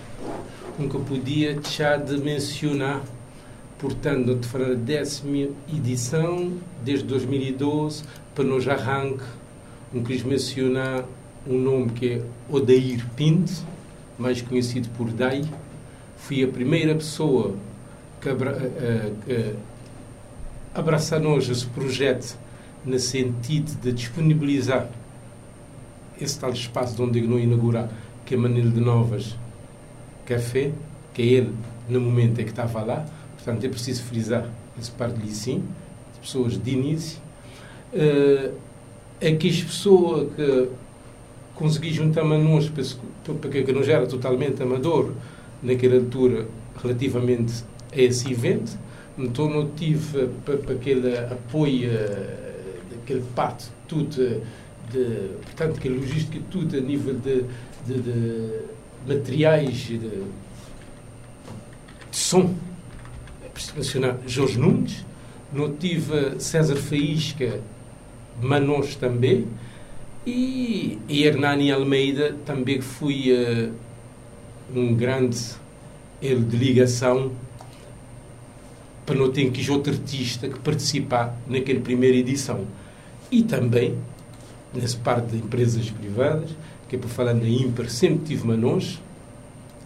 nunca 0.77 0.99
podia 0.99 1.55
deixar 1.55 1.97
de 1.97 2.17
mencionar 2.17 3.01
Portanto, 3.79 4.33
de 4.33 4.47
falar 4.47 4.71
a 4.71 4.73
décima 4.73 5.49
edição, 5.71 6.53
desde 6.83 7.05
2012, 7.05 8.03
para 8.33 8.43
nos 8.43 8.67
arranque, 8.67 9.23
não 9.93 10.03
quis 10.03 10.23
mencionar 10.23 11.05
um 11.45 11.59
nome 11.59 11.91
que 11.91 12.13
é 12.13 12.23
Odair 12.49 13.05
Pinto, 13.15 13.53
mais 14.17 14.41
conhecido 14.41 14.89
por 14.97 15.11
Dai. 15.11 15.43
Fui 16.17 16.43
a 16.43 16.47
primeira 16.47 16.95
pessoa 16.95 17.55
que, 18.19 18.27
abra, 18.27 18.57
uh, 18.57 19.59
uh, 20.81 21.39
esse 21.51 21.67
projeto 21.67 22.35
no 22.83 22.97
sentido 22.97 23.79
de 23.79 23.91
disponibilizar 23.91 24.89
esse 26.19 26.39
tal 26.39 26.51
espaço 26.51 27.03
onde 27.03 27.21
não 27.21 27.37
inaugurar, 27.37 27.91
que 28.25 28.33
é 28.33 28.37
Manil 28.37 28.71
de 28.71 28.79
Novas 28.79 29.35
Café, 30.25 30.71
que 31.13 31.21
é 31.21 31.25
ele, 31.25 31.53
no 31.87 32.01
momento, 32.01 32.39
é 32.39 32.43
que 32.43 32.49
estava 32.49 32.81
lá 32.81 33.05
Portanto, 33.47 33.63
é 33.63 33.69
preciso 33.69 34.03
frisar 34.03 34.45
esse 34.77 34.91
par 34.91 35.09
de 35.09 35.33
sim, 35.33 35.63
de 36.13 36.19
pessoas 36.19 36.61
de 36.61 36.69
início. 36.69 37.17
Uh, 37.93 38.53
é 39.21 39.33
que 39.35 39.47
as 39.47 39.63
pessoas 39.63 40.27
que 40.35 40.67
consegui 41.55 41.93
juntar-me 41.93 42.35
a 42.35 42.37
nós, 42.37 42.69
porque 43.41 43.63
que 43.63 43.71
não 43.71 43.83
já 43.83 43.93
era 43.93 44.05
totalmente 44.05 44.61
amador 44.61 45.13
naquela 45.63 45.95
altura 45.95 46.45
relativamente 46.83 47.63
a 47.93 48.01
esse 48.01 48.29
evento, 48.29 48.77
então 49.17 49.49
não 49.49 49.69
tive 49.69 50.27
para 50.43 50.73
aquele 50.73 51.17
apoio, 51.17 51.89
aquele 53.01 53.23
parte, 53.33 53.69
tudo, 53.87 54.43
de, 54.91 55.29
portanto, 55.45 55.79
que 55.79 55.87
logística, 55.87 56.37
tudo 56.51 56.75
a 56.75 56.81
nível 56.81 57.13
de, 57.13 57.45
de, 57.87 58.01
de 58.01 58.59
materiais, 59.07 59.77
de, 59.77 59.99
de 59.99 60.25
som, 62.11 62.53
preciso 63.57 63.75
mencionar 63.75 64.17
Jorge 64.27 64.59
Nunes, 64.59 65.05
não 65.51 65.73
tive 65.75 66.39
César 66.39 66.75
Faísca, 66.75 67.59
Manos 68.39 68.95
também, 68.95 69.47
e, 70.25 70.99
e 71.07 71.23
Hernani 71.23 71.71
Almeida 71.71 72.35
também 72.45 72.81
fui 72.81 73.31
uh, 73.31 73.73
um 74.75 74.93
grande 74.93 75.39
ele 76.21 76.43
de 76.43 76.57
ligação 76.57 77.31
para 79.05 79.15
não 79.15 79.31
ter 79.31 79.49
que 79.49 79.71
outro 79.71 79.93
artista 79.93 80.49
que 80.49 80.59
participar 80.59 81.35
naquela 81.47 81.79
primeira 81.79 82.17
edição. 82.17 82.65
E 83.31 83.41
também, 83.41 83.97
nessa 84.73 84.97
parte 84.97 85.31
de 85.31 85.37
empresas 85.37 85.89
privadas, 85.89 86.49
que 86.89 86.95
é 86.95 86.99
para 86.99 87.09
falar 87.09 87.33
na 87.33 87.47
Imper, 87.47 87.89
sempre 87.89 88.25
tive 88.25 88.45
Manos, 88.45 88.99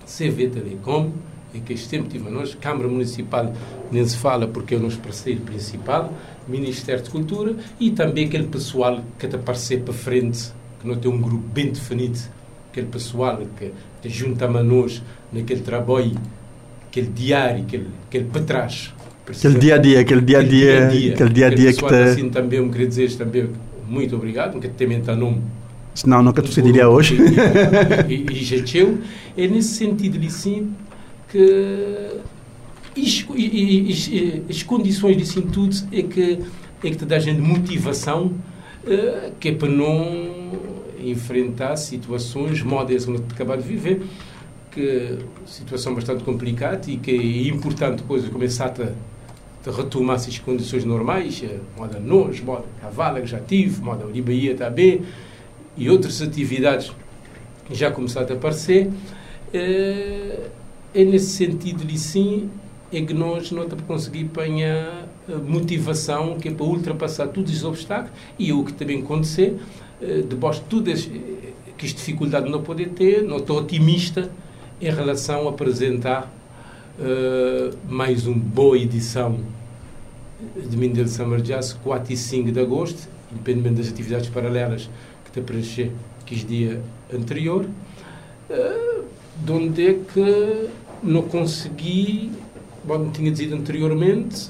CV 0.06 0.50
Telecom, 0.50 1.12
é 1.54 1.60
que 1.60 1.78
sempre 1.78 2.10
tive 2.10 2.30
nós, 2.30 2.56
Câmara 2.56 2.88
Municipal 2.88 3.54
nem 3.92 4.06
se 4.06 4.18
fala 4.18 4.48
porque 4.48 4.76
é 4.76 4.78
o 4.78 4.82
nosso 4.82 5.00
parceiro 5.00 5.42
principal, 5.42 6.14
Ministério 6.48 7.04
de 7.04 7.10
Cultura 7.10 7.56
e 7.80 7.92
também 7.92 8.28
aquele 8.28 8.48
pessoal 8.48 9.04
que 9.20 9.26
está 9.26 9.38
aparecer 9.38 9.82
para 9.82 9.94
frente, 9.94 10.52
que 10.80 10.88
não 10.88 10.96
tem 10.96 11.12
um 11.12 11.20
grupo 11.20 11.44
bem 11.54 11.72
definido, 11.72 12.20
aquele 12.72 12.88
pessoal 12.88 13.42
que, 13.58 13.72
que 14.02 14.10
junta 14.10 14.46
a 14.46 14.64
nós 14.64 15.02
naquele 15.32 15.62
trabalho, 15.62 16.16
aquele 16.88 17.08
diário, 17.08 17.64
aquele, 17.64 17.88
aquele 18.08 18.26
para 18.26 18.42
trás. 18.44 18.94
Aquele 19.28 19.60
dia 19.60 19.76
a 19.76 19.78
dia, 19.78 20.00
aquele 20.00 20.22
dia 20.22 20.40
a 20.40 20.44
dia, 20.44 20.88
aquele 21.14 21.30
dia 21.30 21.48
a 21.48 21.50
dia 21.50 21.74
que 21.74 21.84
está. 21.84 22.04
Assim 22.04 22.30
também, 22.30 22.70
queria 22.70 22.88
dizer 22.88 23.16
também 23.16 23.50
muito 23.88 24.16
obrigado, 24.16 24.60
que 24.60 24.68
tem 24.70 24.88
mental 24.88 25.16
nome. 25.16 25.42
Senão 25.94 26.24
nunca 26.24 26.42
te 26.42 26.62
diria 26.62 26.88
hoje. 26.88 27.18
E, 28.10 28.14
e, 28.14 28.32
e 28.32 28.44
já 28.44 28.58
é 29.38 29.48
nesse 29.48 29.76
sentido, 29.76 30.30
sim, 30.30 30.74
que 31.32 32.22
as 34.50 34.64
condições 34.64 35.16
disso 35.18 35.42
tudo 35.44 35.76
é 35.92 36.04
que, 36.04 36.40
é 36.84 36.90
que 36.90 36.96
te 36.96 37.06
dá 37.06 37.18
gente 37.20 37.40
motivação 37.40 38.34
uh, 38.84 39.32
que 39.40 39.50
é 39.50 39.56
para 39.56 39.70
não 39.70 40.52
enfrentar 41.00 41.78
situações 41.78 42.62
modas 42.62 43.06
que 43.06 43.34
acabas 43.34 43.64
de 43.64 43.70
viver 43.70 44.04
que 44.72 45.20
situação 45.46 45.96
bastante 45.96 46.24
complicada 46.24 46.90
e 46.90 46.98
que 46.98 47.12
é 47.12 47.48
importante 47.48 48.04
coisa 48.04 48.30
começar 48.30 48.74
a, 48.80 49.70
retomar 49.70 50.16
essas 50.16 50.40
condições 50.40 50.84
normais 50.84 51.44
eh, 51.44 51.60
moda 51.78 52.00
nós, 52.00 52.42
moda 52.42 52.64
cavalo 52.82 53.22
que 53.22 53.28
já 53.28 53.40
tive, 53.40 53.80
moda 53.82 54.06
Olibaia 54.06 54.56
também 54.56 55.04
e 55.78 55.90
outras 55.90 56.20
atividades 56.22 56.92
que 57.66 57.76
já 57.76 57.92
começaram 57.92 58.30
a 58.30 58.34
aparecer 58.34 58.88
uh, 58.88 60.61
é 60.94 61.04
nesse 61.04 61.32
sentido 61.32 61.86
de 61.86 61.98
sim 61.98 62.50
é 62.92 63.02
que 63.02 63.14
nós 63.14 63.52
não 63.52 63.68
conseguir 63.88 64.26
apanhar 64.26 65.08
motivação 65.48 66.38
que 66.38 66.50
é 66.50 66.52
para 66.52 66.66
ultrapassar 66.66 67.28
todos 67.28 67.54
os 67.54 67.64
obstáculos 67.64 68.12
e 68.38 68.52
o 68.52 68.66
que 68.66 68.74
também 68.74 69.02
acontecer 69.02 69.58
eh, 70.02 70.24
depois 70.28 70.58
de 70.58 70.64
todas 70.64 71.06
que 71.06 71.86
as 71.86 71.94
dificuldades 71.94 72.52
não 72.52 72.62
poder 72.62 72.90
ter 72.90 73.24
não 73.24 73.38
estou 73.38 73.60
otimista 73.60 74.30
em 74.82 74.90
relação 74.90 75.48
a 75.48 75.52
apresentar 75.52 76.32
uh, 77.00 77.78
mais 77.88 78.26
uma 78.26 78.38
boa 78.38 78.78
edição 78.78 79.40
de 80.56 80.76
Mindel 80.76 81.08
Summer 81.08 81.40
Jazz, 81.40 81.74
4 81.74 82.14
e 82.14 82.18
5 82.18 82.52
de 82.52 82.60
agosto, 82.60 83.08
independente 83.32 83.76
das 83.76 83.90
atividades 83.90 84.30
paralelas 84.30 84.90
que 85.24 85.32
te 85.32 85.42
preencher 85.42 85.92
que 86.26 86.34
os 86.34 86.46
dia 86.46 86.82
anterior, 87.14 87.66
uh, 88.50 89.04
de 89.38 89.52
onde 89.52 89.88
é 89.88 89.94
que 89.94 90.70
não 91.04 91.24
consegui, 91.24 92.32
bom, 92.84 93.10
tinha 93.12 93.32
dito 93.32 93.56
anteriormente, 93.56 94.50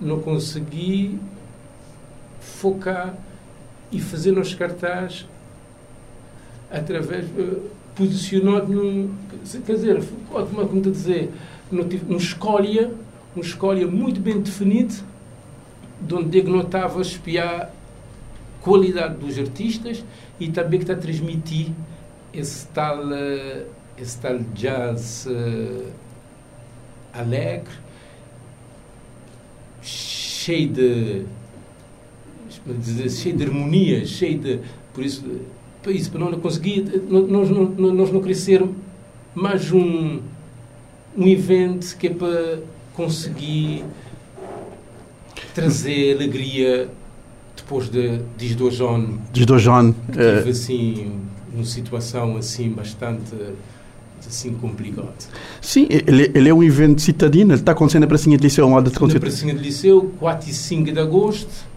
não 0.00 0.20
consegui 0.20 1.18
focar 2.40 3.14
e 3.92 4.00
fazer 4.00 4.32
nos 4.32 4.54
cartazes 4.54 5.26
através 6.70 7.26
uh, 7.30 7.60
posicionado 7.94 8.72
num 8.72 9.14
quer 9.66 9.74
dizer 9.74 10.02
como 10.28 10.68
como 10.68 10.80
te 10.80 10.90
dizer? 10.90 11.30
Um 11.72 12.16
escolha 12.16 12.92
um 13.36 13.40
escolha 13.40 13.86
muito 13.86 14.20
bem 14.20 14.40
definido 14.40 14.94
de 16.00 16.14
onde 16.14 16.40
é 16.40 16.42
não 16.42 16.60
estava 16.60 16.98
a 16.98 17.02
espiar 17.02 17.72
qualidade 18.60 19.16
dos 19.16 19.38
artistas 19.38 20.04
e 20.38 20.48
também 20.48 20.78
que 20.78 20.84
está 20.84 20.94
a 20.94 20.96
transmitir 20.96 21.68
esse 22.32 22.66
tal 22.68 23.04
uh, 23.06 23.66
esse 24.00 24.18
tal 24.18 24.38
jazz 24.54 25.26
uh, 25.26 25.86
alegre 27.12 27.74
cheio 29.82 30.68
de 30.68 31.24
dizer, 32.78 33.10
cheio 33.10 33.36
de 33.36 33.44
harmonia 33.44 34.06
cheio 34.06 34.38
de 34.38 34.60
por 34.94 35.04
isso 35.04 35.24
para 35.82 35.92
isso, 35.92 36.10
para 36.10 36.20
não 36.20 36.38
conseguir, 36.38 36.84
nós 37.08 37.48
não, 37.48 37.64
nós 37.70 38.12
não 38.12 38.20
crescer 38.20 38.62
mais 39.34 39.72
um, 39.72 40.20
um 41.16 41.26
evento 41.26 41.96
que 41.96 42.08
é 42.08 42.10
para 42.10 42.58
conseguir 42.94 43.84
trazer 45.54 46.16
alegria 46.16 46.88
depois 47.56 47.88
de 47.88 48.18
desdojon. 48.36 49.18
Desdojon. 49.32 49.94
Tive 50.12 50.48
uh... 50.48 50.50
assim 50.50 51.12
uma 51.52 51.64
situação 51.64 52.36
assim 52.36 52.70
bastante 52.70 53.34
assim 54.28 54.52
complicada. 54.54 55.08
Sim, 55.60 55.86
ele, 55.88 56.30
ele 56.34 56.48
é 56.48 56.54
um 56.54 56.62
evento 56.62 57.00
citadino, 57.00 57.52
ele 57.52 57.60
está 57.60 57.72
acontecendo 57.72 58.02
na 58.02 58.08
Pracinha 58.08 58.36
de 58.36 58.42
Liceu, 58.42 58.66
onde? 58.66 58.90
Na 58.90 59.20
Pracinha 59.20 59.54
de 59.54 59.60
Liceu, 59.60 60.12
4 60.18 60.50
e 60.50 60.52
5 60.52 60.92
de 60.92 61.00
agosto. 61.00 61.70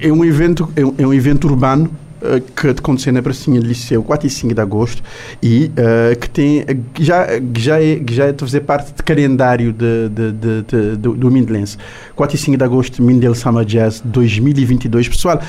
É 0.00 0.12
um 0.12 0.24
evento, 0.24 0.72
é 0.76 0.84
um, 0.84 0.94
é 0.98 1.06
um 1.06 1.14
evento 1.14 1.48
urbano 1.48 1.90
eh, 2.22 2.40
que 2.54 2.68
aconteceu 2.68 3.12
na 3.12 3.20
pracinha 3.20 3.60
do 3.60 3.66
Liceu 3.66 4.00
4 4.02 4.26
e 4.28 4.30
5 4.30 4.54
de 4.54 4.60
agosto 4.60 5.02
e 5.42 5.72
uh, 5.72 6.16
que 6.16 6.30
tem 6.30 6.64
que 6.94 7.04
já 7.04 7.26
que 7.40 7.60
já 7.60 7.82
é 7.82 7.98
que 7.98 8.14
já 8.14 8.26
é 8.26 8.32
fazer 8.32 8.60
parte 8.60 8.92
do 8.94 9.02
calendário 9.02 9.72
de, 9.72 10.08
de, 10.08 10.32
de, 10.32 10.62
de 10.62 10.96
do, 10.96 11.14
do 11.14 11.30
Mindelense 11.32 11.76
4 12.14 12.36
e 12.36 12.38
5 12.38 12.56
de 12.56 12.64
agosto 12.64 13.02
Mindel 13.02 13.34
Summer 13.34 13.64
Jazz 13.64 14.00
2022 14.04 15.08
pessoal 15.08 15.42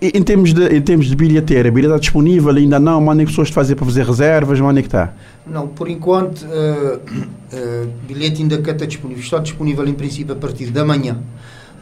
em 0.00 0.22
termos 0.22 0.52
de 0.52 0.76
em 0.76 0.82
termos 0.82 1.06
de 1.06 1.16
bilheteira 1.16 1.68
a 1.68 1.72
bilhete 1.72 1.92
está 1.92 2.00
disponível? 2.00 2.50
Ainda 2.50 2.78
não? 2.78 3.00
Mas 3.00 3.16
nem 3.16 3.26
pessoas 3.26 3.48
de 3.48 3.54
fazer 3.54 3.74
para 3.76 3.86
fazer 3.86 4.04
reservas? 4.04 4.60
Onde 4.60 4.80
é 4.80 4.82
que 4.82 4.88
está? 4.88 5.14
Não 5.46 5.68
por 5.68 5.88
enquanto 5.88 6.42
uh, 6.42 6.96
uh, 6.96 7.88
bilhete 8.06 8.42
ainda 8.42 8.56
está 8.56 8.84
disponível. 8.84 9.22
Está 9.22 9.38
disponível 9.38 9.86
em 9.86 9.94
princípio 9.94 10.34
a 10.34 10.36
partir 10.36 10.66
da 10.70 10.84
manhã. 10.84 11.18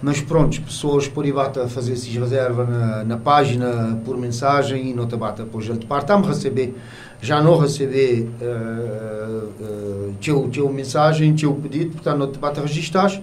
Mas 0.01 0.21
pronto, 0.21 0.61
pessoas 0.61 1.09
por 1.09 1.27
bata 1.33 1.67
fazer 1.67 1.97
se 1.97 2.11
reserva 2.19 2.65
na, 2.65 3.05
na, 3.05 3.17
página 3.17 3.99
por 4.05 4.19
mensagem 4.19 4.91
e 4.91 4.95
não 4.95 5.07
te 5.07 5.17
bata 5.17 5.45
por 5.45 5.63
gente 5.63 5.87
parte. 5.87 6.13
A 6.13 6.21
receber 6.21 6.75
já 7.23 7.43
não 7.43 7.57
receber 7.57 8.29
uh, 8.41 9.49
uh, 9.63 10.15
teu, 10.21 10.49
teu 10.53 10.71
mensagem, 10.71 11.35
teu 11.35 11.55
pedido, 11.55 11.93
portanto 11.93 12.19
não 12.19 12.31
te 12.31 12.39
bata 12.39 12.61
registrar 12.61 13.19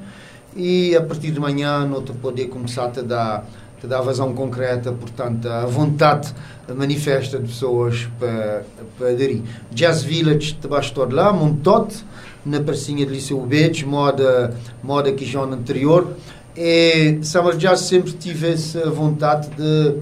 e 0.56 0.96
a 0.96 1.02
partir 1.02 1.32
de 1.32 1.40
manhã 1.40 1.86
não 1.86 2.02
te 2.02 2.12
poder 2.14 2.48
começar 2.48 2.92
a 2.98 3.02
dar 3.02 3.46
te 3.82 3.88
dar 3.88 4.02
vazão 4.02 4.32
concreta, 4.34 4.92
portanto, 4.92 5.50
a 5.50 5.66
vontade 5.66 6.32
manifesta 6.76 7.40
de 7.40 7.48
pessoas 7.48 8.08
para, 8.20 8.64
para 8.98 9.10
aderir. 9.10 9.42
Jazz 9.72 10.04
Village, 10.04 10.54
te 10.54 10.68
bastou 10.68 11.12
lá, 11.12 11.34
Montote, 11.34 12.06
na 12.46 12.60
pracinha 12.60 13.06
de 13.06 13.12
Liceu 13.12 13.42
Bedes, 13.42 13.82
moda, 13.84 14.56
moda 14.84 15.12
que 15.12 15.26
já 15.26 15.46
no 15.46 15.54
anterior. 15.54 16.16
E 16.56 17.20
Summer 17.24 17.58
Jazz 17.58 17.82
sempre 17.82 18.12
tive 18.14 18.52
essa 18.52 18.90
vontade 18.92 19.50
de, 19.50 19.96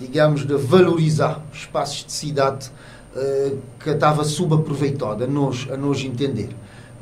digamos, 0.00 0.46
de 0.46 0.56
valorizar 0.56 1.44
espaços 1.52 2.06
de 2.06 2.12
cidade 2.12 2.70
uh, 3.14 3.58
que 3.78 3.90
estava 3.90 4.24
subaproveitado, 4.24 5.24
a 5.24 5.26
nós, 5.26 5.68
a 5.70 5.76
nós 5.76 6.02
entender. 6.02 6.48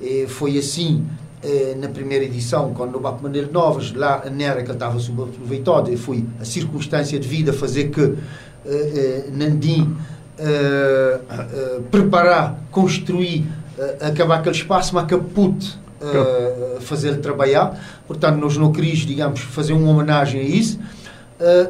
E 0.00 0.26
foi 0.26 0.58
assim 0.58 1.06
uh, 1.44 1.78
na 1.78 1.88
primeira 1.88 2.24
edição, 2.24 2.72
quando 2.72 2.96
o 2.96 3.00
Baco 3.00 3.22
Maneiro 3.22 3.52
Novas, 3.52 3.92
lá 3.92 4.22
a 4.26 4.30
Nera 4.30 4.62
que 4.62 4.70
estava 4.70 4.98
subaproveitado, 4.98 5.92
e 5.92 5.96
foi 5.96 6.24
a 6.40 6.44
circunstância 6.44 7.18
de 7.20 7.28
vida 7.28 7.52
fazer 7.52 7.90
que 7.90 8.00
uh, 8.00 8.18
Nandim 9.32 9.96
preparar, 11.92 12.58
construir, 12.72 13.46
acabar 14.00 14.40
aquele 14.40 14.56
espaço, 14.56 14.92
mas 14.92 15.06
caput 15.06 15.78
fazer 16.80 17.18
trabalhar. 17.20 17.80
Portanto, 18.04 18.36
nós 18.40 18.56
não 18.56 18.72
queríamos, 18.72 19.06
digamos, 19.06 19.40
fazer 19.40 19.74
uma 19.74 19.92
homenagem 19.92 20.40
a 20.40 20.44
isso. 20.44 20.80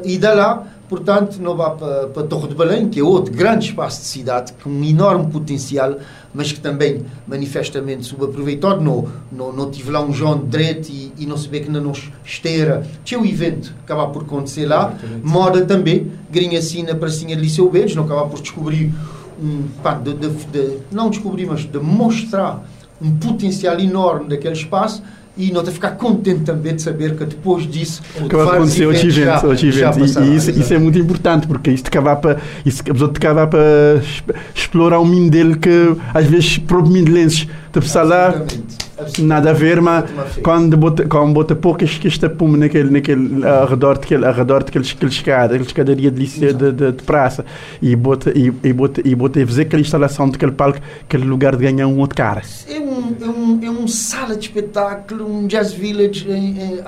E 0.03 0.17
da 0.17 0.33
lá, 0.33 0.67
portanto, 0.89 1.37
não 1.39 1.55
vá 1.55 1.71
para, 1.71 2.07
para 2.07 2.23
a 2.23 2.27
Torre 2.27 2.47
de 2.49 2.55
Belém, 2.55 2.89
que 2.89 2.99
é 2.99 3.03
outro 3.03 3.33
grande 3.33 3.67
espaço 3.67 4.01
de 4.01 4.07
cidade, 4.07 4.53
com 4.63 4.69
um 4.69 4.83
enorme 4.83 5.31
potencial, 5.31 5.97
mas 6.33 6.51
que 6.51 6.59
também 6.59 7.05
manifestamente 7.27 8.05
subaproveitado. 8.05 8.81
Não, 8.81 9.07
não, 9.31 9.51
não 9.51 9.71
tive 9.71 9.91
lá 9.91 10.01
um 10.01 10.13
João 10.13 10.37
de 10.37 10.45
direito 10.45 10.89
e, 10.89 11.13
e 11.17 11.25
não 11.25 11.37
sabia 11.37 11.61
que 11.61 11.67
ainda 11.67 11.79
nos 11.79 12.11
esteira. 12.23 12.85
Tinha 13.03 13.19
um 13.19 13.25
evento 13.25 13.73
que 13.85 13.91
acaba 13.91 14.07
por 14.07 14.23
acontecer 14.23 14.65
lá. 14.65 14.93
Moda 15.23 15.65
também, 15.65 16.11
grinha 16.29 16.59
assim 16.59 16.83
na 16.83 16.95
pracinha 16.95 17.35
de 17.35 17.41
Liceu 17.41 17.69
Bedes, 17.69 17.95
não 17.95 18.03
acaba 18.03 18.27
por 18.27 18.41
descobrir 18.41 18.93
um, 19.41 19.63
pá, 19.81 19.93
de, 19.93 20.13
de, 20.13 20.29
de, 20.29 20.77
não 20.91 21.09
descobrir, 21.09 21.45
mas 21.45 21.61
de 21.61 21.79
mostrar 21.79 22.65
um 23.01 23.17
potencial 23.17 23.79
enorme 23.79 24.29
daquele 24.29 24.53
espaço 24.53 25.03
e 25.37 25.51
não 25.51 25.63
te 25.63 25.71
ficar 25.71 25.91
contente 25.91 26.41
também 26.41 26.75
de 26.75 26.81
saber 26.81 27.15
que 27.15 27.25
depois 27.25 27.69
disso 27.69 28.01
acaba 28.23 28.45
de 28.45 28.51
acontecer 28.51 28.85
outros 28.85 29.03
eventos, 29.03 29.43
outros 29.43 29.63
eventos. 29.63 30.15
e, 30.15 30.35
isso, 30.35 30.51
isso, 30.51 30.73
é 30.73 30.77
muito 30.77 30.97
importante 30.97 31.47
porque 31.47 31.71
isto 31.71 31.87
acaba 31.87 32.15
para 32.15 32.37
isso 32.65 32.81
acaba 32.81 33.47
para 33.47 34.01
explorar 34.53 34.99
um 34.99 35.05
mundo 35.05 35.29
dele 35.29 35.55
que 35.57 35.95
às 36.13 36.25
vezes 36.25 36.57
para 36.57 36.77
o 36.77 36.87
mindelenses 36.87 37.39
te 37.39 37.79
precisa 37.79 38.03
lá 38.03 38.45
nada 39.19 39.49
a 39.49 39.53
ver, 39.53 39.81
mas 39.81 40.05
quando 40.41 40.77
bota, 40.77 41.07
quando 41.07 41.33
bota 41.33 41.55
poucas 41.55 41.97
que 41.97 42.07
está 42.07 42.29
pum 42.29 42.51
naquele, 42.51 42.89
naquele 42.89 43.45
ao 43.45 43.67
redor 43.67 43.97
daquele, 43.97 44.25
ao 44.25 44.33
redor 44.33 44.63
escada, 45.03 45.55
aquela 45.55 45.65
escadaria 45.65 46.11
de, 46.11 46.25
de, 46.25 46.53
de, 46.53 46.91
de, 46.91 47.03
praça 47.03 47.45
e 47.81 47.95
bota, 47.95 48.31
e, 48.35 48.53
e 48.63 48.73
bota, 48.73 49.01
e 49.03 49.15
bota 49.15 49.45
fazer 49.45 49.63
aquela 49.63 49.81
instalação 49.81 50.29
daquele 50.29 50.51
palco, 50.51 50.79
aquele 51.03 51.25
lugar 51.25 51.55
de 51.55 51.63
ganhar 51.63 51.87
um 51.87 51.99
outro 51.99 52.15
cara. 52.15 52.41
É 52.67 52.79
um, 52.79 53.15
é 53.21 53.25
um, 53.25 53.59
é 53.63 53.69
um 53.69 53.87
sala 53.87 54.35
de 54.35 54.47
espetáculo, 54.47 55.29
um 55.29 55.47
jazz 55.47 55.73
village 55.73 56.29
em, 56.29 56.57
em, 56.61 56.79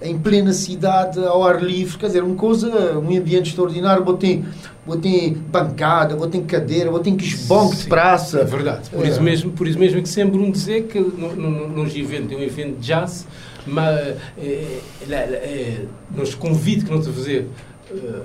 em 0.00 0.18
plena 0.18 0.52
cidade, 0.52 1.18
ao 1.18 1.44
ar 1.44 1.62
livre, 1.62 1.98
quer 1.98 2.06
dizer, 2.06 2.22
uma 2.22 2.36
coisa, 2.36 2.98
um 2.98 3.16
ambiente 3.16 3.50
extraordinário, 3.50 4.04
botei 4.04 4.44
botem 4.88 5.34
bancada, 5.34 6.16
botem 6.16 6.42
cadeira, 6.42 6.90
botem 6.90 7.14
que 7.14 7.24
esbonque 7.24 7.76
de 7.76 7.86
praça. 7.86 8.40
É 8.40 8.44
verdade. 8.44 8.88
Por, 8.88 9.04
é. 9.04 9.08
Isso 9.10 9.22
mesmo, 9.22 9.52
por 9.52 9.68
isso 9.68 9.78
mesmo 9.78 9.98
é 9.98 10.02
que 10.02 10.08
sempre 10.08 10.38
um 10.38 10.50
dizer 10.50 10.84
que 10.84 10.98
no, 10.98 11.36
no, 11.36 11.68
nos 11.68 11.94
eventos, 11.94 12.34
um 12.36 12.40
evento 12.40 12.80
de 12.80 12.86
jazz, 12.86 13.26
mas 13.66 13.98
é, 14.38 14.80
é, 15.10 15.14
é, 15.14 15.84
nos 16.10 16.34
convite 16.34 16.86
que 16.86 16.90
não 16.90 17.02
te 17.02 17.10
fazer 17.10 17.46
uh, 17.90 18.22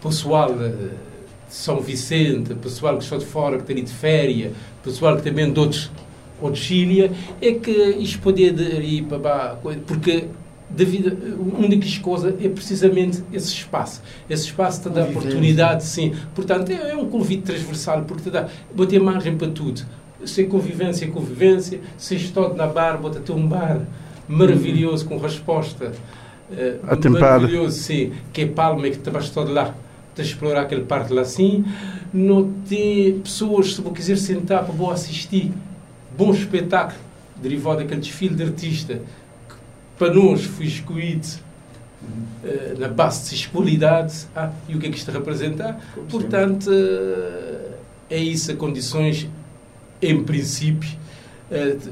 pessoal 0.00 0.54
de 0.54 0.90
São 1.48 1.80
Vicente, 1.80 2.54
pessoal 2.54 2.96
que 2.96 3.02
está 3.02 3.16
de 3.16 3.26
fora, 3.26 3.56
que 3.56 3.62
está 3.62 3.72
ali 3.72 3.82
de 3.82 3.92
férias, 3.92 4.52
pessoal 4.84 5.16
que 5.16 5.22
também 5.22 5.52
de 5.52 5.58
outros, 5.58 5.90
outros 6.40 6.62
Chile, 6.62 7.10
é 7.42 7.52
que 7.52 7.70
isto 7.98 8.20
poder 8.20 8.54
ir 8.80 9.02
para 9.02 9.56
porque 9.86 10.28
devido 10.70 11.36
uma 11.38 11.68
das 11.68 11.98
coisas 11.98 12.34
é 12.42 12.48
precisamente 12.48 13.22
esse 13.32 13.48
espaço. 13.48 14.02
Esse 14.28 14.46
espaço 14.46 14.82
te 14.82 14.88
dá 14.88 15.04
oportunidade, 15.04 15.84
sim. 15.84 16.14
Portanto, 16.34 16.70
é, 16.70 16.90
é, 16.90 16.96
um 16.96 17.06
convite 17.06 17.42
transversal, 17.42 18.02
porque 18.02 18.24
te 18.24 18.30
dá, 18.30 18.48
ter 18.88 19.00
margem 19.00 19.36
para 19.36 19.48
tudo. 19.48 19.82
Se 20.24 20.42
é 20.42 20.44
convivência, 20.44 21.04
é 21.04 21.08
convivência. 21.08 21.80
Se 21.96 22.14
estou 22.14 22.54
na 22.54 22.66
bar, 22.66 22.98
bota 22.98 23.20
ter 23.20 23.32
um 23.32 23.46
bar 23.46 23.80
maravilhoso, 24.28 25.06
com 25.06 25.18
resposta 25.18 25.92
uh, 26.50 27.10
maravilhoso, 27.10 27.78
sim, 27.78 28.12
que 28.32 28.42
é 28.42 28.46
Palma, 28.46 28.88
que 28.88 28.98
te 28.98 29.10
bastou 29.10 29.44
de 29.44 29.52
lá, 29.52 29.74
de 30.14 30.22
explorar 30.22 30.62
aquele 30.62 30.82
parte 30.82 31.12
lá, 31.12 31.24
sim. 31.24 31.64
Não 32.12 32.52
ter 32.68 33.20
pessoas, 33.22 33.74
se 33.74 33.80
vou 33.80 33.92
quiser 33.92 34.16
sentar 34.16 34.64
para 34.64 34.72
vou 34.72 34.90
assistir, 34.90 35.52
bom 36.16 36.32
espetáculo, 36.32 36.98
derivado 37.42 37.78
daquele 37.78 38.00
desfile 38.00 38.34
de 38.34 38.42
artista, 38.42 39.00
para 40.00 40.14
nós 40.14 40.42
foi 40.46 40.64
escolhido 40.64 41.26
uh, 42.42 42.80
na 42.80 42.88
base 42.88 43.20
de 43.20 43.36
sexualidade 43.36 44.26
ah, 44.34 44.50
e 44.66 44.74
o 44.74 44.78
que 44.78 44.86
é 44.86 44.90
que 44.90 44.96
isto 44.96 45.10
representa. 45.10 45.76
Portanto, 46.08 46.70
uh, 46.70 47.74
é 48.08 48.16
isso, 48.16 48.50
a 48.50 48.56
condições, 48.56 49.28
em 50.00 50.22
princípio, 50.24 50.88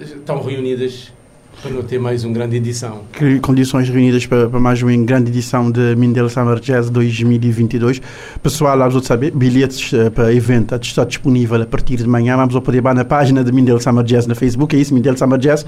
estão 0.00 0.42
reunidas 0.42 1.12
para 1.60 1.70
não 1.72 1.82
ter 1.82 1.98
mais 1.98 2.24
uma 2.24 2.32
grande 2.32 2.56
edição. 2.56 3.02
Que 3.12 3.40
condições 3.40 3.90
reunidas 3.90 4.24
para, 4.24 4.48
para, 4.48 4.58
mais 4.58 4.82
uma 4.82 4.96
grande 4.96 5.30
edição 5.30 5.70
de 5.70 5.94
Mindel 5.94 6.30
Summer 6.30 6.60
Jazz 6.60 6.88
2022. 6.88 8.00
Pessoal, 8.42 8.78
vamos 8.78 9.06
saber, 9.06 9.32
bilhetes 9.32 9.92
uh, 9.92 10.10
para 10.10 10.32
evento 10.32 10.74
está 10.76 11.04
disponível 11.04 11.60
a 11.60 11.66
partir 11.66 11.96
de 11.96 12.06
manhã. 12.06 12.38
Vamos 12.38 12.58
poder 12.60 12.78
ir 12.78 12.94
na 12.94 13.04
página 13.04 13.44
de 13.44 13.52
Mindel 13.52 13.78
Summer 13.80 14.02
Jazz 14.02 14.26
na 14.26 14.34
Facebook, 14.34 14.74
é 14.74 14.78
isso, 14.78 14.94
Mindel 14.94 15.14
Summer 15.14 15.38
Jazz. 15.38 15.66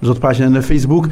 As 0.00 0.08
outras 0.08 0.18
páginas 0.18 0.52
na 0.52 0.62
Facebook. 0.62 1.08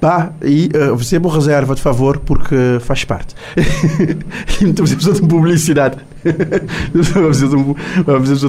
Pá, 0.00 0.32
e 0.42 0.68
uh, 0.74 1.20
me 1.20 1.28
reserva, 1.30 1.74
de 1.74 1.80
favor, 1.80 2.18
porque 2.18 2.78
faz 2.80 3.04
parte. 3.04 3.34
e 4.60 4.64
então 4.64 4.84
precisamos 4.84 5.18
de 5.18 5.26
publicidade. 5.26 5.96
precisamos 6.92 7.38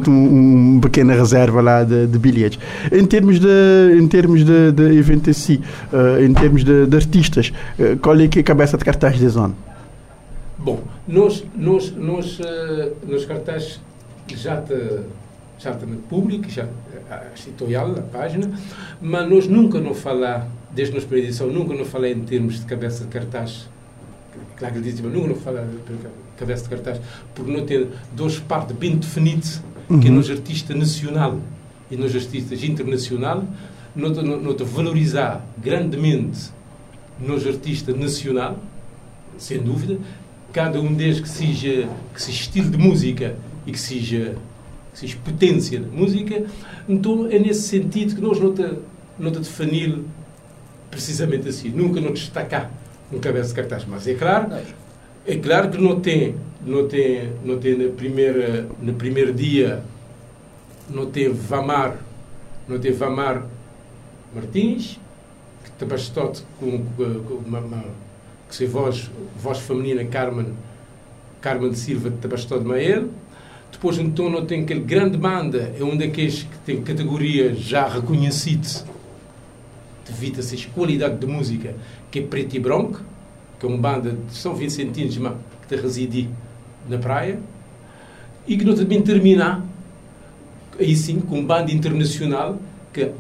de 0.02 0.10
uma 0.10 0.82
pequena 0.82 1.14
reserva 1.14 1.62
lá 1.62 1.84
de, 1.84 2.08
de, 2.08 2.20
bilhetes. 2.20 2.60
Em 2.92 3.06
termos 3.06 3.40
de, 3.40 3.98
em 3.98 4.06
termos 4.06 4.44
de, 4.44 4.72
de 4.74 4.98
evento 4.98 5.30
em 5.30 5.34
si, 5.34 5.62
uh, 5.94 6.22
em 6.22 6.34
termos 6.34 6.66
de, 6.66 6.88
de 6.88 6.96
artistas, 6.98 7.54
uh, 7.80 7.98
qual 8.00 8.20
é 8.20 8.28
que 8.28 8.40
é 8.40 8.42
a 8.42 8.44
cabeça 8.44 8.78
de 8.78 8.84
cartaz 8.84 9.18
da 9.18 9.30
zona? 9.30 9.54
Bom, 10.58 10.84
nós, 11.08 11.42
nós, 11.56 11.94
uh, 12.40 12.92
nos 13.08 13.24
cartazes 13.24 13.80
já 14.28 14.58
te 14.62 14.74
certamente 15.66 16.04
público, 16.04 16.48
já 16.48 16.68
editorial, 17.48 17.92
a 17.98 18.02
página, 18.02 18.52
mas 19.02 19.28
nós 19.28 19.48
nunca 19.48 19.82
não 19.82 19.96
falar, 19.96 20.48
desde 20.72 20.96
a 20.96 21.02
nossa 21.02 21.16
edição, 21.18 21.48
nunca 21.48 21.74
não 21.74 21.86
falei 21.86 22.14
em 22.14 22.20
termos 22.20 22.60
de 22.60 22.66
cabeça 22.68 23.04
de 23.04 23.10
cartaz. 23.10 23.68
Claro 24.58 24.74
que 24.74 24.80
ele 24.80 24.92
diz, 24.92 25.02
mas 25.02 25.12
nunca 25.12 25.30
não 25.30 25.36
falar 25.36 25.64
de 25.64 25.98
cabeça 26.38 26.64
de 26.64 26.70
cartaz, 26.70 27.02
porque 27.34 27.52
não 27.52 27.66
tem 27.66 27.90
duas 28.16 28.38
partes 28.38 28.76
bem 28.76 28.96
definidas, 28.96 29.64
uhum. 29.90 30.00
que 30.00 30.08
é 30.08 30.12
nos 30.12 30.30
artista 30.30 30.76
nacional 30.76 31.40
e 31.90 31.98
nos 31.98 32.16
artistas 32.16 32.64
internacional, 32.64 33.44
não 33.96 34.14
valorizar 34.66 35.44
grandemente 35.58 36.52
nos 37.20 37.48
artista 37.48 37.92
nacional, 37.92 38.60
sem 39.38 39.58
dúvida, 39.60 39.98
cada 40.54 40.80
um 40.80 40.94
deles 40.94 41.20
que 41.20 41.30
seja, 41.30 41.90
que 42.14 42.22
seja 42.22 42.40
estilo 42.40 42.70
de 42.70 42.78
música 42.78 43.36
e 43.66 43.72
que 43.72 43.80
seja 43.80 44.36
que 44.96 45.10
se 45.10 45.16
potência 45.18 45.80
da 45.80 45.88
música, 45.88 46.46
então 46.88 47.28
é 47.30 47.38
nesse 47.38 47.64
sentido 47.64 48.16
que 48.16 48.22
nós 48.22 48.40
não 48.40 48.54
te, 48.54 48.66
não 49.20 49.30
te 49.30 49.40
definir 49.40 50.00
precisamente 50.90 51.50
assim, 51.50 51.70
nunca 51.70 52.00
não 52.00 52.14
destacar 52.14 52.72
um 53.12 53.20
cabeça 53.20 53.50
de 53.50 53.56
cartaz, 53.56 53.86
mas 53.86 54.08
é 54.08 54.14
claro, 54.14 54.50
é 55.28 55.36
claro 55.36 55.70
que 55.70 55.78
não 55.78 56.00
tem, 56.00 56.36
não 56.66 56.88
tem, 56.88 57.30
não 57.44 57.60
tem 57.60 57.78
na 57.78 57.92
primeira, 57.92 58.68
no 58.82 58.94
primeiro 58.94 59.34
dia, 59.34 59.84
não 60.90 61.08
tem 61.08 61.32
Vamar, 61.32 61.98
não 62.68 62.80
tem 62.80 62.92
Vamar 62.94 63.46
Martins, 64.34 64.98
que 65.64 65.72
te 65.78 65.86
bastote 65.86 66.42
com, 66.60 66.86
com, 66.96 67.24
com 67.24 67.34
uma, 67.46 67.60
uma, 67.60 67.84
que 68.48 68.56
se 68.56 68.66
voz, 68.66 69.12
voz 69.38 69.60
feminina 69.60 70.06
Carmen, 70.06 70.54
Carmen 71.42 71.70
de 71.70 71.78
Silva 71.78 72.10
de 72.10 72.18
Tabastó 72.18 72.58
de 72.58 72.66
Mael, 72.66 73.10
depois, 73.76 74.00
então, 74.00 74.30
não 74.30 74.46
tem 74.46 74.64
aquele 74.64 74.80
grande 74.80 75.18
banda, 75.18 75.76
é 75.78 75.84
um 75.84 75.98
daqueles 75.98 76.44
que 76.44 76.58
tem 76.66 76.82
categoria 76.82 77.54
já 77.54 77.86
reconhecida 77.86 78.70
devido 80.06 80.38
a 80.38 80.40
essa 80.40 80.56
qualidade 80.74 81.18
de 81.18 81.28
música, 81.28 81.76
que 82.10 82.20
é 82.20 82.22
Preto 82.22 82.56
e 82.56 82.60
Branco, 82.60 83.02
que 83.60 83.66
é 83.66 83.70
uma 83.70 83.78
banda 83.78 84.14
de 84.14 84.34
São 84.34 84.56
Vicentinos, 84.56 85.18
mas 85.18 85.34
que 85.68 85.76
reside 85.76 86.30
na 86.88 86.98
praia, 86.98 87.38
e 88.48 88.58
que 88.58 88.64
não 88.64 88.74
também 88.76 89.02
terminar, 89.02 89.62
aí 90.80 90.96
sim, 90.96 91.20
com 91.20 91.40
uma 91.40 91.58
banda 91.58 91.70
internacional, 91.70 92.58
que 92.94 93.12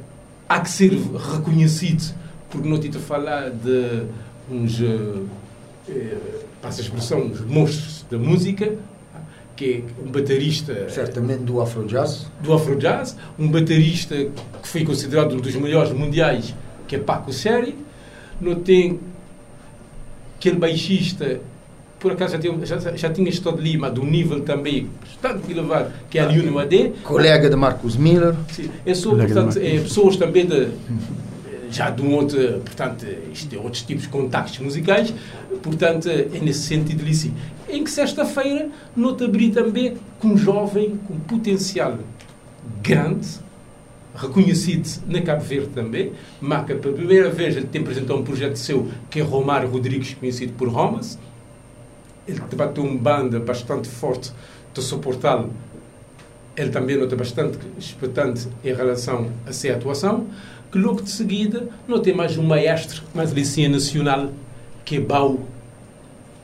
há 0.48 0.62
que 0.62 0.70
ser 0.70 0.94
reconhecido, 1.34 2.16
porque 2.50 2.70
não 2.70 2.78
a 2.78 3.00
falar 3.02 3.50
de 3.50 4.04
uns, 4.50 4.80
eh, 5.90 6.18
passa 6.62 6.80
a 6.80 6.84
expressão, 6.86 7.24
uns 7.24 7.42
monstros 7.42 8.06
da 8.10 8.18
música, 8.18 8.74
que 9.56 9.84
é 9.84 10.04
um 10.04 10.12
baterista. 10.12 10.90
Certamente 10.90 11.44
do 11.44 11.62
Afrojazz. 11.62 12.28
Do 12.42 12.54
Afrojazz, 12.54 13.16
um 13.40 13.50
baterista 13.50 14.16
que 14.62 14.68
foi 14.68 14.84
considerado 14.84 15.34
um 15.34 15.38
dos 15.38 15.56
melhores 15.56 15.92
mundiais, 15.92 16.54
que 16.88 16.96
é 16.96 17.00
Paco 17.00 17.32
Seri. 17.32 17.76
Não 18.40 18.56
tem 18.56 19.00
aquele 20.38 20.58
baixista, 20.58 21.40
por 22.00 22.12
acaso 22.12 22.34
já, 22.34 22.40
tinha, 22.40 22.66
já, 22.66 22.78
já 22.78 23.10
tinha 23.10 23.30
estado 23.30 23.58
ali, 23.58 23.78
mas 23.78 23.94
de 23.94 24.00
um 24.00 24.06
nível 24.06 24.42
também 24.42 24.90
bastante 25.02 25.52
elevado, 25.52 25.92
que 26.10 26.20
é 26.20 26.22
a 26.22 26.26
Liuno 26.26 26.60
AD. 26.60 26.94
Colega 27.04 27.50
de 27.50 27.56
Marcos 27.56 27.96
Miller. 27.96 28.36
Sim, 28.52 28.70
é 28.86 28.94
só, 28.94 29.16
portanto, 29.16 29.58
é, 29.58 29.80
pessoas 29.80 30.18
também 30.18 30.46
de 30.46 30.70
já 31.76 31.90
de 31.90 32.02
um 32.02 32.14
outro, 32.14 32.62
portanto, 32.64 33.06
isto 33.34 33.54
é 33.54 33.60
outros 33.60 33.82
tipos 33.82 34.04
de 34.04 34.10
contactos 34.10 34.58
musicais, 34.60 35.14
portanto, 35.62 36.10
é 36.10 36.40
nesse 36.42 36.62
sentido 36.62 37.02
ali 37.02 37.14
sim. 37.14 37.34
Em 37.68 37.84
que 37.84 37.92
sexta-feira 37.92 38.70
não 38.96 39.16
te 39.16 39.26
abri 39.26 39.52
também 39.52 39.98
com 40.20 40.30
um 40.30 40.38
jovem 40.38 40.98
com 41.06 41.20
potencial 41.20 41.98
grande, 42.82 43.28
reconhecido 44.16 44.88
na 45.06 45.22
Cabo 45.22 45.44
Verde 45.44 45.68
também, 45.68 46.14
marca 46.40 46.74
pela 46.76 46.96
primeira 46.96 47.30
vez, 47.30 47.58
ele 47.58 47.68
tem 47.68 47.82
apresentado 47.82 48.18
um 48.18 48.24
projeto 48.24 48.56
seu, 48.56 48.88
que 49.10 49.20
é 49.20 49.24
Romário 49.24 49.70
Rodrigues, 49.70 50.14
conhecido 50.14 50.54
por 50.54 50.70
Romas, 50.70 51.20
ele 52.26 52.40
debateu 52.50 52.86
uma 52.86 52.98
banda 52.98 53.38
bastante 53.40 53.90
forte 53.90 54.32
de 54.74 54.82
suportá-lo. 54.82 55.52
Ele 56.56 56.70
também 56.70 56.98
nota 56.98 57.18
bastante 57.18 57.58
expectante 57.78 58.48
em 58.64 58.74
relação 58.74 59.30
a 59.46 59.52
sua 59.52 59.74
atuação 59.74 60.26
que 60.76 60.80
logo 60.80 61.02
de 61.02 61.10
seguida 61.10 61.70
não 61.88 62.02
tem 62.02 62.14
mais 62.14 62.38
um 62.38 62.44
maestro, 62.44 63.02
mais 63.14 63.32
licença 63.32 63.70
nacional, 63.70 64.30
que 64.84 64.98
é 64.98 65.00
Bau, 65.00 65.40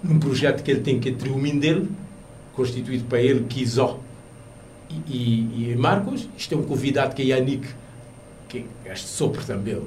num 0.01 0.17
projeto 0.19 0.63
que 0.63 0.71
ele 0.71 0.79
tem 0.79 1.01
que 1.01 1.09
é 1.09 1.11
Triumin 1.11 1.59
dele, 1.59 1.89
constituído 2.53 3.03
para 3.03 3.19
ele, 3.19 3.43
Kizó 3.43 3.99
e, 4.89 5.13
e, 5.13 5.71
e, 5.71 5.75
Marcos. 5.75 6.29
Isto 6.37 6.55
é 6.55 6.57
um 6.57 6.63
convidado 6.63 7.13
que 7.13 7.23
é 7.23 7.25
Yannick, 7.25 7.67
que 8.47 8.65
é 8.85 8.93
este 8.93 9.09
sopro 9.09 9.43
também, 9.43 9.81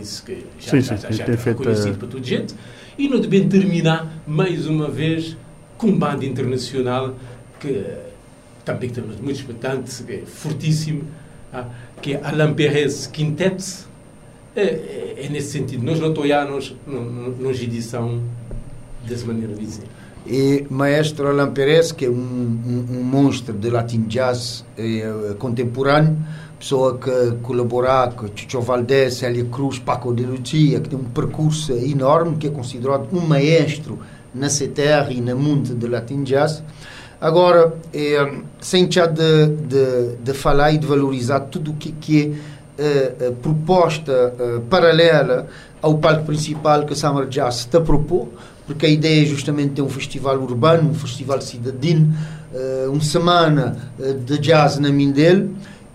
isso 0.00 0.24
que 0.24 0.42
já, 0.58 0.70
sim, 0.70 0.80
já, 0.80 0.96
sim, 0.96 1.12
já, 1.12 1.26
já 1.26 1.50
é 1.50 1.54
conhecido 1.54 1.98
para 1.98 2.08
toda 2.08 2.24
gente. 2.24 2.54
E 2.96 3.10
não 3.10 3.20
devem 3.20 3.46
terminar, 3.46 4.10
mais 4.26 4.66
uma 4.66 4.88
vez, 4.88 5.36
com 5.76 5.88
um 5.88 5.98
banda 5.98 6.24
internacional 6.24 7.14
que 7.60 7.84
também 8.64 8.88
temos 8.88 9.20
muito 9.20 9.44
que 10.06 10.12
é 10.12 10.22
fortíssimo, 10.24 11.04
ah, 11.52 11.66
que 12.02 12.14
é 12.14 12.20
Alain 12.22 12.52
Perez 12.52 13.06
Quintet, 13.06 13.86
é, 14.54 14.60
é, 14.60 15.14
é, 15.24 15.28
nesse 15.30 15.52
sentido. 15.52 15.84
Nós 15.84 15.98
não 16.00 16.08
apoiamos 16.10 16.76
nos 16.86 17.62
edição 17.62 18.20
dessa 19.06 19.24
maneira 19.24 19.54
de 19.54 19.60
dizer. 19.60 19.84
E 20.26 20.66
maestro 20.68 21.28
Alain 21.28 21.52
Perez, 21.52 21.92
que 21.92 22.04
é 22.04 22.10
um, 22.10 22.12
um, 22.12 22.86
um 22.98 23.02
monstro 23.02 23.54
de 23.54 23.70
Latin 23.70 24.02
Jazz 24.02 24.64
eh, 24.76 25.34
contemporâneo, 25.38 26.16
pessoa 26.58 26.96
que 26.96 27.38
colabora 27.42 28.12
com 28.12 28.28
Chicho 28.32 28.60
Valdés, 28.60 29.14
Célia 29.14 29.44
Cruz, 29.46 29.80
Paco 29.80 30.14
de 30.14 30.24
Lucia, 30.24 30.80
que 30.80 30.88
tem 30.88 30.98
um 30.98 31.04
percurso 31.04 31.72
enorme, 31.72 32.36
que 32.36 32.46
é 32.46 32.50
considerado 32.50 33.08
um 33.12 33.20
maestro 33.20 33.98
na 34.32 34.48
terra 34.72 35.12
e 35.12 35.20
no 35.20 35.36
mundo 35.36 35.74
de 35.74 35.88
Latin 35.88 36.22
Jazz. 36.22 36.62
Agora, 37.22 37.72
é, 37.94 38.32
sem 38.60 38.90
já 38.90 39.06
de, 39.06 39.46
de, 39.46 40.16
de, 40.24 40.34
falar 40.34 40.72
e 40.72 40.78
de 40.78 40.84
valorizar 40.84 41.38
tudo 41.38 41.70
o 41.70 41.74
que, 41.74 41.92
que 41.92 42.34
é 42.76 43.28
uh, 43.28 43.32
proposta 43.34 44.34
uh, 44.36 44.60
paralela 44.62 45.46
ao 45.80 45.98
palco 45.98 46.24
principal 46.24 46.84
que 46.84 46.94
a 46.94 46.96
Summer 46.96 47.28
Jazz 47.28 47.60
está 47.60 47.78
a 47.78 47.80
propor, 47.80 48.26
porque 48.66 48.86
a 48.86 48.88
ideia 48.88 49.22
é 49.22 49.24
justamente 49.24 49.74
ter 49.74 49.82
um 49.82 49.88
festival 49.88 50.36
urbano, 50.36 50.90
um 50.90 50.94
festival 50.94 51.40
cidadino, 51.40 52.12
uma 52.88 53.00
semana 53.00 53.76
de 54.26 54.38
jazz 54.38 54.78
na 54.78 54.90
Mindel, 54.90 55.48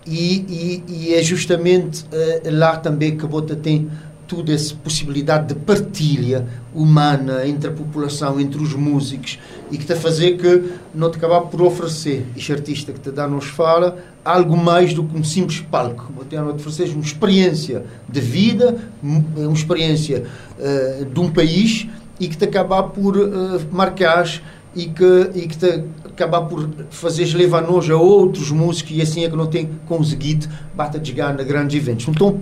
e, 0.06 0.82
e, 0.84 0.84
e 0.88 1.14
é 1.14 1.22
justamente 1.22 2.04
lá 2.44 2.76
também 2.76 3.16
que 3.16 3.24
a 3.24 3.28
Bota 3.28 3.56
tem 3.56 3.88
toda 4.28 4.52
essa 4.52 4.74
possibilidade 4.74 5.54
de 5.54 5.54
partilha 5.54 6.46
humana 6.74 7.46
entre 7.46 7.70
a 7.70 7.72
população, 7.72 8.38
entre 8.38 8.62
os 8.62 8.74
músicos 8.74 9.38
e 9.70 9.78
que 9.78 9.90
a 9.90 9.96
fazer 9.96 10.36
que 10.36 10.70
não 10.94 11.10
te 11.10 11.16
acabar 11.16 11.40
por 11.40 11.62
oferecer, 11.62 12.26
este 12.36 12.52
artista 12.52 12.92
que 12.92 13.00
te 13.00 13.10
dá 13.10 13.26
nos 13.26 13.46
fala, 13.46 13.98
algo 14.22 14.56
mais 14.56 14.92
do 14.92 15.02
que 15.02 15.18
um 15.18 15.24
simples 15.24 15.60
palco. 15.60 16.12
Te 16.28 16.36
oferecer 16.36 16.94
uma 16.94 17.02
experiência 17.02 17.84
de 18.06 18.20
vida, 18.20 18.76
uma 19.02 19.52
experiência 19.52 20.24
uh, 20.58 21.04
de 21.06 21.18
um 21.18 21.30
país 21.30 21.88
e 22.20 22.28
que 22.28 22.36
te 22.36 22.44
acabar 22.44 22.82
por 22.84 23.16
uh, 23.16 23.60
marcar 23.72 24.26
e 24.74 24.86
que, 24.86 25.30
e 25.34 25.48
que 25.48 25.56
te 25.56 25.84
acabar 26.04 26.42
por 26.42 26.68
fazer 26.90 27.24
levar 27.34 27.62
nós 27.62 27.88
a 27.90 27.96
outros 27.96 28.50
músicos 28.50 28.92
e 28.96 29.02
assim 29.02 29.24
é 29.24 29.30
que 29.30 29.36
não 29.36 29.46
tem 29.46 29.70
conseguido 29.86 30.48
bata 30.74 30.98
de 30.98 31.14
na 31.14 31.32
grandes 31.32 31.76
eventos. 31.76 32.06
Então, 32.08 32.36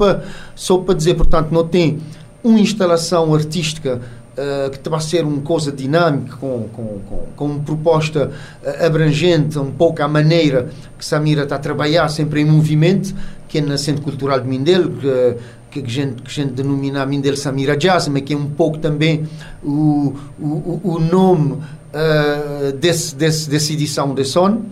só 0.54 0.78
para 0.78 0.94
dizer, 0.94 1.14
portanto, 1.14 1.50
não 1.50 1.66
tem 1.66 1.98
uma 2.42 2.60
instalação 2.60 3.34
artística 3.34 4.00
uh, 4.36 4.70
que 4.70 4.88
vai 4.88 5.00
ser 5.00 5.24
uma 5.24 5.40
coisa 5.40 5.72
dinâmica, 5.72 6.36
com, 6.36 6.68
com, 6.72 7.00
com, 7.08 7.26
com 7.34 7.44
uma 7.46 7.60
proposta 7.60 8.30
uh, 8.62 8.86
abrangente, 8.86 9.58
um 9.58 9.70
pouco 9.70 10.02
à 10.02 10.08
maneira 10.08 10.68
que 10.98 11.04
Samira 11.04 11.42
está 11.42 11.56
a 11.56 11.58
trabalhar, 11.58 12.08
sempre 12.08 12.40
em 12.40 12.44
movimento, 12.44 13.14
que 13.48 13.58
é 13.58 13.60
na 13.60 13.78
Centro 13.78 14.02
Cultural 14.02 14.40
de 14.40 14.48
Mindelo, 14.48 14.90
que, 14.90 15.36
que 15.70 15.80
a 15.80 15.88
gente, 15.88 16.22
que 16.22 16.32
gente 16.32 16.52
denomina 16.52 17.04
Mindelo 17.06 17.36
Samira 17.36 17.76
Jazz, 17.76 18.08
mas 18.08 18.22
que 18.22 18.34
é 18.34 18.36
um 18.36 18.50
pouco 18.50 18.78
também 18.78 19.26
o, 19.62 20.14
o, 20.38 20.80
o 20.84 20.98
nome 21.00 21.58
uh, 21.96 22.72
desse, 22.72 23.16
desse, 23.16 23.48
dessa 23.48 23.72
edição 23.72 24.14
de 24.14 24.24
Son. 24.24 24.62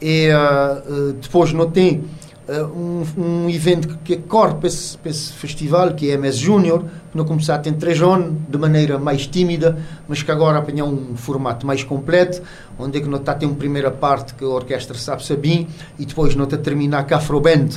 E 0.00 0.28
uh, 0.30 1.12
depois 1.12 1.52
não 1.52 1.70
tem 1.70 2.04
um, 2.74 3.04
um 3.16 3.48
evento 3.48 3.98
que 4.02 4.16
corre 4.16 4.54
para 4.54 4.66
esse, 4.66 4.98
para 4.98 5.10
esse 5.10 5.32
festival, 5.32 5.94
que 5.94 6.10
é 6.10 6.14
MS 6.14 6.38
Júnior, 6.38 6.84
não 7.14 7.24
começar 7.24 7.56
a 7.56 7.58
ter 7.58 7.72
três 7.72 8.00
anos, 8.00 8.34
de 8.48 8.58
maneira 8.58 8.98
mais 8.98 9.26
tímida, 9.26 9.78
mas 10.08 10.22
que 10.22 10.30
agora 10.30 10.58
apanhou 10.58 10.88
um 10.88 11.16
formato 11.16 11.66
mais 11.66 11.84
completo, 11.84 12.42
onde 12.78 12.98
é 12.98 13.00
que 13.00 13.08
não 13.08 13.18
está 13.18 13.32
a 13.32 13.34
ter 13.34 13.46
uma 13.46 13.54
primeira 13.54 13.90
parte 13.90 14.34
que 14.34 14.44
a 14.44 14.48
orquestra 14.48 14.96
sabe 14.96 15.24
sabim, 15.24 15.66
e 15.98 16.06
depois 16.06 16.34
não 16.34 16.44
está 16.44 16.56
a 16.56 16.58
terminar 16.58 17.06
com 17.06 17.14
Afroband, 17.14 17.68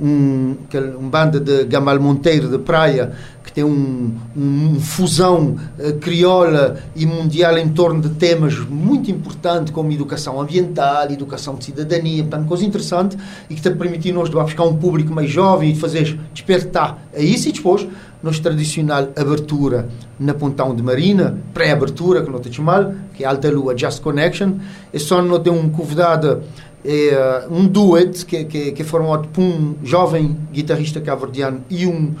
um, 0.00 0.56
um 1.00 1.08
banda 1.08 1.40
de 1.40 1.64
Gamal 1.64 1.98
Monteiro 1.98 2.48
de 2.48 2.58
Praia, 2.58 3.12
que 3.42 3.52
tem 3.52 3.64
um, 3.64 4.14
um 4.36 4.80
fusão 4.80 5.56
uh, 5.78 6.78
e 6.94 7.06
mundial 7.06 7.56
em 7.56 7.68
torno 7.68 8.02
de 8.02 8.10
temas 8.10 8.58
muito 8.58 9.10
importantes 9.10 9.72
como 9.72 9.90
educação 9.92 10.40
ambiental, 10.40 11.10
educação 11.10 11.54
de 11.54 11.64
cidadania, 11.64 12.22
portanto, 12.22 12.48
coisa 12.48 12.64
interessante 12.64 13.16
e 13.48 13.54
que 13.54 13.60
está 13.60 13.70
permitindo 13.70 14.18
nós 14.18 14.28
de 14.28 14.36
buscar 14.36 14.64
um 14.64 14.76
público 14.76 15.12
mais 15.12 15.30
jovem 15.30 15.70
e 15.70 15.72
de 15.72 15.80
fazer 15.80 16.18
despertar 16.34 16.98
a 17.14 17.20
isso 17.20 17.48
e 17.48 17.52
depois 17.52 17.86
nossa 18.22 18.42
tradicional 18.42 19.08
abertura 19.16 19.88
na 20.18 20.34
Pontão 20.34 20.74
de 20.74 20.82
Marina, 20.82 21.38
pré-abertura, 21.52 22.22
que 22.22 22.30
não 22.30 22.40
te 22.40 22.60
mal, 22.60 22.94
que 23.14 23.24
é 23.24 23.26
Alta 23.26 23.50
Lua 23.50 23.76
Just 23.76 24.00
Connection, 24.00 24.54
e 24.92 24.98
só 24.98 25.22
não 25.22 25.38
tem 25.38 25.52
um 25.52 25.68
convidado 25.68 26.42
é, 26.86 27.46
um 27.50 27.66
duet 27.66 28.24
que, 28.24 28.44
que, 28.44 28.72
que 28.72 28.82
é 28.82 28.84
formado 28.84 29.28
por 29.28 29.42
um 29.42 29.74
jovem 29.82 30.36
guitarrista 30.52 31.00
cabo-verdiano 31.00 31.62
e 31.68 31.84
um, 31.84 32.14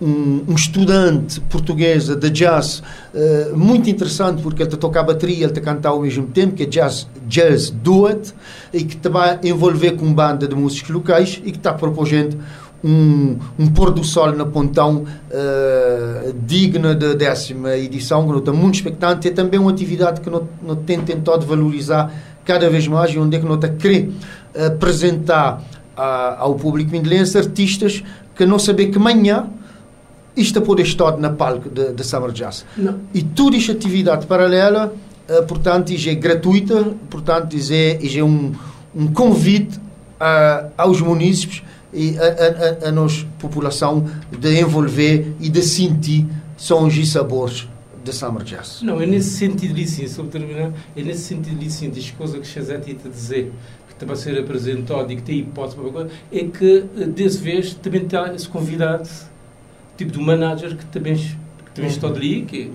um, 0.00 0.44
um, 0.48 0.54
estudante 0.54 1.40
português 1.40 2.06
de 2.06 2.30
jazz 2.30 2.80
uh, 3.12 3.56
muito 3.56 3.90
interessante 3.90 4.40
porque 4.40 4.62
ele 4.62 4.76
toca 4.76 5.00
a 5.00 5.02
bateria, 5.02 5.38
ele 5.38 5.46
está 5.46 5.60
a 5.60 5.64
cantar 5.64 5.88
ao 5.90 6.00
mesmo 6.00 6.26
tempo, 6.28 6.54
que 6.54 6.62
é 6.62 6.66
jazz, 6.66 7.08
jazz 7.26 7.70
duet 7.70 8.32
e 8.72 8.84
que 8.84 9.08
vai 9.08 9.40
envolver 9.42 9.92
com 9.92 10.12
banda 10.12 10.46
de 10.46 10.54
músicos 10.54 10.90
locais 10.90 11.40
e 11.44 11.50
que 11.50 11.58
está 11.58 11.72
propondo 11.72 12.38
um, 12.84 13.38
um 13.58 13.66
pôr 13.68 13.90
do 13.90 14.04
sol 14.04 14.32
na 14.32 14.44
Pontão 14.44 15.04
uh, 15.06 16.34
digna 16.46 16.94
da 16.94 17.14
décima 17.14 17.74
edição, 17.76 18.30
que 18.30 18.38
está 18.38 18.52
muito 18.52 18.74
expectante. 18.74 19.28
É 19.28 19.30
também 19.30 19.58
uma 19.58 19.70
atividade 19.70 20.20
que 20.20 20.28
não 20.28 20.76
tem 20.76 21.00
tentado 21.00 21.46
valorizar 21.46 22.12
cada 22.44 22.68
vez 22.68 22.86
mais 22.86 23.10
e 23.10 23.18
onde 23.18 23.36
é 23.36 23.40
que 23.40 23.46
nós 23.46 23.58
querer 23.78 24.12
apresentar 24.54 25.62
a, 25.96 26.36
ao 26.40 26.56
público 26.56 26.90
mindelense 26.90 27.38
artistas 27.38 28.04
que 28.36 28.44
não 28.44 28.58
sabem 28.58 28.90
que 28.90 28.98
amanhã 28.98 29.46
isto 30.36 30.60
pode 30.60 30.82
estar 30.82 31.16
na 31.16 31.30
palco 31.30 31.70
de, 31.70 31.92
de 31.92 32.04
Summer 32.04 32.32
Jazz. 32.32 32.66
Não. 32.76 33.00
E 33.14 33.22
toda 33.22 33.56
esta 33.56 33.72
atividade 33.72 34.26
paralela, 34.26 34.92
uh, 35.28 35.42
portanto, 35.44 35.90
é 35.90 36.14
gratuita, 36.14 36.92
portanto, 37.08 37.56
é, 37.70 38.18
é 38.18 38.22
um, 38.22 38.52
um 38.94 39.06
convite 39.06 39.82
aos 40.78 41.00
munícipes 41.02 41.62
e 41.94 42.18
a, 42.18 42.22
a, 42.22 42.86
a, 42.86 42.88
a 42.88 42.92
nossa 42.92 43.24
população 43.38 44.06
de 44.30 44.60
envolver 44.60 45.34
e 45.40 45.48
de 45.48 45.62
sentir 45.62 46.26
sons 46.56 46.94
e 46.96 47.06
sabores 47.06 47.68
de 48.02 48.12
Summer 48.12 48.42
Jazz. 48.42 48.82
Não, 48.82 49.00
é 49.00 49.06
nesse 49.06 49.30
sentido 49.30 49.74
de 49.74 49.86
sim, 49.86 50.06
sobre 50.06 50.32
terminar, 50.38 50.72
é 50.94 51.02
nesse 51.02 51.22
sentido 51.22 51.58
de 51.58 51.70
sim, 51.70 51.88
das 51.88 52.10
coisas 52.10 52.38
que 52.40 52.46
Chazete 52.46 52.90
está 52.90 53.08
a 53.08 53.12
dizer, 53.12 53.52
que 53.98 54.12
a 54.12 54.16
ser 54.16 54.38
apresentado 54.38 55.10
e 55.10 55.16
que 55.16 55.22
tem 55.22 55.38
hipótese 55.38 55.76
para 55.76 55.90
coisa, 55.90 56.10
é 56.30 56.44
que, 56.44 56.84
eh, 56.98 57.06
desse 57.06 57.38
vez, 57.38 57.74
também 57.74 58.02
está 58.02 58.34
esse 58.34 58.48
convidado, 58.48 59.08
tipo 59.96 60.10
de 60.10 60.18
manager, 60.18 60.76
que 60.76 60.84
também, 60.86 61.16
que 61.16 61.70
também 61.74 61.90
está 61.90 62.08
ali, 62.08 62.42
que 62.42 62.70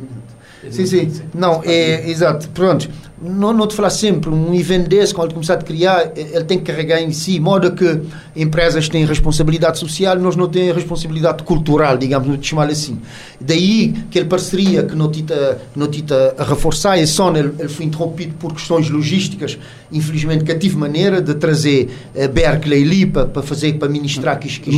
é 0.63 0.71
Sim, 0.71 0.85
sim. 0.85 1.21
Não, 1.33 1.61
é, 1.63 2.09
exato. 2.09 2.49
Pronto 2.49 2.89
não, 3.21 3.51
não 3.53 3.67
te 3.67 3.75
falar 3.75 3.89
sempre, 3.89 4.29
um 4.29 4.53
evento 4.53 4.87
desse, 4.87 5.13
quando 5.13 5.33
começar 5.33 5.55
a 5.55 5.57
criar, 5.57 6.11
ele 6.15 6.43
tem 6.43 6.57
que 6.57 6.65
carregar 6.65 7.01
em 7.01 7.11
si, 7.11 7.39
modo 7.39 7.71
que 7.71 8.01
empresas 8.35 8.87
têm 8.87 9.05
responsabilidade 9.05 9.77
social, 9.77 10.17
nós 10.17 10.35
não 10.35 10.47
temos 10.47 10.75
responsabilidade 10.75 11.43
cultural, 11.43 11.97
digamos, 11.97 12.27
não 12.27 12.37
te 12.37 12.47
chamar 12.47 12.69
assim. 12.69 12.99
Daí, 13.39 13.93
aquela 14.09 14.25
parceria 14.25 14.83
que 14.83 14.95
não 14.95 15.09
tita, 15.09 15.59
não 15.75 15.87
tita 15.87 16.35
a 16.37 16.43
reforçar, 16.43 16.97
e 16.97 17.05
só 17.05 17.29
ele, 17.35 17.51
ele 17.59 17.69
foi 17.69 17.85
interrompido 17.85 18.35
por 18.39 18.53
questões 18.53 18.89
logísticas, 18.89 19.57
infelizmente 19.91 20.43
que 20.43 20.55
tive 20.55 20.77
maneira 20.77 21.21
de 21.21 21.33
trazer 21.33 21.89
uh, 22.15 22.27
Berkeley 22.29 22.83
ali 22.83 23.05
para, 23.05 23.25
para 23.25 23.41
fazer, 23.41 23.73
para 23.73 23.89
ministrar 23.89 24.39
que 24.39 24.49
que 24.59 24.71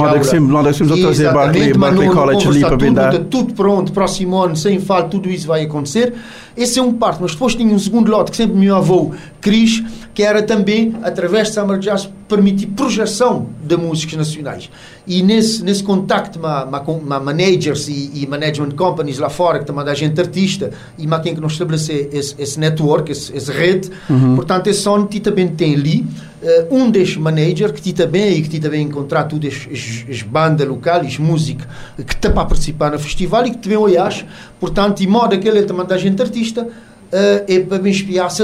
sempre 0.74 0.94
a 0.94 0.98
trazer 0.98 1.34
Berkeley, 1.34 1.74
Berkeley 1.74 2.10
College 2.10 2.48
ali 2.48 2.62
para 2.62 2.76
vender. 2.76 3.12
Tudo, 3.12 3.26
tudo 3.26 3.54
pronto, 3.54 3.92
próximo 3.92 4.38
ano, 4.38 4.56
sem 4.56 4.80
falta, 4.80 5.10
tudo 5.10 5.30
isso 5.30 5.48
vai 5.48 5.64
acontecer. 5.64 6.14
Esse 6.56 6.80
é 6.80 6.82
um 6.82 6.94
parte, 6.94 7.22
mas 7.22 7.32
depois 7.32 7.56
tinha 7.56 7.74
um 7.74 7.80
segundo 7.80 8.12
lote 8.12 8.31
que 8.32 8.38
sempre 8.38 8.58
meu 8.58 8.76
avô 8.76 9.14
quis, 9.42 9.84
que 10.14 10.24
era 10.24 10.44
também, 10.44 10.96
através 11.04 11.50
de 11.50 11.56
Summer 11.56 11.80
Jazz, 11.80 12.10
permitir 12.28 12.68
projeção 12.68 13.50
de 13.62 13.76
músicas 13.78 14.18
nacionais. 14.18 14.70
E 15.06 15.22
nesse, 15.22 15.64
nesse 15.64 15.84
contacto 15.84 16.40
com 16.86 17.00
managers 17.00 17.88
e, 17.88 18.12
e, 18.14 18.28
management 18.28 18.72
companies 18.72 19.20
lá 19.20 19.30
fora, 19.30 19.60
que 19.60 19.66
também 19.66 19.84
da 19.84 19.94
gente 19.94 20.20
artista, 20.20 20.72
e 20.98 21.08
com 21.08 21.20
quem 21.20 21.34
que 21.34 21.42
nós 21.42 21.54
estabelecer 21.54 22.10
esse, 22.14 22.36
esse 22.38 22.60
network, 22.60 23.12
esse, 23.12 23.36
esse 23.36 23.52
rede, 23.52 23.90
uhum. 24.10 24.36
portanto, 24.36 24.68
esse 24.68 24.82
som 24.82 25.06
também 25.06 25.48
tem 25.48 25.76
ali 25.76 26.06
uh, 26.42 26.76
um 26.76 26.90
destes 26.90 27.18
managers 27.18 27.72
que 27.72 27.94
também 27.94 28.38
e 28.38 28.42
que 28.42 28.60
também 28.60 28.84
encontrar 28.84 29.26
todas 29.26 29.68
as, 29.72 30.06
as 30.10 30.22
bandas 30.22 30.68
locais, 30.68 31.18
música, 31.18 31.68
que 31.98 32.14
está 32.14 32.30
para 32.30 32.46
participar 32.46 32.92
no 32.92 33.00
festival 33.00 33.46
e 33.48 33.52
que 33.52 33.58
também 33.58 33.78
olhas, 33.78 34.26
portanto, 34.60 35.02
e 35.02 35.08
modo 35.08 35.38
que 35.40 35.48
ele 35.48 35.64
também 35.64 35.86
da 35.86 35.98
gente 35.98 36.22
artista, 36.22 36.68
é 37.12 37.60
para 37.60 37.80
me 37.80 37.90
espiar 37.90 38.32
se 38.32 38.42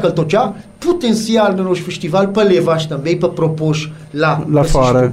que 0.00 0.06
ele 0.06 0.14
tocar, 0.14 0.56
potencial 0.80 1.52
no 1.52 1.64
nosso 1.64 1.82
festival 1.82 2.28
para 2.28 2.48
levar 2.48 2.86
também 2.86 3.16
para 3.16 3.28
propor 3.28 3.76
lá, 4.12 4.44
fora. 4.64 5.10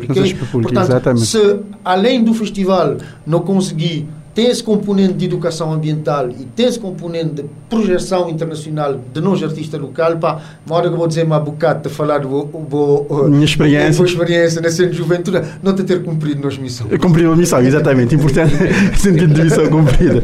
Portanto, 0.52 0.82
exatamente. 0.82 1.26
se 1.26 1.60
além 1.86 2.24
do 2.24 2.34
festival 2.34 2.98
não 3.26 3.42
conseguir 3.42 4.08
tem 4.34 4.48
esse 4.48 4.64
componente 4.64 5.14
de 5.14 5.26
educação 5.26 5.72
ambiental 5.74 6.30
e 6.30 6.46
tem 6.46 6.68
esse 6.68 6.80
componente 6.80 7.36
de 7.36 7.46
projeção 7.70 8.30
internacional 8.30 9.00
de 9.14 9.22
nós 9.22 9.42
artistas 9.44 9.80
local. 9.80 10.18
Para 10.18 10.40
uma 10.66 10.76
hora 10.76 10.88
que 10.88 10.94
eu 10.94 10.98
vou 10.98 11.08
dizer 11.08 11.26
uma 11.26 11.40
bocado 11.40 11.88
de 11.88 11.94
falar 11.94 12.20
do 12.20 12.50
minha 13.30 13.46
experiência. 13.46 13.94
boa 13.94 14.08
experiência 14.08 14.62
na 14.62 14.70
cena 14.70 14.90
de 14.90 14.98
juventude 14.98 15.42
não 15.62 15.74
te 15.74 15.84
ter 15.84 16.04
cumprido 16.04 16.42
nossa 16.42 16.62
missão. 16.62 16.88
Cumprido 17.00 17.32
a 17.32 17.36
missão 17.36 17.62
exatamente. 17.62 18.16
Importante 18.16 18.56
sentido 18.98 19.34
de 19.34 19.44
missão 19.44 19.68
cumprida 19.70 20.24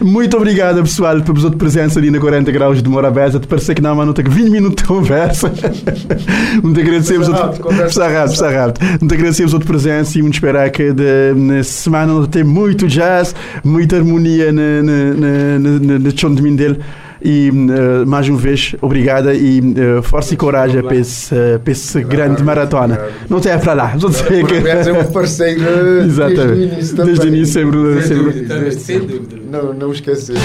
muito 0.00 0.36
obrigado 0.36 0.82
pessoal 0.82 1.20
pela 1.20 1.38
sua 1.38 1.50
presença 1.50 1.98
ali 1.98 2.10
na 2.10 2.18
40 2.18 2.50
graus 2.52 2.82
de 2.82 2.88
Morabeza. 2.88 3.38
Te 3.38 3.46
parece 3.46 3.74
que 3.74 3.82
não 3.82 3.94
mas 3.94 4.06
não 4.06 4.12
tem 4.12 4.24
20 4.24 4.50
minutos 4.50 4.82
de 4.82 4.88
conversa. 4.88 5.52
Muito 6.62 6.80
agradecemos 6.80 7.28
rápido, 7.28 7.64
passa 7.64 8.08
rápido, 8.08 8.40
rápido. 8.40 8.80
muito 9.00 9.14
agradecemos 9.14 9.54
a 9.54 9.58
tua 9.58 9.66
presença 9.66 10.18
e 10.18 10.22
muito 10.22 10.34
esperar 10.34 10.70
que 10.70 10.92
de, 10.92 11.34
na 11.34 11.62
semana 11.62 12.12
não 12.12 12.26
tem 12.26 12.44
muito 12.44 12.86
jazz 12.86 13.34
muita 13.64 13.96
harmonia 13.96 14.52
na, 14.52 14.82
na, 14.82 15.58
na, 15.58 15.98
na 15.98 16.10
chão 16.14 16.34
de 16.34 16.42
Mindelo. 16.42 16.76
E 17.24 17.50
uh, 17.50 18.04
mais 18.04 18.28
uma 18.28 18.36
vez, 18.36 18.74
obrigada 18.80 19.32
e 19.32 19.60
uh, 19.60 20.02
força 20.02 20.34
e 20.34 20.36
coragem 20.36 20.82
para 20.82 20.96
esse, 20.96 21.32
uh, 21.32 21.60
para 21.60 21.70
esse 21.70 22.02
grande 22.02 22.42
maratona. 22.42 23.00
Não 23.28 23.40
tem 23.40 23.56
para 23.60 23.74
lá. 23.74 23.96
Não 24.00 24.10
sei 24.10 24.42
que... 24.42 24.54
é 24.54 24.92
um 24.92 25.04
parceiro 25.12 25.62
Exatamente. 26.04 26.44
desde 26.44 26.50
o 26.50 26.64
início. 26.64 27.04
Desde 27.04 27.26
o 27.26 27.28
início, 27.28 27.54
sempre. 27.54 28.02
sempre... 28.02 28.72
Sem 28.72 28.98
dúvida. 28.98 29.36
Não, 29.50 29.72
não 29.72 29.92
esquecer. 29.92 30.36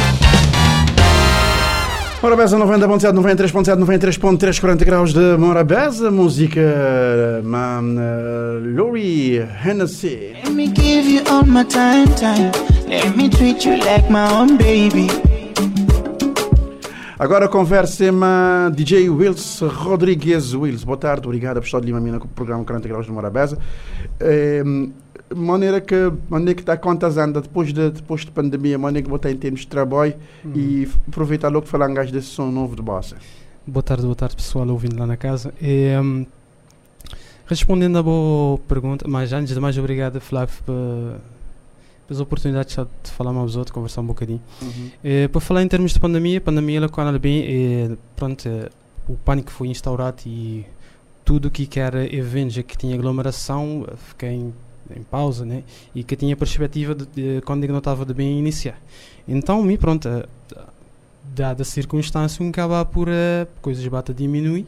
Morabeza 2.27 2.57
90.7, 2.57 3.13
93.7, 3.13 3.77
93.3, 3.77 4.59
40 4.59 4.83
graus 4.83 5.13
de 5.13 5.37
Morabeza, 5.37 6.11
música 6.11 6.61
man, 7.41 7.95
uh, 7.95 8.59
Lori 8.75 9.37
Hennessy. 9.63 10.33
Let 10.43 10.49
me 10.49 10.67
give 10.67 11.09
you 11.09 11.23
all 11.31 11.45
my 11.45 11.63
time, 11.63 12.05
time. 12.15 12.51
Let 12.85 13.15
me 13.15 13.29
treat 13.29 13.65
you 13.65 13.77
like 13.77 14.11
my 14.11 14.29
own 14.29 14.57
baby. 14.57 15.07
Agora 17.17 17.47
conversa 17.47 18.03
com 18.11 18.71
DJ 18.75 19.09
Wills 19.09 19.61
Rodrigues. 19.61 20.53
Wills, 20.53 20.83
boa 20.83 20.97
tarde, 20.97 21.25
obrigado 21.27 21.61
por 21.61 21.65
estar 21.65 21.79
de 21.79 21.87
Lima 21.87 22.01
Mina 22.01 22.19
com 22.19 22.25
o 22.25 22.29
programa 22.29 22.65
40 22.65 22.89
graus 22.89 23.05
de 23.05 23.11
Morabeza. 23.13 23.57
É, 24.19 24.61
maneira 25.35 25.81
que 25.81 25.95
maneira 26.29 26.55
que 26.55 26.61
está 26.61 26.77
quantas 26.77 27.17
anda 27.17 27.41
depois 27.41 27.73
de 27.73 27.89
depois 27.91 28.21
de 28.21 28.31
pandemia 28.31 28.77
maneira 28.77 29.03
que 29.03 29.09
botar 29.09 29.31
em 29.31 29.37
termos 29.37 29.61
de 29.61 29.67
trabalho 29.67 30.15
hum. 30.45 30.53
e 30.55 30.89
aproveitar 31.07 31.49
logo 31.49 31.65
falar 31.65 31.89
um 31.89 31.93
gajo 31.93 32.11
desse 32.11 32.27
som 32.27 32.47
novo 32.47 32.75
de 32.75 32.81
bossa 32.81 33.17
boa 33.65 33.83
tarde 33.83 34.03
boa 34.03 34.15
tarde 34.15 34.35
pessoal 34.35 34.67
ouvindo 34.67 34.97
lá 34.97 35.05
na 35.05 35.17
casa 35.17 35.53
e, 35.61 35.97
um, 36.01 36.25
respondendo 37.45 37.97
a 37.97 38.03
boa 38.03 38.57
pergunta 38.59 39.05
mas 39.07 39.33
antes 39.33 39.53
de 39.53 39.59
mais 39.59 39.77
obrigado 39.77 40.19
Flávio 40.21 40.55
pelas 40.65 42.21
oportunidades 42.21 42.75
de 42.75 43.11
falar 43.11 43.33
mais 43.33 43.55
outros 43.55 43.73
conversar 43.73 44.01
um 44.01 44.07
bocadinho 44.07 44.41
uhum. 44.61 44.91
e, 45.03 45.27
para 45.27 45.41
falar 45.41 45.61
em 45.61 45.67
termos 45.67 45.91
de 45.91 45.99
pandemia 45.99 46.39
pandemia 46.39 46.77
ela 46.77 46.89
quando 46.89 47.19
bem 47.19 47.39
e, 47.39 47.97
pronto 48.15 48.47
o 49.09 49.15
pânico 49.15 49.51
foi 49.51 49.67
instaurado 49.69 50.21
e 50.25 50.65
tudo 51.27 51.49
o 51.49 51.51
que 51.51 51.77
era 51.77 52.05
eventos 52.15 52.55
que 52.61 52.77
tinha 52.77 52.95
aglomeração, 52.95 53.85
fiquei 53.97 54.53
em, 54.95 55.03
pausa, 55.03 55.45
né? 55.45 55.63
E 55.93 56.03
que 56.03 56.15
tinha 56.15 56.35
perspectiva 56.35 56.93
de, 56.95 57.05
de 57.05 57.41
quando 57.41 57.63
eu 57.63 57.69
não 57.71 57.79
estava 57.79 58.05
de 58.05 58.13
bem 58.13 58.37
iniciar. 58.39 58.79
Então, 59.27 59.61
me 59.61 59.77
pronto, 59.77 60.07
dada 61.35 61.61
a 61.61 61.65
circunstância, 61.65 62.43
um 62.43 62.49
acaba 62.49 62.83
por 62.85 63.07
uh, 63.07 63.47
coisas 63.61 63.85
bata 63.87 64.13
diminuir, 64.13 64.65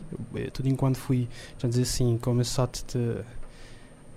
tudo 0.54 0.70
enquanto 0.70 0.98
fui, 0.98 1.28
já 1.58 1.68
dizer 1.68 1.84
assim, 1.84 2.18
começou 2.22 2.66
a 2.66 2.68
ter 2.68 3.26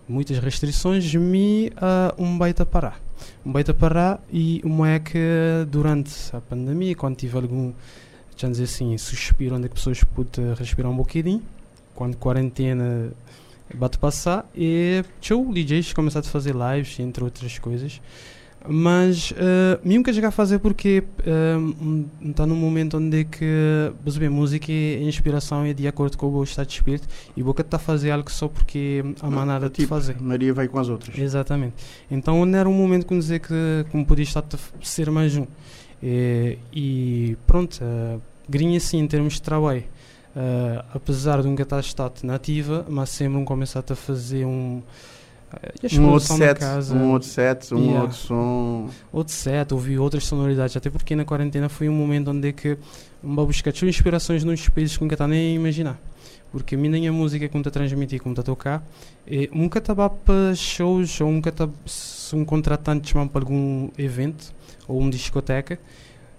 muitas 0.09 0.39
restrições, 0.39 1.15
me 1.15 1.69
uh, 1.69 2.23
um 2.23 2.37
baita 2.37 2.67
parar. 2.67 3.01
Um 3.47 3.53
baita 3.53 3.73
parar 3.73 4.21
e 4.31 4.61
uma 4.65 4.91
é 4.91 4.99
que 4.99 5.19
durante 5.69 6.13
a 6.35 6.41
pandemia, 6.41 6.95
quando 6.95 7.17
tive 7.17 7.37
algum, 7.37 7.73
já 8.37 8.49
dizer 8.49 8.65
assim, 8.65 8.99
suspiro 8.99 9.57
onde 9.57 9.67
as 9.67 9.73
pessoas 9.73 10.03
puderam 10.05 10.55
respirar 10.55 10.91
um 10.91 10.97
bocadinho, 10.97 11.43
quando 11.95 12.17
quarentena 12.17 13.13
bate 13.75 13.99
passar 13.99 14.49
e 14.55 15.05
tchau, 15.21 15.53
DJs 15.53 15.93
começaram 15.93 16.27
a 16.27 16.31
fazer 16.31 16.55
lives 16.55 16.99
entre 17.01 17.25
outras 17.25 17.59
coisas. 17.59 18.01
Mas 18.69 19.33
uh, 19.33 20.03
que 20.03 20.13
chegar 20.13 20.29
a 20.29 20.31
fazer 20.31 20.59
porque 20.61 21.03
está 22.23 22.45
uh, 22.45 22.47
num 22.47 22.55
momento 22.55 22.97
onde 22.97 23.21
é 23.21 23.25
que 23.25 23.93
bem, 24.19 24.29
música 24.29 24.71
é 24.71 25.03
inspiração 25.03 25.65
é 25.65 25.73
de 25.73 25.87
acordo 25.89 26.17
com 26.17 26.29
o 26.29 26.45
estado 26.45 26.69
de 26.69 26.75
espírito. 26.75 27.09
E 27.37 27.43
boca 27.43 27.63
está 27.63 27.77
a 27.77 27.81
fazer 27.81 28.11
algo 28.11 28.31
só 28.31 28.49
porque 28.49 29.05
há 29.21 29.29
maneira 29.29 29.69
tipo, 29.69 29.83
de 29.83 29.87
fazer. 29.87 30.21
Maria 30.21 30.55
vai 30.55 30.69
com 30.69 30.79
as 30.79 30.89
outras. 30.89 31.19
Exatamente. 31.19 31.75
Então 32.11 32.41
onde 32.41 32.57
era 32.57 32.69
um 32.69 32.75
momento 32.75 33.07
que 33.07 33.19
dizer 33.19 33.41
que 33.41 33.85
como 33.91 34.07
podia 34.07 34.25
estar 34.25 34.45
a 34.45 34.85
ser 34.85 35.11
mais 35.11 35.37
um. 35.37 35.47
E, 36.01 36.59
e 36.73 37.37
pronto 37.47 37.81
uh, 37.83 38.21
grinha 38.49 38.77
assim 38.77 38.99
em 38.99 39.07
termos 39.09 39.35
de 39.35 39.43
trabalho 39.43 39.85
uh, 40.37 40.85
apesar 40.95 41.43
de 41.43 41.49
um 41.49 41.55
estar 41.55 41.81
estado 41.81 42.23
nativa, 42.25 42.85
mas 42.89 43.11
sempre 43.11 43.39
um 43.39 43.45
começar 43.45 43.85
a 43.89 43.95
fazer 43.95 44.45
um. 44.45 44.83
Uh, 45.53 46.01
um 46.01 46.11
outro 46.11 46.35
set, 46.35 46.59
casa, 46.59 46.95
um 46.95 47.13
outro 47.13 47.29
set, 47.29 47.75
um 47.75 47.79
yeah. 47.79 48.03
outro 48.03 48.17
som. 48.17 48.91
Outro 49.13 49.35
set, 49.35 49.75
ouvir 49.75 49.99
outras 49.99 50.25
sonoridades, 50.25 50.77
até 50.77 50.89
porque 50.89 51.15
na 51.15 51.25
quarentena 51.25 51.69
foi 51.69 51.89
um 51.89 51.95
momento 51.95 52.31
onde 52.31 52.49
é 52.49 52.53
que 52.53 52.79
um 53.23 53.35
buscar 53.35 53.73
inspirações 53.83 54.45
nos 54.45 54.69
países 54.69 54.97
que 54.97 55.03
nunca 55.03 55.15
está 55.15 55.29
nem 55.29 55.53
a 55.53 55.55
imaginar. 55.55 56.01
Porque 56.51 56.75
a 56.75 56.79
mim 56.79 56.89
nem 56.89 57.09
a 57.09 57.13
música 57.13 57.49
que 57.49 57.55
me 57.55 57.61
está 57.61 57.71
a 57.71 57.73
transmitir, 57.73 58.21
como 58.21 58.33
está 58.33 58.43
a 58.43 58.45
tocar, 58.45 58.87
é, 59.27 59.49
nunca 59.53 59.79
estava 59.79 60.09
para 60.11 60.55
shows, 60.55 61.21
ou 61.21 61.31
nunca 61.31 61.49
estava 61.49 61.73
se 61.87 62.35
um 62.37 62.45
contratante 62.45 63.11
chamar 63.11 63.29
para 63.29 63.43
algum 63.43 63.89
evento, 63.97 64.53
ou 64.87 64.99
uma 64.99 65.11
discoteca, 65.11 65.79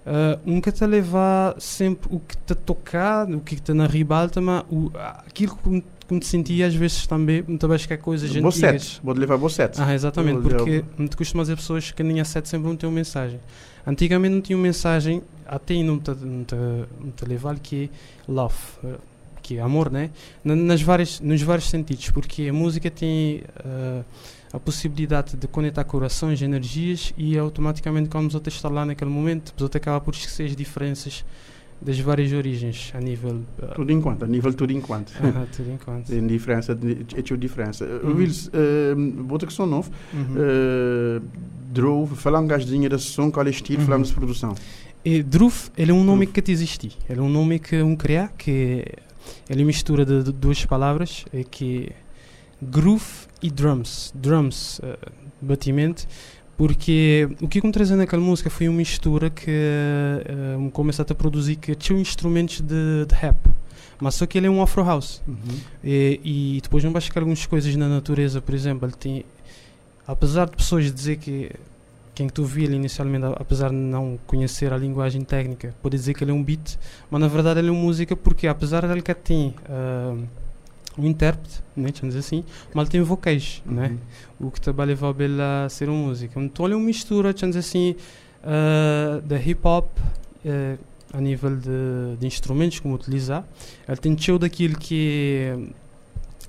Uh, 0.05 0.37
nunca 0.45 0.69
te 0.69 0.85
levar 0.85 1.55
sempre 1.59 2.13
o 2.13 2.19
que 2.19 2.35
te 2.35 2.53
tocar, 2.53 3.25
o 3.29 3.39
que 3.39 3.55
te 3.55 3.73
na 3.73 3.87
ribalta, 3.87 4.41
mas 4.41 4.65
o, 4.69 4.91
aquilo 5.25 5.55
que, 5.55 5.83
que 6.07 6.19
te 6.19 6.25
sentia 6.25 6.67
às 6.67 6.75
vezes 6.75 7.07
também, 7.07 7.41
muitas 7.47 7.69
vezes 7.69 7.85
que 7.85 7.93
é 7.93 7.97
coisas 7.97 8.29
antigas. 8.29 8.99
Vou 9.01 9.13
levar 9.13 9.37
bocete. 9.37 9.81
Ah, 9.81 9.93
exatamente, 9.93 10.41
porque 10.41 10.83
me 10.97 11.07
costuma 11.07 11.43
dizer 11.43 11.55
pessoas 11.55 11.91
que 11.91 12.03
nem 12.03 12.19
a 12.19 12.25
sete 12.25 12.49
sempre 12.49 12.67
não 12.67 12.75
têm 12.75 12.89
uma 12.89 12.95
mensagem. 12.95 13.39
Antigamente 13.87 14.33
não 14.33 14.41
tinha 14.41 14.57
uma 14.57 14.63
mensagem, 14.63 15.21
até 15.47 15.81
não 15.81 15.97
te, 15.97 16.11
não 16.11 16.43
te, 16.43 16.55
não 16.55 17.11
te 17.11 17.25
levar 17.25 17.57
que 17.59 17.85
é 17.85 18.31
love, 18.31 18.55
eh, 18.83 18.95
que 19.41 19.57
é 19.57 19.61
amor, 19.61 19.89
né? 19.89 20.09
Nas 20.43 20.81
várias, 20.81 21.21
nos 21.21 21.41
vários 21.41 21.69
sentidos, 21.69 22.09
porque 22.09 22.49
a 22.49 22.53
música 22.53 22.91
tem... 22.91 23.43
Uh, 23.65 24.03
a 24.53 24.59
possibilidade 24.59 25.35
de 25.35 25.47
conectar 25.47 25.83
corações, 25.83 26.41
energias 26.41 27.11
e 27.17 27.35
automaticamente 27.37 28.07
quando 28.07 28.31
outros 28.35 28.55
estão 28.55 28.71
lá 28.71 28.85
naquele 28.85 29.09
momento, 29.09 29.51
outros 29.59 29.75
acabam 29.75 29.99
por 29.99 30.13
esquecer 30.13 30.45
as 30.45 30.55
diferenças 30.55 31.25
das 31.81 31.99
várias 31.99 32.31
origens 32.31 32.91
a 32.95 32.99
nível 33.01 33.41
uh, 33.61 33.75
tudo 33.75 33.91
enquanto 33.91 34.23
a 34.23 34.27
nível 34.27 34.53
tudo 34.53 34.71
enquanto 34.71 35.09
uh, 35.09 35.45
tudo 35.53 35.71
enquanto 35.71 36.07
tem 36.07 36.25
diferença 36.25 36.71
é 36.71 37.21
tudo 37.21 37.37
diferença 37.37 37.85
uhum. 37.85 38.15
Wills 38.15 38.47
uh, 38.49 39.27
outra 39.29 39.47
questão 39.47 39.65
nova 39.65 39.91
uhum. 40.13 40.21
uh, 40.21 41.21
Drove 41.73 42.15
falando 42.15 42.47
gastinha 42.47 42.87
da 42.87 42.97
som 42.97 43.29
qual 43.29 43.45
é 43.45 43.49
o 43.49 43.51
estilo 43.51 43.79
uhum. 43.79 43.85
falamos 43.85 44.07
de 44.07 44.13
produção 44.13 44.55
e 45.03 45.21
Drove 45.21 45.71
ele 45.77 45.91
é 45.91 45.93
um 45.93 46.05
nome 46.05 46.25
Drove. 46.25 46.41
que 46.41 46.51
existe 46.51 46.97
ele 47.09 47.19
é 47.19 47.23
um 47.23 47.29
nome 47.29 47.59
que 47.59 47.81
um 47.81 47.97
criar 47.97 48.31
que 48.37 48.85
ele 49.49 49.65
mistura 49.65 50.05
de, 50.05 50.23
de 50.23 50.31
duas 50.31 50.65
palavras 50.65 51.25
que 51.51 51.91
groove 52.61 53.27
e 53.41 53.49
drums. 53.49 54.13
Drums, 54.15 54.79
uh, 54.79 54.97
batimento. 55.41 56.07
Porque 56.55 57.27
o 57.41 57.47
que 57.47 57.59
aconteceu 57.59 57.97
naquela 57.97 58.21
música 58.21 58.49
foi 58.49 58.67
uma 58.67 58.77
mistura 58.77 59.29
que 59.29 59.49
uh, 59.49 60.59
me 60.59 60.71
começou 60.71 61.05
a 61.09 61.15
produzir 61.15 61.55
que 61.55 61.73
tinha 61.75 61.99
instrumentos 61.99 62.61
de, 62.61 63.05
de 63.07 63.15
rap. 63.15 63.37
Mas 63.99 64.15
só 64.15 64.25
que 64.25 64.37
ele 64.37 64.47
é 64.47 64.49
um 64.49 64.61
afro 64.61 64.83
house. 64.83 65.21
Uhum. 65.27 65.35
E, 65.83 66.19
e, 66.23 66.59
depois 66.61 66.83
não 66.83 66.91
basta 66.91 67.19
algumas 67.19 67.45
coisas 67.45 67.75
na 67.75 67.87
natureza, 67.87 68.41
por 68.41 68.53
exemplo, 68.53 68.87
ele 68.87 68.95
tem 68.95 69.25
apesar 70.07 70.49
de 70.49 70.57
pessoas 70.57 70.91
dizer 70.93 71.17
que 71.17 71.51
quem 72.13 72.29
tu 72.29 72.43
viu 72.43 72.71
inicialmente, 72.71 73.25
apesar 73.39 73.69
de 73.69 73.75
não 73.75 74.19
conhecer 74.27 74.71
a 74.71 74.77
linguagem 74.77 75.23
técnica, 75.23 75.73
pode 75.81 75.97
dizer 75.97 76.13
que 76.13 76.23
ele 76.23 76.31
é 76.31 76.33
um 76.33 76.43
beat, 76.43 76.77
mas 77.09 77.19
na 77.19 77.27
verdade 77.27 77.59
ele 77.59 77.69
é 77.69 77.71
uma 77.71 77.81
música 77.81 78.15
porque 78.15 78.47
apesar 78.47 78.85
de 78.85 78.91
ele 78.91 79.01
que 79.01 79.13
tem 79.15 79.55
uh, 79.67 80.23
um 80.97 81.07
intérprete, 81.07 81.61
né, 81.75 81.89
dizer 81.91 82.19
assim, 82.19 82.43
mas 82.73 82.83
ele 82.83 82.91
tem 82.91 83.01
vocais, 83.01 83.61
uhum. 83.65 83.73
né? 83.73 83.97
O 84.39 84.51
que 84.51 84.61
trabalha 84.61 84.95
a 85.65 85.69
ser 85.69 85.89
uma 85.89 86.07
música. 86.07 86.39
Então 86.39 86.65
ele 86.65 86.73
é 86.73 86.77
uma 86.77 86.85
mistura, 86.85 87.33
dizer 87.33 87.57
assim, 87.57 87.95
uh, 88.43 89.21
de 89.21 89.35
hip 89.37 89.59
hop 89.63 89.87
uh, 89.97 90.79
a 91.11 91.21
nível 91.21 91.55
de, 91.55 92.17
de, 92.19 92.27
instrumentos 92.27 92.79
como 92.79 92.95
utilizar. 92.95 93.45
Ele 93.87 93.97
tem 93.97 94.17
cheio 94.17 94.37
daquilo 94.37 94.77
que 94.77 95.53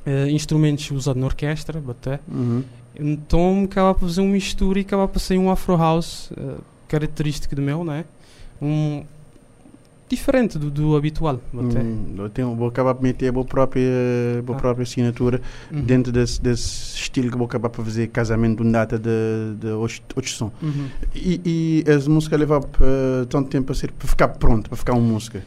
é 0.06 0.26
uh, 0.26 0.30
instrumentos 0.30 0.90
usados 0.90 1.20
na 1.20 1.26
orquestra, 1.26 1.82
até. 1.88 2.20
Uhum. 2.28 2.62
Então 2.98 3.64
acaba 3.64 3.94
por 3.94 4.08
fazer 4.08 4.20
uma 4.20 4.32
mistura 4.32 4.78
e 4.78 4.82
acaba 4.82 5.08
por 5.08 5.18
ser 5.18 5.38
um 5.38 5.50
afro 5.50 5.76
house 5.76 6.30
característico 6.86 7.56
do 7.56 7.62
meu, 7.62 7.82
né? 7.82 8.04
Um, 8.62 9.04
diferente 10.08 10.58
do, 10.58 10.70
do 10.70 10.96
habitual. 10.96 11.40
Hum, 11.52 12.14
eu 12.18 12.28
tenho, 12.28 12.54
vou 12.54 12.68
acabar 12.68 12.94
por 12.94 13.02
meter 13.02 13.28
a 13.28 13.32
minha 13.32 13.44
própria, 13.44 13.82
a 14.46 14.52
ah. 14.52 14.54
própria 14.54 14.82
assinatura 14.82 15.40
uhum. 15.72 15.82
dentro 15.82 16.12
desse, 16.12 16.40
desse 16.40 16.96
estilo 16.96 17.30
que 17.30 17.36
vou 17.36 17.46
acabar 17.46 17.70
por 17.70 17.84
fazer 17.84 18.08
casamento 18.08 18.62
de 18.62 18.70
data 18.70 18.98
de, 18.98 19.56
de 19.58 19.68
outro 19.68 20.28
som. 20.28 20.52
Uhum. 20.62 20.88
E, 21.14 21.84
e 21.86 21.90
as 21.90 22.06
músicas 22.06 22.38
levam 22.38 22.60
uh, 22.60 23.26
tanto 23.26 23.48
tempo 23.48 23.66
para, 23.66 23.74
ser, 23.74 23.92
para 23.92 24.08
ficar 24.08 24.28
pronto, 24.28 24.68
para 24.68 24.76
ficar 24.76 24.92
uma 24.92 25.12
música? 25.12 25.44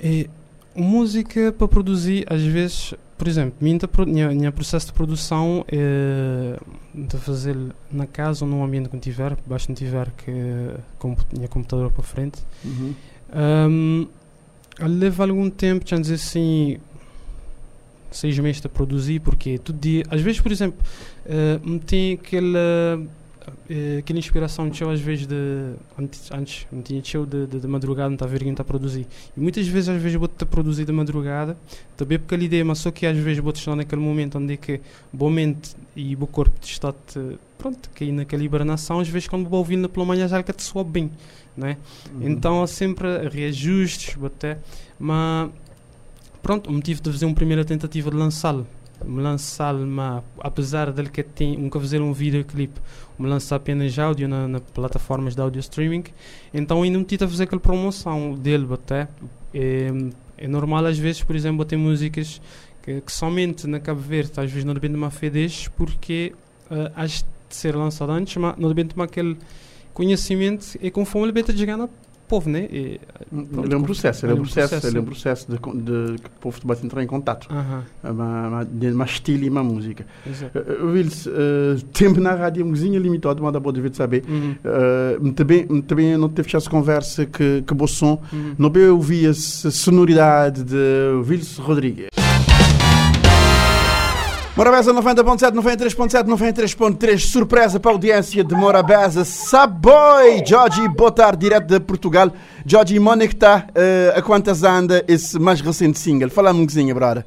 É, 0.00 0.28
música 0.74 1.52
para 1.52 1.68
produzir, 1.68 2.24
às 2.28 2.42
vezes, 2.42 2.94
por 3.16 3.28
exemplo, 3.28 3.54
minha, 3.60 3.78
minha, 4.06 4.28
minha 4.30 4.52
processo 4.52 4.86
de 4.86 4.92
produção 4.92 5.64
é 5.68 6.58
de 6.94 7.16
fazer 7.16 7.56
na 7.90 8.06
casa 8.06 8.44
ou 8.44 8.50
num 8.50 8.62
ambiente 8.62 8.88
que 8.88 8.98
tiver, 8.98 9.36
basta 9.46 9.70
não 9.70 9.74
tiver 9.74 10.10
que 10.10 10.32
com 10.98 11.16
minha 11.32 11.48
computadora 11.48 11.90
para 11.90 12.02
frente. 12.02 12.40
Uhum. 12.64 12.94
Um, 13.34 14.06
leva 14.78 15.24
algum 15.24 15.48
tempo, 15.48 15.84
já 15.86 15.98
dizer 15.98 16.14
assim, 16.14 16.78
seis 18.10 18.38
meses 18.38 18.64
a 18.64 18.68
produzir, 18.68 19.20
porque 19.20 19.58
todo 19.58 19.78
dia, 19.78 20.04
às 20.10 20.20
vezes, 20.20 20.40
por 20.40 20.52
exemplo, 20.52 20.78
uh, 21.26 21.68
me 21.68 21.78
tem 21.78 22.14
aquela, 22.14 23.00
aquela 23.98 24.18
inspiração 24.18 24.70
que 24.70 24.84
às 24.84 25.00
vezes 25.00 25.26
de 25.26 25.74
antes, 25.98 26.30
antes 26.30 26.66
me 26.70 26.82
tinha 26.82 27.02
cheio 27.02 27.26
de, 27.26 27.46
de, 27.46 27.60
de, 27.60 27.66
madrugada, 27.66 28.08
não 28.08 28.14
está 28.14 28.24
a 28.24 28.28
ver 28.28 28.40
quem 28.40 28.50
está 28.50 28.62
a 28.62 28.66
produzir. 28.66 29.06
E 29.36 29.40
muitas 29.40 29.66
vezes, 29.66 29.88
às 29.88 30.00
vezes, 30.00 30.18
vou-te 30.18 30.44
produzir 30.44 30.84
de 30.84 30.92
madrugada, 30.92 31.56
também 31.96 32.18
porque 32.18 32.34
a 32.34 32.38
ideia, 32.38 32.64
mas 32.64 32.78
só 32.78 32.90
que 32.90 33.06
às 33.06 33.16
vezes 33.16 33.42
vou-te 33.42 33.56
estar 33.58 33.76
naquele 33.76 34.00
momento 34.00 34.38
onde 34.38 34.54
é 34.54 34.56
que 34.56 34.80
boa 35.12 35.30
mente 35.30 35.74
e 35.96 36.14
o 36.14 36.26
corpo 36.26 36.54
está 36.62 36.94
pronto, 37.58 37.90
cair 37.94 38.12
naquela 38.12 38.42
hibernação, 38.42 39.00
às 39.00 39.08
vezes 39.08 39.28
quando 39.28 39.48
vou 39.48 39.60
ouvir 39.60 39.88
pela 39.88 40.04
manhã 40.04 40.26
já 40.26 40.42
que 40.42 40.52
te 40.52 40.62
sobe 40.62 40.90
bem 40.90 41.10
né? 41.56 41.76
Uhum. 42.12 42.28
Então 42.28 42.62
há 42.62 42.66
sempre 42.66 43.28
reajustes, 43.28 44.16
até, 44.24 44.58
mas 44.98 45.50
pronto, 46.42 46.70
o 46.70 46.72
motivo 46.72 47.02
de 47.02 47.10
fazer 47.10 47.26
uma 47.26 47.34
primeira 47.34 47.64
tentativa 47.64 48.10
de 48.10 48.16
lançá-lo, 48.16 48.66
me 49.04 49.22
lançá-lo, 49.22 49.86
apesar 50.40 50.92
dele 50.92 51.08
que 51.08 51.22
tem 51.22 51.56
nunca 51.56 51.78
fazer 51.78 52.00
um 52.00 52.12
videoclipe, 52.12 52.80
me 53.18 53.28
lançar 53.28 53.56
apenas 53.56 53.98
áudio 53.98 54.28
na, 54.28 54.48
na, 54.48 54.60
plataformas 54.60 55.34
de 55.34 55.40
audio 55.40 55.60
streaming, 55.60 56.04
então 56.52 56.82
ainda 56.82 56.98
me 56.98 57.04
tive 57.04 57.24
a 57.24 57.28
fazer 57.28 57.44
aquela 57.44 57.60
promoção 57.60 58.34
dele, 58.34 58.66
até. 58.72 59.08
É, 59.54 59.90
é 60.38 60.48
normal 60.48 60.86
às 60.86 60.98
vezes, 60.98 61.22
por 61.22 61.36
exemplo, 61.36 61.64
ter 61.64 61.76
músicas 61.76 62.40
que, 62.82 63.00
que, 63.00 63.12
somente 63.12 63.66
na 63.66 63.78
Cabo 63.78 64.00
Verde 64.00 64.32
às 64.36 64.50
vezes 64.50 64.64
não 64.64 64.74
depende 64.74 64.94
de 64.94 64.98
uma 64.98 65.10
fedez 65.10 65.68
porque 65.68 66.32
uh, 66.70 66.90
has 66.96 67.24
de 67.48 67.54
ser 67.54 67.76
lançado 67.76 68.10
antes, 68.10 68.36
mas 68.36 68.56
não 68.56 68.68
depende 68.68 68.94
de 68.94 69.00
aquele 69.00 69.36
conhecimento 69.94 70.76
e 70.80 70.90
conforme 70.90 71.26
ele 71.26 71.32
beta 71.32 71.56
chegar 71.56 71.76
no 71.76 71.88
povo, 72.32 72.48
né? 72.48 72.66
E, 72.72 72.98
pronto, 73.28 73.66
ele 73.66 73.74
é 73.74 73.76
um 73.76 73.82
processo, 73.82 74.24
ele 74.24 74.32
é 74.32 74.34
um 74.36 74.38
processo, 74.38 74.86
ele 74.86 74.96
é 74.96 75.00
um 75.02 75.04
processo 75.04 75.46
de, 75.50 75.58
de, 75.58 76.18
que 76.18 76.28
o 76.28 76.40
povo 76.40 76.58
vai 76.64 76.78
entrar 76.82 77.02
em 77.02 77.06
contato. 77.06 77.46
Uh 77.50 77.82
-huh. 78.10 78.66
de 78.70 78.90
uma 78.90 79.04
estilo 79.04 79.44
e 79.44 79.50
uma 79.50 79.62
música. 79.62 80.06
Uh, 80.26 80.86
Wills, 80.86 81.28
uh, 81.28 81.78
tempo 81.92 82.20
na 82.20 82.34
rádio 82.34 82.62
é 82.62 82.64
um 82.64 82.70
cozinha 82.70 82.98
limitado, 82.98 83.42
mas 83.42 83.52
dá 83.52 83.60
para 83.60 83.72
devia 83.72 83.92
saber. 83.92 84.24
Uh 84.26 84.30
-huh. 84.30 85.28
uh, 85.28 85.32
também, 85.34 85.66
também 85.82 86.16
não 86.16 86.30
teve 86.30 86.56
essa 86.56 86.70
conversa 86.70 87.26
que 87.26 87.62
que 87.66 87.74
bom 87.74 87.86
som, 87.86 88.14
uh 88.14 88.18
-huh. 88.18 88.54
não 88.56 88.70
bem 88.70 88.88
ouvir 88.88 89.28
a 89.28 89.34
sonoridade 89.34 90.64
de 90.64 91.22
Wills 91.28 91.60
Rodrigues. 91.60 92.31
Morabeza 94.54 94.92
90.7, 94.92 95.54
93.7, 95.54 96.24
93.3. 96.26 97.18
Surpresa 97.18 97.80
para 97.80 97.90
a 97.90 97.94
audiência 97.94 98.44
de 98.44 98.54
Morabeza. 98.54 99.24
Saboy! 99.24 100.44
Jorge, 100.46 100.86
boa 100.88 101.10
tarde, 101.10 101.38
direto 101.40 101.66
de 101.66 101.80
Portugal. 101.80 102.30
Jorge, 102.66 102.98
onde 102.98 103.28
que 103.28 103.34
está? 103.34 103.66
Uh, 103.70 104.18
a 104.18 104.20
quantas 104.20 104.62
anda 104.62 105.02
esse 105.08 105.38
mais 105.38 105.62
recente 105.62 105.98
single? 105.98 106.28
Fala-me 106.28 106.58
um 106.58 106.66
bocadinho, 106.66 106.94
brother. 106.94 107.24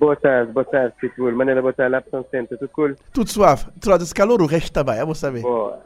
Boa 0.00 0.16
tarde, 0.16 0.52
boa 0.52 0.64
tarde, 0.64 0.94
Pitbull. 0.98 1.32
Maneira, 1.32 1.60
boa 1.60 1.74
tarde, 1.74 1.92
lá 1.92 2.00
para 2.00 2.12
São 2.12 2.24
Centro, 2.30 2.56
tudo 2.56 2.70
cool? 2.70 2.94
Tudo 3.12 3.28
suave. 3.28 3.66
Troca 3.78 4.02
esse 4.02 4.14
calor, 4.14 4.40
o 4.40 4.46
resto 4.46 4.68
está 4.68 4.82
bem, 4.82 4.98
eu 4.98 5.06
vou 5.06 5.14
saber. 5.14 5.42
Boa. 5.42 5.80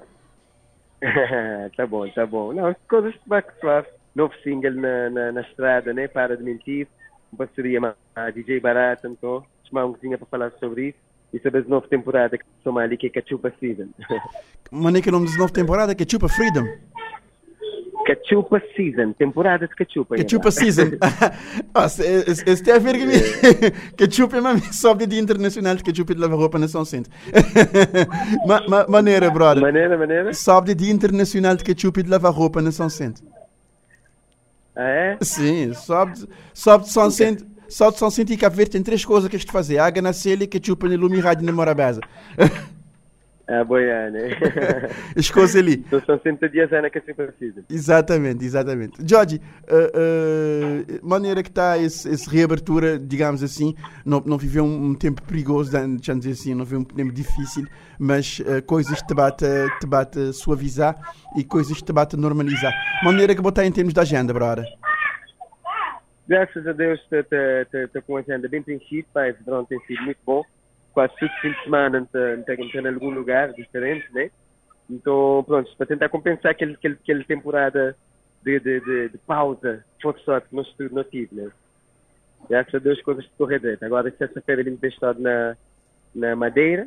tá 1.77 1.85
bom, 1.89 2.09
tá 2.11 2.25
bom. 2.25 2.53
Não, 2.53 2.69
as 2.69 2.77
coisas 2.89 3.13
estão 3.15 3.43
suave. 3.61 3.89
Novo 4.15 4.33
single 4.45 4.75
na, 4.75 5.11
na, 5.11 5.33
na 5.33 5.41
estrada, 5.41 5.93
né? 5.93 6.07
Para 6.07 6.37
de 6.37 6.45
mentir. 6.45 6.87
Uma 7.33 7.47
parceria 7.47 7.81
a 8.15 8.31
DJ 8.31 8.61
Barata, 8.61 9.09
então 9.09 9.43
chamar 9.73 9.87
um 9.87 9.95
para 10.19 10.27
falar 10.27 10.53
sobre 10.61 10.89
isso. 10.89 10.99
E 11.33 11.41
sobre 11.41 11.61
a 11.61 11.65
nova 11.65 11.89
temporada 11.89 12.37
que 12.37 12.45
estamos 12.59 12.83
ali, 12.83 12.99
que 12.99 13.07
é 13.07 13.11
Cachupa 13.11 13.51
nem 14.91 15.03
que 15.03 15.09
o 15.09 15.13
nome 15.13 15.31
da 15.31 15.39
nova 15.39 15.53
temporada 15.53 15.93
é 15.93 15.95
Cachupa 15.95 16.29
Freedom. 16.29 16.67
Cachupa 18.05 18.61
Season, 18.77 19.13
temporada 19.15 19.67
de 19.67 19.75
Cachupa. 19.75 20.17
Cachupa 20.17 20.51
Season. 20.51 20.91
Esse 22.27 22.63
tem 22.63 22.75
a 22.75 22.79
ver 22.79 22.99
com 22.99 23.97
Cachupa 23.97 24.37
é 24.37 24.41
uma 24.41 24.59
sobe 24.73 25.07
de 25.07 25.19
internacional 25.19 25.75
de 25.75 25.83
Cachupa 25.83 26.15
de 26.15 26.21
lavar 26.21 26.39
roupa 26.39 26.59
na 26.59 26.69
São 26.69 26.83
ma, 28.47 28.69
ma, 28.69 28.87
maneira, 28.87 29.31
brother. 29.31 29.63
Maneira, 29.63 29.97
maneira. 29.97 30.35
Sobe 30.35 30.75
de 30.75 30.91
internacional 30.91 31.57
de 31.57 31.65
Cachupa 31.65 32.03
de 32.03 32.11
lavar 32.11 32.33
roupa 32.33 32.61
na 32.61 32.73
São. 32.73 32.89
Ah, 34.77 34.83
é? 34.83 35.19
Sim, 35.23 35.73
sobe, 35.73 36.29
sobe 36.53 36.85
de 36.85 36.91
São 36.91 37.11
Centro. 37.11 37.52
Só 37.73 37.91
de 37.91 37.99
São 37.99 38.11
Centro 38.11 38.35
e 38.35 38.37
Cabo 38.37 38.55
Verde 38.55 38.73
tem 38.73 38.83
três 38.83 39.03
coisas 39.03 39.31
que 39.31 39.39
de 39.39 39.51
fazer. 39.51 39.79
Água 39.79 40.03
na 40.03 40.13
selha, 40.13 40.47
ketchup 40.47 40.87
no 40.87 40.95
lume 40.95 41.17
e 41.17 41.21
rádio 41.21 41.47
na 41.47 41.53
Morabeza. 41.53 42.03
Ah, 43.49 43.65
boia, 43.65 44.11
né? 44.11 44.29
As 45.17 45.31
coisas 45.31 45.57
ali. 45.57 45.83
Então 45.87 46.01
são 46.05 46.21
100 46.21 46.51
dias 46.51 46.71
Ana 46.71 46.91
que 46.91 47.01
se 47.01 47.15
precisa. 47.15 47.65
Exatamente, 47.69 48.45
exatamente. 48.45 48.99
Jorge, 49.09 49.41
uh, 49.69 51.01
uh, 51.01 51.07
maneira 51.09 51.43
que 51.43 51.49
está 51.49 51.79
essa 51.79 52.31
reabertura, 52.31 52.99
digamos 52.99 53.43
assim, 53.43 53.75
não, 54.05 54.23
não 54.25 54.37
viveu 54.37 54.65
um, 54.65 54.91
um 54.91 54.95
tempo 54.95 55.23
perigoso, 55.23 55.73
já 56.01 56.15
dizer 56.15 56.33
assim, 56.33 56.55
não 56.55 56.65
viveu 56.65 56.81
um 56.81 56.85
tempo 56.85 57.13
difícil, 57.13 57.67
mas 57.99 58.39
uh, 58.41 58.63
coisas 58.65 59.01
te 59.03 59.15
bate, 59.15 59.47
te 59.81 59.87
bate 59.87 60.33
suavizar 60.35 60.95
e 61.37 61.43
coisas 61.43 61.81
te 61.81 61.93
bate 61.93 62.17
normalizar. 62.17 62.73
Maneira 63.03 63.35
que 63.35 63.41
botar 63.41 63.65
em 63.65 63.73
termos 63.73 63.95
de 63.95 64.01
agenda, 64.01 64.33
brother 64.33 64.67
graças 66.27 66.67
a 66.67 66.73
Deus 66.73 67.01
estou 67.73 68.03
com 68.03 68.17
a 68.17 68.21
agenda 68.21 68.49
bem 68.49 68.63
preenchida, 68.63 69.07
pá, 69.13 69.29
esse 69.29 69.43
tem 69.69 69.81
sido 69.87 70.03
muito 70.03 70.19
bom. 70.25 70.43
Quase 70.93 71.15
todo 71.19 71.31
fim 71.41 71.53
de 71.53 71.63
semana 71.65 71.99
estou 71.99 72.81
em 72.81 72.87
algum 72.87 73.11
lugar 73.11 73.53
diferente, 73.53 74.07
né? 74.13 74.31
Então, 74.91 75.43
pronto, 75.47 75.75
para 75.77 75.87
tentar 75.87 76.09
compensar 76.09 76.53
aquele, 76.53 76.75
aquele, 76.75 76.95
aquele 76.95 77.25
temporada 77.25 77.97
de, 78.43 78.61
de, 78.61 78.81
de, 78.81 79.09
de 79.11 79.19
pausa 79.19 79.85
forçada 80.01 80.43
que 80.43 80.55
nós 80.55 80.67
não 80.91 81.05
tive, 81.05 81.35
né? 81.35 81.51
Graças 82.49 82.75
a 82.75 82.79
Deus 82.79 83.01
coisas 83.03 83.27
correr 83.39 83.61
direito. 83.61 83.85
Agora, 83.85 84.11
sexta-feira, 84.11 84.61
ele 84.61 84.77
tem 84.77 84.91
estado 84.91 85.21
na, 85.21 85.57
na 86.15 86.37
Madeira, 86.37 86.87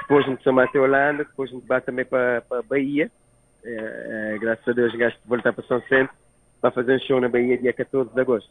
depois 0.00 0.26
a 0.26 0.30
gente 0.30 0.42
chama 0.42 0.64
até 0.64 0.80
Holanda, 0.80 1.24
depois 1.24 1.50
a 1.50 1.54
gente 1.54 1.66
vai 1.66 1.80
também 1.80 2.04
para, 2.04 2.40
para 2.42 2.62
Bahia. 2.62 3.10
É, 3.64 4.34
é, 4.34 4.38
graças 4.38 4.66
a 4.66 4.72
Deus, 4.72 4.92
gasto 4.96 5.20
de 5.22 5.28
voltar 5.28 5.52
para 5.52 5.64
São 5.66 5.80
Centro 5.82 6.21
para 6.62 6.70
fazer 6.70 6.94
um 6.94 6.98
show 7.00 7.20
na 7.20 7.28
Bahia 7.28 7.58
dia 7.58 7.72
14 7.72 8.14
de 8.14 8.20
agosto. 8.20 8.48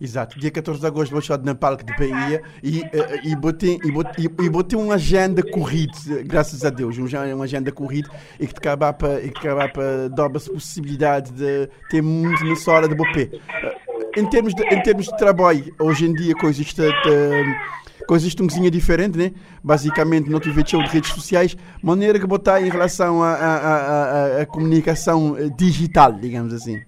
Exato, 0.00 0.40
dia 0.40 0.50
14 0.50 0.80
de 0.80 0.86
agosto 0.86 1.12
vou 1.12 1.20
estar 1.20 1.38
na 1.38 1.54
palco 1.54 1.84
de 1.84 1.92
Bahia 1.96 2.42
e, 2.60 2.82
eh, 2.82 3.20
e, 3.22 3.36
botei, 3.36 3.78
e, 3.84 3.92
botei, 3.92 4.26
e 4.26 4.76
uma 4.76 4.94
agenda 4.94 5.44
corrida, 5.44 5.92
graças 6.24 6.64
a 6.64 6.70
Deus, 6.70 6.96
uma 6.98 7.44
agenda 7.44 7.70
corrida 7.70 8.10
e 8.40 8.46
que 8.48 8.58
acaba 8.58 8.92
para, 8.92 9.22
e 9.22 9.30
que 9.30 9.46
acaba 9.46 9.68
para 9.68 10.06
a 10.26 10.30
possibilidade 10.30 11.30
de 11.30 11.68
ter 11.88 12.02
muito 12.02 12.42
nessa 12.44 12.72
hora 12.72 12.88
de 12.88 12.96
bopé. 12.96 13.28
Eh, 13.30 14.20
em 14.20 14.28
termos 14.28 14.54
de, 14.54 14.62
em 14.64 14.82
termos 14.82 15.06
de 15.06 15.16
trabalho, 15.16 15.72
hoje 15.78 16.06
em 16.06 16.12
dia 16.12 16.34
coisas 16.34 16.66
de, 16.66 16.82
de 16.82 18.04
coisas 18.08 18.34
um 18.34 18.46
bocadinho 18.46 18.70
diferente, 18.70 19.16
né? 19.16 19.32
Basicamente, 19.62 20.28
não 20.28 20.40
tive 20.40 20.66
show 20.66 20.82
de 20.82 20.88
redes 20.88 21.12
sociais, 21.12 21.56
maneira 21.80 22.18
que 22.18 22.26
botar 22.26 22.60
em 22.60 22.68
relação 22.68 23.22
à 23.22 24.44
comunicação 24.48 25.36
eh, 25.38 25.48
digital, 25.56 26.12
digamos 26.14 26.52
assim. 26.52 26.80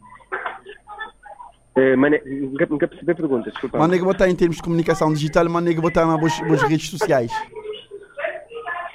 Uh, 1.76 1.96
nunca, 1.96 2.66
nunca 2.66 2.88
percebi 2.88 3.12
a 3.12 3.14
pergunta, 3.14 3.50
desculpa. 3.50 3.88
Que 3.88 3.98
botar 3.98 4.28
em 4.28 4.36
termos 4.36 4.56
de 4.56 4.62
comunicação 4.62 5.12
digital, 5.12 5.44
que 5.46 5.80
botar 5.80 6.06
nas 6.06 6.20
boas 6.20 6.62
redes 6.62 6.88
sociais. 6.88 7.32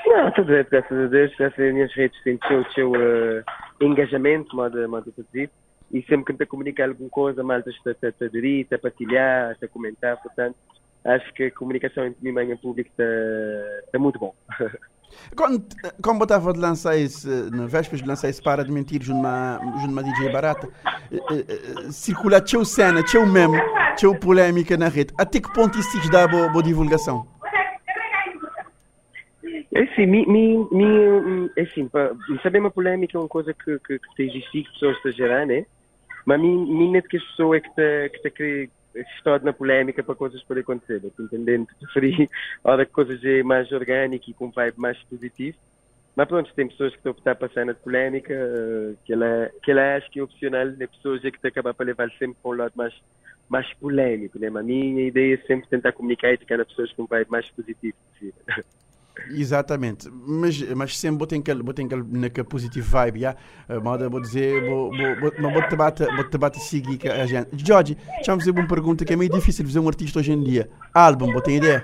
Não, 0.06 0.32
tudo 0.32 0.48
bem, 0.48 0.66
graças 0.70 0.98
a 0.98 1.08
Deus, 1.08 1.32
graças 1.38 1.60
às 1.60 1.74
minhas 1.74 1.94
redes 1.94 2.18
têm 2.24 2.36
o 2.36 2.72
seu 2.74 2.92
uh, 2.92 3.44
engajamento, 3.82 4.56
modo, 4.56 4.90
modo 4.90 5.14
dizer, 5.16 5.52
e 5.92 6.02
sempre 6.04 6.34
que 6.34 6.40
te 6.40 6.46
comunicar 6.46 6.90
alguma 6.90 7.10
coisa, 7.10 7.44
malta 7.44 7.70
está 7.70 7.92
a 8.08 8.26
aderir, 8.26 8.66
a 8.72 8.78
partilhar, 8.78 9.56
a 9.62 9.68
comentar, 9.68 10.18
portanto, 10.22 10.56
acho 11.04 11.34
que 11.34 11.44
a 11.44 11.52
comunicação 11.52 12.06
entre 12.06 12.24
mim 12.24 12.30
e 12.38 12.44
minha 12.44 12.58
público 12.58 12.90
está, 12.90 13.04
está 13.86 14.00
muito 14.00 14.18
bom. 14.18 14.34
Quando, 15.36 15.66
quando 16.02 16.24
estava 16.24 16.54
de 16.54 16.60
lançar 16.60 16.98
esse, 16.98 17.28
na 17.52 17.66
véspera 17.68 18.02
de 18.02 18.08
lançar 18.08 18.30
esse 18.30 18.42
Para 18.42 18.64
de 18.64 18.72
Mentir 18.72 19.02
junto 19.02 19.26
a 19.26 19.60
uma 19.88 20.04
DJ 20.04 20.32
barata, 20.32 20.68
eh, 21.12 21.18
eh, 21.32 21.46
eh, 21.48 21.92
circula 21.92 22.42
tinha 22.42 22.64
cena, 22.66 23.04
tinha 23.04 23.26
meme, 23.26 23.58
tinha 23.96 24.14
polémica 24.18 24.78
na 24.78 24.88
rede. 24.88 25.14
Até 25.18 25.40
que 25.40 25.52
ponto 25.54 25.78
isso 25.78 26.02
te 26.02 26.10
dá 26.10 26.28
boa, 26.28 26.50
boa 26.50 26.64
divulgação? 26.64 27.28
É 29.74 29.84
assim, 29.84 30.06
mi, 30.08 30.26
mi, 30.26 30.68
mi, 30.72 31.52
é 31.56 31.62
assim, 31.62 31.88
para 31.88 32.16
saber 32.42 32.60
uma 32.60 32.72
polémica 32.72 33.18
é 33.18 33.22
uma 33.22 33.28
coisa 33.30 33.54
que, 33.54 33.80
que, 33.80 34.00
que 34.00 34.24
existe 34.24 34.64
que 34.64 34.72
pessoas 34.72 34.96
estão 34.98 35.12
a 35.12 35.14
gerar, 35.14 35.46
né? 35.46 35.66
Mas 36.26 36.40
mim, 36.40 36.66
mim 36.66 36.98
é 36.98 37.02
que 37.02 37.18
as 37.18 37.24
pessoas 37.24 37.58
é 37.58 37.62
que 37.62 38.18
está 38.18 38.30
que 38.30 38.32
querer 38.32 38.70
estado 39.16 39.46
na 39.46 39.54
polémica 39.54 40.04
para 40.04 40.16
coisas 40.16 40.42
poderem 40.44 40.64
acontecer. 40.64 41.02
Entendendo? 41.20 41.68
Preferi 41.80 42.30
hora 42.64 42.86
que 42.86 42.92
coisas 42.92 43.24
é 43.24 43.44
mais 43.44 43.72
orgânicas 43.72 44.28
e 44.28 44.34
com 44.34 44.52
vibe 44.52 44.80
mais 44.80 45.02
positivo. 45.04 45.58
Mas 46.16 46.28
pronto, 46.28 46.54
tem 46.54 46.68
pessoas 46.68 46.92
que 46.92 46.98
estão 46.98 47.12
a 47.12 47.14
optar 47.14 47.36
para 47.36 47.48
a 47.48 47.52
cena 47.52 47.74
de 47.74 47.80
polémica, 47.80 48.34
uh, 48.34 48.98
que, 49.06 49.14
ela, 49.14 49.50
que 49.64 49.72
ela 49.72 49.96
acha 49.96 50.10
que 50.10 50.20
é 50.20 50.24
opcional, 50.24 50.70
tem 50.72 50.88
pessoas 50.88 51.24
é 51.24 51.32
que 51.32 51.38
estão 51.38 51.48
a 51.48 51.52
acabar 51.52 51.74
para 51.74 51.86
levar 51.86 52.10
sempre 52.12 52.38
para 52.42 52.52
um 52.52 52.56
lado 52.56 52.74
mais, 52.76 52.94
mais 53.48 53.74
polémico. 53.76 54.38
Né? 54.38 54.50
Mas 54.50 54.64
a 54.64 54.66
minha 54.66 55.08
ideia 55.08 55.36
é 55.36 55.48
sempre 55.48 55.70
tentar 55.70 55.94
comunicar 55.94 56.34
e 56.34 56.38
tocar 56.38 56.60
as 56.60 56.68
pessoas 56.68 56.92
com 56.94 57.04
um 57.04 57.08
vibe 57.08 57.30
mais 57.30 57.50
positivo 57.52 57.96
possível. 58.12 58.42
Exatamente, 59.30 60.10
mas, 60.12 60.62
mas 60.74 60.98
sempre 60.98 61.18
botem 61.18 61.40
aquele, 61.40 61.64
botem 61.64 61.86
aquele 61.86 62.04
naquele 62.04 62.48
positive 62.48 62.88
vibe, 62.88 63.20
já? 63.20 63.36
Yeah? 63.68 63.82
Moda, 63.84 64.10
vou 64.10 64.22
dizer, 64.22 64.62
vou, 64.68 64.92
vou, 64.92 65.32
vou, 65.40 65.52
vou 65.52 65.68
te 65.68 65.76
bater, 65.76 66.08
vou 66.16 66.30
te 66.30 66.38
bater 66.38 66.60
seguir 66.60 67.00
a 67.10 67.26
gente. 67.26 67.50
Jorge, 67.66 67.96
deixa-me 67.96 68.40
fazer 68.40 68.52
uma 68.52 68.68
pergunta 68.68 69.06
que 69.06 69.14
é 69.14 69.16
meio 69.16 69.32
difícil 69.32 69.66
fazer 69.66 69.80
um 69.80 69.88
artista 69.88 70.20
hoje 70.20 70.32
em 70.32 70.44
dia. 70.44 70.70
Álbum, 70.94 71.32
vou 71.32 71.42
ter 71.42 71.54
ideia? 71.54 71.84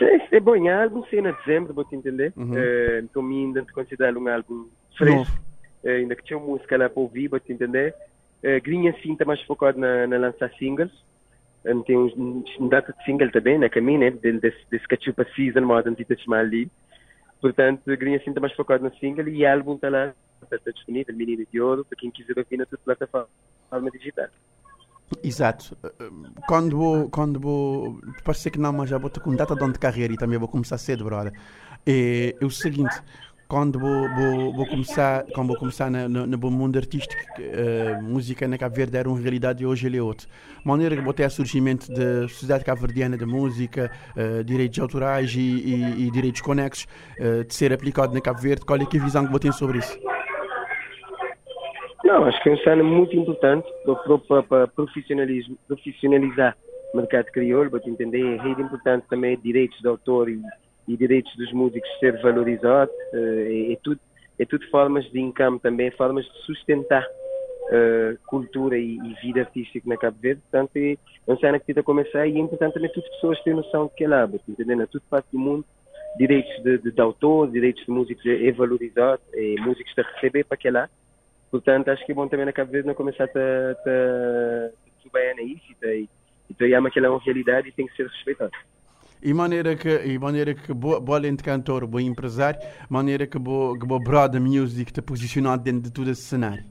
É, 0.00 0.36
é 0.36 0.40
bom, 0.40 0.56
em 0.56 0.68
álbum, 0.68 1.04
sim, 1.04 1.18
em 1.18 1.32
dezembro, 1.32 1.74
vou 1.74 1.84
te 1.84 1.94
entender. 1.94 2.32
Uhum. 2.36 2.52
Uh, 2.52 2.98
então, 3.04 3.22
ainda 3.22 3.62
te 3.62 3.72
considero 3.72 4.20
um 4.20 4.28
álbum 4.28 4.66
fresco, 4.96 5.40
uh, 5.84 5.88
ainda 5.88 6.16
que 6.16 6.24
tinha 6.24 6.38
música 6.38 6.76
lá 6.76 6.88
para 6.88 7.00
ouvir, 7.00 7.28
vou 7.28 7.40
te 7.40 7.52
entender. 7.52 7.94
Grinha, 8.62 8.94
sim, 9.02 9.12
está 9.12 9.26
mais 9.26 9.42
focado 9.42 9.78
na, 9.78 10.06
na 10.06 10.16
lançar 10.16 10.50
singles 10.58 10.90
tem 11.86 11.96
um, 11.96 12.68
data 12.68 12.92
de 12.92 13.04
single 13.04 13.30
também 13.30 13.58
na 13.58 13.68
caminho, 13.68 14.00
né? 14.00 14.10
Desse, 14.10 14.58
desse 14.70 14.88
cachupa 14.88 15.26
season, 15.34 15.60
moda 15.60 15.90
antita 15.90 16.16
ali. 16.34 16.70
Portanto, 17.40 17.82
queria 17.84 18.16
assim 18.16 18.30
estar 18.30 18.40
mais 18.40 18.54
focado 18.54 18.84
no 18.84 18.94
single 18.96 19.28
e 19.28 19.44
o 19.44 19.50
álbum 19.50 19.74
está 19.74 19.88
lá, 19.88 20.12
está 20.42 20.70
disponível, 20.70 21.14
Menino 21.14 21.46
de 21.50 21.60
Ouro, 21.60 21.84
para 21.84 21.98
quem 21.98 22.10
quiser 22.10 22.38
ouvir 22.38 22.56
na 22.56 22.66
sua 22.66 22.78
plataforma 22.78 23.90
digital. 23.92 24.28
Exato. 25.22 25.76
Quando 26.46 26.76
vou, 26.76 27.10
quando 27.10 27.40
vou, 27.40 28.00
parece 28.24 28.50
que 28.50 28.58
não, 28.58 28.72
mas 28.72 28.88
já 28.88 28.98
vou 28.98 29.10
ter 29.10 29.20
com 29.20 29.34
data 29.34 29.54
de 29.54 29.78
carreira 29.78 30.12
e 30.12 30.16
também 30.16 30.38
vou 30.38 30.48
começar 30.48 30.78
cedo, 30.78 31.04
brother. 31.04 31.32
É, 31.86 32.36
é 32.40 32.44
o 32.44 32.50
seguinte, 32.50 32.94
quando 33.50 33.80
vou, 33.80 34.08
vou, 34.14 34.52
vou 34.54 34.66
começar 34.66 35.24
quando 35.34 35.48
vou 35.48 35.56
começar 35.56 35.90
no, 35.90 36.08
no, 36.08 36.50
mundo 36.50 36.78
artístico 36.78 37.20
uh, 37.40 38.00
música 38.00 38.46
na 38.46 38.56
Cabo 38.56 38.76
Verde 38.76 38.96
era 38.96 39.08
uma 39.08 39.18
realidade 39.18 39.64
e 39.64 39.66
hoje 39.66 39.88
ele 39.88 39.98
é 39.98 40.02
outro 40.02 40.28
maneira 40.64 40.94
que 40.94 41.02
botei 41.02 41.26
a 41.26 41.30
surgimento 41.30 41.92
da 41.92 42.28
sociedade 42.28 42.64
cabo-verdiana 42.64 43.18
de 43.18 43.26
música 43.26 43.90
uh, 44.16 44.44
direitos 44.44 44.78
autorais 44.78 45.34
e, 45.34 45.40
e, 45.40 46.06
e 46.06 46.10
direitos 46.12 46.40
conexos 46.40 46.86
uh, 47.18 47.44
de 47.44 47.52
ser 47.52 47.72
aplicado 47.72 48.14
na 48.14 48.20
Cabo 48.20 48.40
Verde. 48.40 48.64
Qual 48.64 48.78
é, 48.78 48.82
é 48.82 48.84
a 48.84 49.02
visão 49.02 49.26
que 49.26 49.32
botei 49.32 49.50
sobre 49.52 49.78
isso? 49.78 49.98
Não, 52.04 52.24
acho 52.24 52.42
que 52.42 52.50
é 52.50 52.52
um 52.52 52.58
cena 52.58 52.82
muito 52.84 53.16
importante 53.16 53.68
para, 54.28 54.42
para 54.42 54.68
profissionalismo, 54.68 55.56
profissionalizar 55.66 56.56
o 56.92 56.96
mercado 56.98 57.26
crioulo, 57.26 57.70
para 57.70 57.80
entender, 57.86 58.38
é 58.38 58.42
muito 58.42 58.60
importante 58.60 59.06
também 59.08 59.38
direitos 59.40 59.78
de 59.80 59.88
autor 59.88 60.28
e 60.28 60.40
e 60.92 60.96
direitos 60.96 61.34
dos 61.36 61.52
músicos 61.52 61.88
ser 62.00 62.20
valorizado, 62.20 62.90
eh, 63.12 63.68
é, 63.68 63.72
é, 63.72 63.76
tudo, 63.82 64.00
é 64.38 64.44
tudo 64.44 64.66
formas 64.70 65.04
de 65.10 65.20
income 65.20 65.60
também, 65.60 65.90
formas 65.92 66.24
de 66.24 66.38
sustentar 66.44 67.04
uh, 67.04 68.18
cultura 68.26 68.76
e, 68.76 68.96
e, 68.96 69.14
vida 69.22 69.42
artística 69.42 69.88
na 69.88 69.96
Cabo 69.96 70.16
Verde. 70.20 70.42
Portanto, 70.50 70.76
é 70.76 70.96
uma 71.26 71.38
cena 71.38 71.60
que 71.60 71.70
está 71.70 71.80
a 71.80 71.84
começar 71.84 72.26
e 72.26 72.36
é 72.36 72.40
importante 72.40 72.74
também 72.74 72.90
que 72.90 72.98
as 72.98 73.08
pessoas 73.08 73.40
tenham 73.42 73.58
noção 73.58 73.86
de 73.86 73.94
que 73.94 74.04
é 74.04 74.08
lá, 74.08 74.28
entendendo? 74.48 74.86
Tudo 74.88 75.04
parte 75.08 75.28
do 75.30 75.38
mundo, 75.38 75.64
direitos 76.18 76.62
de, 76.64 76.78
de, 76.78 76.90
de 76.90 77.00
autor, 77.00 77.48
direitos 77.50 77.84
de 77.84 77.90
músicos 77.92 78.26
é 78.26 78.50
valorizado, 78.50 79.22
e 79.32 79.60
músicos 79.60 79.92
a 79.96 80.02
receber 80.02 80.44
para 80.44 80.56
que 80.56 80.66
é 80.66 80.72
lá. 80.72 80.90
Portanto, 81.52 81.88
acho 81.88 82.04
que 82.04 82.10
é 82.10 82.14
bom 82.14 82.26
também 82.26 82.46
na 82.46 82.52
Cabo 82.52 82.72
Verde 82.72 82.88
não 82.88 82.94
começar 82.94 83.24
a, 83.24 84.70
subir 85.02 85.38
isso 85.46 85.74
e, 85.84 86.08
e, 86.50 86.64
e 86.64 86.74
ama 86.74 86.90
que 86.90 86.98
é 86.98 87.08
uma 87.08 87.20
realidade 87.20 87.68
e 87.68 87.72
tem 87.72 87.86
que 87.86 87.94
ser 87.94 88.08
respeitado. 88.08 88.50
E 88.52 88.79
maneira 89.34 89.76
que, 89.76 89.88
e 89.88 90.18
maneira 90.18 90.54
que 90.54 90.72
boa, 90.72 91.00
boa 91.00 91.20
cantor, 91.44 91.86
bom 91.86 92.00
empresário, 92.00 92.60
maneira 92.88 93.26
que 93.26 93.38
boa, 93.38 93.78
que 93.78 93.86
boa 93.86 94.00
broad 94.02 94.38
music 94.40 94.90
está 94.90 95.02
posicionado 95.02 95.62
dentro 95.62 95.82
de 95.82 95.92
todo 95.92 96.10
esse 96.10 96.22
cenário. 96.22 96.64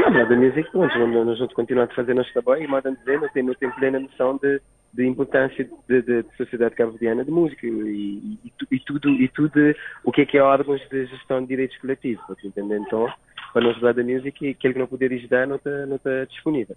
Não, 0.00 0.12
broad 0.12 0.36
music, 0.36 0.70
pronto, 0.70 0.98
nós 0.98 1.38
vamos 1.38 1.54
continuar 1.54 1.84
a 1.84 1.94
fazer 1.94 2.14
nosso 2.14 2.32
trabalho 2.32 2.62
e, 2.62 2.66
a 2.74 2.90
dizer, 2.90 3.20
não 3.20 3.28
tenho, 3.28 3.54
tenho 3.56 3.74
plena 3.74 4.00
noção 4.00 4.38
de, 4.42 4.60
de 4.94 5.06
importância 5.06 5.68
de, 5.88 6.02
de, 6.02 6.22
de 6.22 6.36
sociedade 6.36 6.74
cabo-verdiana 6.74 7.24
de 7.24 7.30
música 7.30 7.66
e, 7.66 8.38
e, 8.44 8.52
e, 8.70 8.80
tudo, 8.80 9.10
e 9.10 9.28
tudo 9.28 9.74
o 10.04 10.12
que 10.12 10.22
é 10.22 10.26
que 10.26 10.38
é 10.38 10.42
órgãos 10.42 10.80
de 10.88 11.06
gestão 11.06 11.42
de 11.42 11.48
direitos 11.48 11.76
coletivos, 11.78 12.24
entender? 12.42 12.78
Então, 12.78 13.06
para 13.52 13.62
nós 13.62 13.80
da 13.80 14.02
música, 14.02 14.48
aquele 14.48 14.74
que 14.74 14.78
não 14.78 14.86
puder 14.86 15.12
ajudar 15.12 15.46
não 15.46 15.56
está, 15.56 15.86
não 15.86 15.96
disponível. 16.26 16.76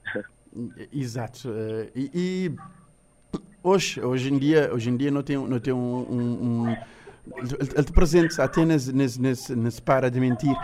Exato. 0.94 1.50
Uh, 1.50 1.90
e, 1.96 2.10
e 2.14 2.56
hoje, 3.64 4.02
hoje 4.02 4.34
em 4.34 4.38
dia, 4.38 4.70
hoje 4.74 4.90
em 4.90 4.98
dia 4.98 5.12
não 5.12 5.24
tem, 5.24 5.38
não 5.38 5.60
tem 5.60 5.74
um, 5.74 5.78
um, 5.78 6.68
um 6.68 6.76
ele 7.38 7.84
te 7.84 7.92
presente 7.92 8.40
até 8.42 8.66
nesse, 8.66 8.94
nesse, 8.94 9.56
nesse, 9.56 9.82
para 9.82 10.10
de 10.10 10.20
mentir. 10.20 10.56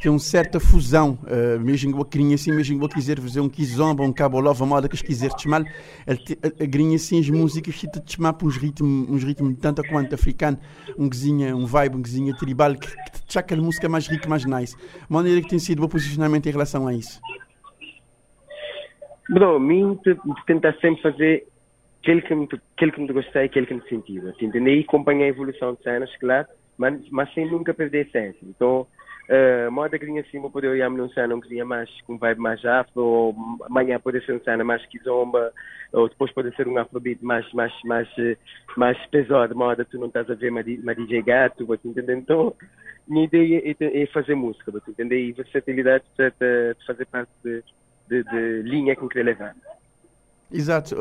Tem 0.00 0.10
uma 0.10 0.18
certa 0.18 0.58
fusão 0.58 1.18
uh, 1.22 1.60
mesmo 1.60 2.04
que 2.04 2.18
a 2.18 2.34
assim 2.34 2.52
mesmo 2.52 2.88
que 2.88 2.94
quiser 2.94 3.20
fazer 3.20 3.40
um 3.40 3.48
kizomba 3.48 4.02
um 4.02 4.12
cabolova 4.12 4.64
moda 4.66 4.88
que 4.88 4.96
quiser 5.02 5.30
chamar 5.38 5.62
a 6.06 6.64
grinha 6.64 6.96
assim 6.96 7.20
as 7.20 7.28
músicas 7.28 7.74
que 7.74 7.88
te 7.88 8.16
chamar 8.16 8.32
para 8.32 8.46
uns 8.46 8.56
ritmos 8.56 9.08
uns 9.08 9.22
ritmos 9.22 9.56
tanto 9.60 9.82
quanto 9.84 10.14
africano 10.14 10.58
um 10.98 11.08
guizinha 11.08 11.54
um 11.54 11.66
vibe 11.66 11.96
um 11.96 12.02
guizinha 12.02 12.34
tribal 12.34 12.74
que, 12.74 12.88
que 12.88 13.26
te 13.26 13.38
aquela 13.38 13.62
música 13.62 13.88
mais 13.88 14.06
rica 14.06 14.28
mais 14.28 14.44
nice. 14.44 14.76
Maneira 15.08 15.40
que 15.40 15.48
tem 15.48 15.58
sido 15.58 15.84
o 15.84 15.88
posicionamento 15.88 16.46
em 16.46 16.52
relação 16.52 16.86
a 16.86 16.94
isso. 16.94 17.20
Bro, 19.28 19.60
mim 19.60 19.98
tentar 20.46 20.74
sempre 20.80 21.00
fazer 21.02 21.46
aquele 22.02 22.20
que 22.20 22.34
me, 22.34 22.48
aquele 22.76 22.92
que 22.92 23.00
me 23.00 23.12
gostei, 23.12 23.44
aquele 23.44 23.66
que 23.66 23.74
me 23.74 23.88
sentiu. 23.88 24.28
Assim, 24.28 24.50
e 24.52 24.80
acompanhei 24.80 25.26
a 25.26 25.28
evolução 25.28 25.74
de 25.74 25.82
cenas, 25.82 26.14
claro, 26.16 26.48
mas, 26.76 27.00
mas 27.10 27.32
sem 27.32 27.48
nunca 27.50 27.72
perder 27.72 27.98
a 27.98 28.02
essência. 28.02 28.40
Então, 28.42 28.86
uh, 29.30 29.70
moda 29.70 29.98
que 29.98 30.18
assim, 30.18 30.40
vou 30.40 30.50
poder 30.50 30.68
olhar-me 30.68 30.98
num 30.98 31.08
cena 31.10 31.34
um 31.34 31.38
bocadinho 31.38 31.64
mais 31.64 31.88
com 32.02 32.14
um 32.14 32.18
vibe 32.18 32.40
mais 32.40 32.64
afro, 32.64 33.00
ou 33.00 33.36
amanhã 33.62 34.00
pode 34.00 34.24
ser 34.26 34.34
um 34.34 34.42
cena 34.42 34.64
mais 34.64 34.84
kizomba, 34.86 35.52
ou 35.92 36.08
depois 36.08 36.32
pode 36.32 36.54
ser 36.56 36.66
um 36.66 36.76
afrobeat 36.76 37.24
mais, 37.24 37.50
mais, 37.52 37.72
mais, 37.84 38.08
mais 38.76 38.98
pesado, 39.06 39.54
moda, 39.54 39.84
tu 39.84 39.98
não 39.98 40.08
estás 40.08 40.28
a 40.28 40.34
ver 40.34 40.50
uma, 40.50 40.62
DJ 40.62 41.22
gato, 41.22 41.64
vou 41.64 41.76
entender? 41.76 42.16
Então, 42.16 42.54
minha 43.06 43.26
ideia 43.26 43.62
é, 43.78 44.02
é 44.02 44.06
fazer 44.06 44.34
música, 44.34 44.72
vou 44.72 44.82
entender? 44.88 45.20
E 45.20 45.32
versatilidade 45.32 46.04
de, 46.18 46.30
de 46.30 46.86
fazer 46.86 47.06
parte 47.06 47.30
de, 47.44 47.62
de, 48.08 48.24
de 48.24 48.62
linha 48.62 48.96
que 48.96 49.02
eu 49.02 49.08
queria 49.08 49.26
levar. 49.26 49.54
Exato. 50.52 50.94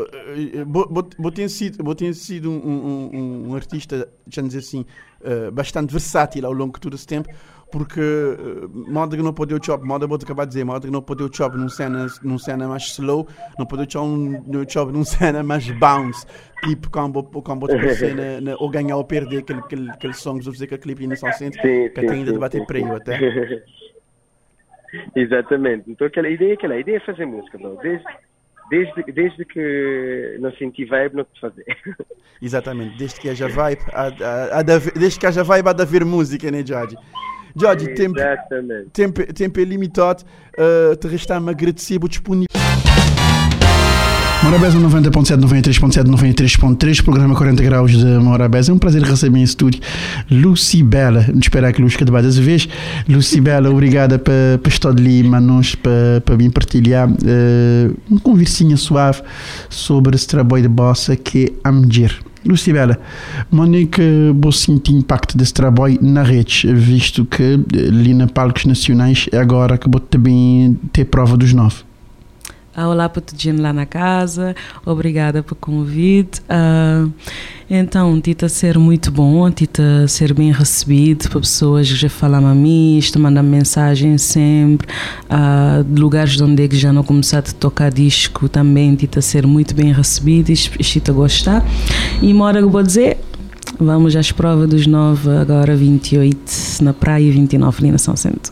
Vou 1.17 1.31
ter 1.31 1.49
sido, 1.49 1.83
vou 1.83 1.93
ter 1.93 2.13
sido 2.13 2.49
um, 2.49 2.55
um, 2.55 3.49
um, 3.49 3.55
artista, 3.55 4.07
já 4.27 4.41
dizer 4.41 4.59
assim, 4.59 4.85
uh, 5.21 5.51
bastante 5.51 5.91
versátil 5.91 6.45
ao 6.45 6.53
longo 6.53 6.73
de 6.73 6.79
todo 6.79 6.95
esse 6.95 7.05
tempo, 7.05 7.29
porque 7.69 7.99
uh, 7.99 8.69
moda 8.89 9.17
que 9.17 9.21
não 9.21 9.33
pode 9.33 9.53
o 9.53 9.59
chop, 9.61 9.85
moda 9.85 10.07
vou 10.07 10.17
acabar 10.21 10.45
de 10.45 10.51
dizer, 10.51 10.63
moda 10.63 10.87
que 10.87 10.93
não 10.93 11.01
pode 11.01 11.23
o 11.23 11.29
chop 11.33 11.57
num 11.57 11.67
cena, 11.67 12.07
num 12.23 12.37
cena 12.37 12.67
mais 12.67 12.83
slow, 12.83 13.27
não 13.59 13.65
pode 13.65 13.83
o 13.83 13.91
chop 13.91 14.07
num 14.07 14.69
chop 14.69 14.91
num 14.91 15.03
cena 15.03 15.43
mais 15.43 15.69
bounce, 15.71 16.25
tipo 16.63 16.89
como 16.89 17.23
como 17.23 17.67
cena 17.95 18.39
na, 18.39 18.55
ou 18.55 18.69
ganhar 18.69 18.95
ou 18.95 19.03
perder 19.03 19.39
aquele 19.39 19.59
aquele, 19.59 19.89
aquele 19.89 20.13
songs 20.13 20.47
ou 20.47 20.53
fazer 20.53 20.65
aquele 20.65 20.81
clipe 20.81 21.15
sempre 21.33 21.89
que 21.89 21.99
até 21.99 22.09
ainda 22.09 22.31
debater 22.31 22.65
para 22.65 22.79
eu 22.79 22.95
até. 22.95 23.19
Exatamente. 25.15 25.89
Então 25.89 26.05
aquela 26.05 26.29
ideia, 26.29 26.53
aquela 26.53 26.77
ideia 26.77 26.97
é 26.97 26.99
fazer 26.99 27.25
música, 27.25 27.57
bro. 27.57 27.77
Desde 27.81 28.05
desde, 28.71 29.03
desde 29.11 29.45
que 29.45 30.37
não 30.39 30.51
senti 30.53 30.85
vibe, 30.85 31.17
não 31.17 31.25
te 31.25 31.39
fazer. 31.39 31.65
Exatamente, 32.41 32.97
desde 32.97 33.19
que 33.19 33.29
haja 33.29 33.47
vibe, 33.47 33.81
há, 33.93 34.07
há, 34.07 34.59
há 34.59 34.61
de 34.63 34.71
haver, 34.71 34.93
desde 34.93 35.19
que 35.19 35.27
haja 35.27 35.43
vibe, 35.43 35.67
há 35.67 35.73
de 35.73 35.81
haver 35.83 36.05
música, 36.05 36.49
né, 36.49 36.63
Jorge? 36.65 36.95
Jorge, 37.53 37.93
tempo, 37.93 38.17
tempo, 38.93 39.33
tempo 39.33 39.59
é 39.59 39.63
limitado, 39.65 40.23
uh, 40.57 40.95
te 40.95 41.07
resta-me 41.07 41.49
agradecido 41.49 42.07
disponível. 42.07 42.60
Morabeza 44.51 44.77
90.7, 44.77 45.39
93.7, 45.39 46.03
93.3, 46.09 47.01
programa 47.01 47.33
40 47.33 47.63
graus 47.63 47.91
de 47.91 48.05
Morabeza. 48.05 48.69
É 48.69 48.75
um 48.75 48.77
prazer 48.77 49.01
receber 49.01 49.39
em 49.39 49.43
estúdio 49.43 49.79
Lucy 50.29 50.83
Bela. 50.83 51.25
Esperar 51.41 51.71
que 51.71 51.81
Luz 51.81 51.95
que 51.95 52.03
debate 52.03 52.25
dessa 52.25 52.41
vez. 52.41 52.67
Lucy 53.07 53.39
Bela, 53.39 53.69
obrigada 53.69 54.19
por 54.19 54.67
estar 54.67 54.89
ali, 54.89 55.23
manos, 55.23 55.75
para 55.75 56.35
vir 56.35 56.51
partilhar 56.51 57.09
uh, 57.09 57.97
uma 58.09 58.19
conversinha 58.19 58.75
suave 58.75 59.21
sobre 59.69 60.17
esse 60.17 60.27
trabalho 60.27 60.63
de 60.63 60.67
bossa 60.67 61.15
que 61.15 61.45
é 61.63 61.69
Amdir. 61.69 62.19
Lucy 62.45 62.73
Bela, 62.73 62.99
Monique, 63.49 64.01
vou 64.35 64.51
sentir 64.51 64.91
impacto 64.91 65.37
desse 65.37 65.53
trabalho 65.53 65.97
na 66.01 66.23
rede, 66.23 66.67
visto 66.73 67.23
que 67.23 67.41
eh, 67.73 67.87
ali 67.87 68.13
na 68.13 68.27
palcos 68.27 68.65
nacionais 68.65 69.29
é 69.31 69.37
agora 69.37 69.77
que 69.77 69.89
vou 69.89 70.01
também 70.01 70.77
ter 70.91 71.05
prova 71.05 71.37
dos 71.37 71.53
nove. 71.53 71.89
Ah, 72.73 72.87
olá 72.87 73.09
para 73.09 73.21
todos 73.21 73.59
lá 73.59 73.73
na 73.73 73.85
casa, 73.85 74.55
obrigada 74.85 75.43
pelo 75.43 75.57
convite. 75.57 76.39
Uh, 76.41 77.11
então, 77.69 78.19
Tita 78.21 78.47
ser 78.47 78.79
muito 78.79 79.11
bom, 79.11 79.51
Tita 79.51 80.07
ser 80.07 80.33
bem 80.33 80.53
recebido 80.53 81.29
para 81.29 81.41
pessoas 81.41 81.89
que 81.89 81.97
já 81.97 82.07
falam 82.07 82.47
a 82.47 82.55
mim, 82.55 82.97
estão 82.97 83.21
mandando 83.21 83.49
mensagem 83.49 84.17
sempre, 84.17 84.87
uh, 85.25 85.85
lugares 85.99 86.39
onde 86.39 86.63
é 86.63 86.67
que 86.69 86.77
já 86.77 86.93
não 86.93 87.03
começaram 87.03 87.49
a 87.49 87.53
tocar 87.53 87.91
disco 87.91 88.47
também, 88.47 88.95
Tita 88.95 89.21
ser 89.21 89.45
muito 89.45 89.75
bem 89.75 89.91
recebido 89.91 90.49
e 90.49 90.55
Tita 90.55 91.11
gostar. 91.11 91.65
E 92.21 92.31
uma 92.31 92.45
hora 92.45 92.61
que 92.61 92.69
vou 92.69 92.83
dizer, 92.83 93.17
Vamos 93.79 94.15
às 94.15 94.31
provas 94.31 94.69
dos 94.69 94.85
nove, 94.85 95.29
agora 95.29 95.75
28 95.75 96.83
na 96.83 96.93
praia 96.93 97.23
e 97.23 97.31
29 97.31 97.77
ali 97.79 97.91
na 97.91 97.97
São 97.97 98.15
Centro. 98.15 98.51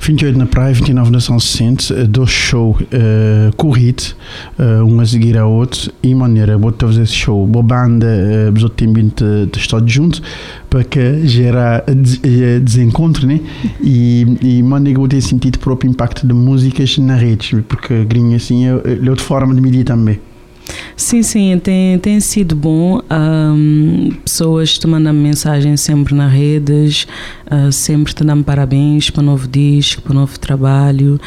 28 0.00 0.38
na 0.38 0.46
praia, 0.46 0.72
29 0.72 1.10
na 1.10 1.20
São 1.20 1.38
Centro, 1.38 1.94
eh, 1.94 2.04
dois 2.04 2.30
shows 2.30 2.80
uh, 2.80 3.54
corridos, 3.56 4.16
uh, 4.58 4.84
um 4.84 5.00
a 5.00 5.06
seguir 5.06 5.36
ao 5.36 5.52
outro, 5.52 5.92
e 6.02 6.14
maneira, 6.14 6.56
vou 6.56 6.72
fazer 6.76 7.02
esse 7.02 7.12
show, 7.12 7.46
boa 7.46 7.62
banda, 7.62 8.06
uh, 8.06 8.46
outros 8.48 8.70
têm 8.76 8.92
de, 8.92 9.58
estar 9.58 9.82
juntos, 9.86 10.22
para 10.70 10.82
que 10.84 11.26
gerar 11.26 11.84
desencontro, 12.62 13.26
né? 13.26 13.40
E, 13.80 14.26
e 14.42 14.62
maneira, 14.62 14.98
vou 14.98 15.08
ter 15.08 15.20
sentido 15.20 15.56
o 15.56 15.58
próprio 15.58 15.90
impacto 15.90 16.26
de 16.26 16.32
músicas 16.32 16.96
na 16.98 17.14
rede, 17.14 17.62
porque 17.68 18.04
grinha 18.04 18.36
assim 18.36 18.66
é, 18.66 18.70
é 18.70 19.10
outra 19.10 19.24
forma 19.24 19.54
de 19.54 19.60
medir 19.60 19.84
também. 19.84 20.18
Sim, 20.96 21.22
sim, 21.22 21.58
tem, 21.58 21.98
tem 21.98 22.20
sido 22.20 22.54
bom. 22.54 23.00
Um, 23.10 24.10
pessoas 24.24 24.78
te 24.78 24.86
mandam 24.86 25.12
mensagem 25.12 25.76
sempre 25.76 26.14
nas 26.14 26.32
redes, 26.32 27.06
uh, 27.50 27.72
sempre 27.72 28.14
te 28.14 28.24
dão 28.24 28.42
parabéns 28.42 29.10
para 29.10 29.22
o 29.22 29.24
novo 29.24 29.48
disco, 29.48 30.02
para 30.02 30.12
o 30.12 30.14
novo 30.14 30.38
trabalho. 30.38 31.20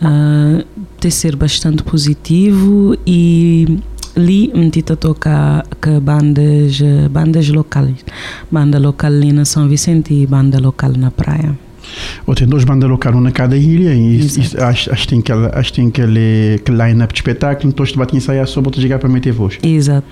Uh, 0.00 0.64
tem 1.00 1.36
bastante 1.36 1.82
positivo 1.82 2.96
e 3.06 3.78
ali 4.16 4.52
me 4.54 4.70
a 4.92 4.96
tocar 4.96 5.66
com 5.80 6.00
bandas, 6.00 6.80
bandas 7.10 7.48
locais. 7.48 8.04
Banda 8.50 8.78
local 8.78 9.10
ali 9.10 9.32
na 9.32 9.44
São 9.44 9.68
Vicente 9.68 10.12
e 10.14 10.26
banda 10.26 10.60
local 10.60 10.92
na 10.96 11.10
praia. 11.10 11.56
Ou 12.26 12.34
tem 12.34 12.46
duas 12.46 12.64
bandas 12.64 12.88
locais, 12.88 13.14
uma 13.14 13.30
cada 13.30 13.56
ilha, 13.56 13.94
e, 13.94 14.20
acho, 14.58 14.92
acho, 14.92 15.08
tem 15.08 15.20
aquele, 15.20 15.46
acho 15.52 15.72
tem 15.72 15.88
aquele, 15.88 16.56
aquele 16.60 16.84
line-up 16.84 17.12
de 17.12 17.18
espetáculo, 17.18 17.68
então 17.68 17.86
vai 17.96 18.06
te 18.06 18.16
ensaiar 18.16 18.46
só 18.46 18.60
para 18.60 18.72
chegar 18.72 18.98
para 18.98 19.08
meter 19.08 19.32
voz. 19.32 19.58
Exato. 19.62 20.06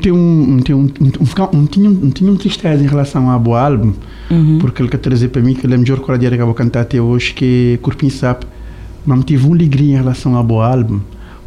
Tem 0.00 0.12
um, 0.12 0.58
tem 0.60 0.74
um, 0.74 0.86
tinha, 0.86 1.90
um, 1.90 2.10
tinha 2.10 2.30
um 2.30 2.36
tristeza 2.36 2.82
em 2.82 2.86
relação 2.86 3.30
ao 3.30 3.40
boa 3.40 3.60
álbum, 3.60 3.92
uhum. 4.30 4.58
porque 4.60 4.82
ele 4.82 4.88
quer 4.88 4.98
trazer 4.98 5.28
para 5.28 5.42
mim 5.42 5.54
que 5.54 5.66
ele 5.66 5.72
é 5.72 5.76
a 5.76 5.78
melhor 5.78 6.00
coradeira 6.00 6.36
que 6.36 6.42
eu 6.42 6.46
vou 6.46 6.54
cantar 6.54 6.82
até 6.82 7.00
hoje, 7.00 7.32
que 7.32 7.74
é 7.74 7.76
Corpinho 7.78 8.12
Sap, 8.12 8.44
mas 9.04 9.24
tive 9.24 9.44
uma 9.46 9.56
alegria 9.56 9.94
em 9.94 9.96
relação 9.96 10.36
ao 10.36 10.44
boa 10.44 10.66
álbum 10.66 11.00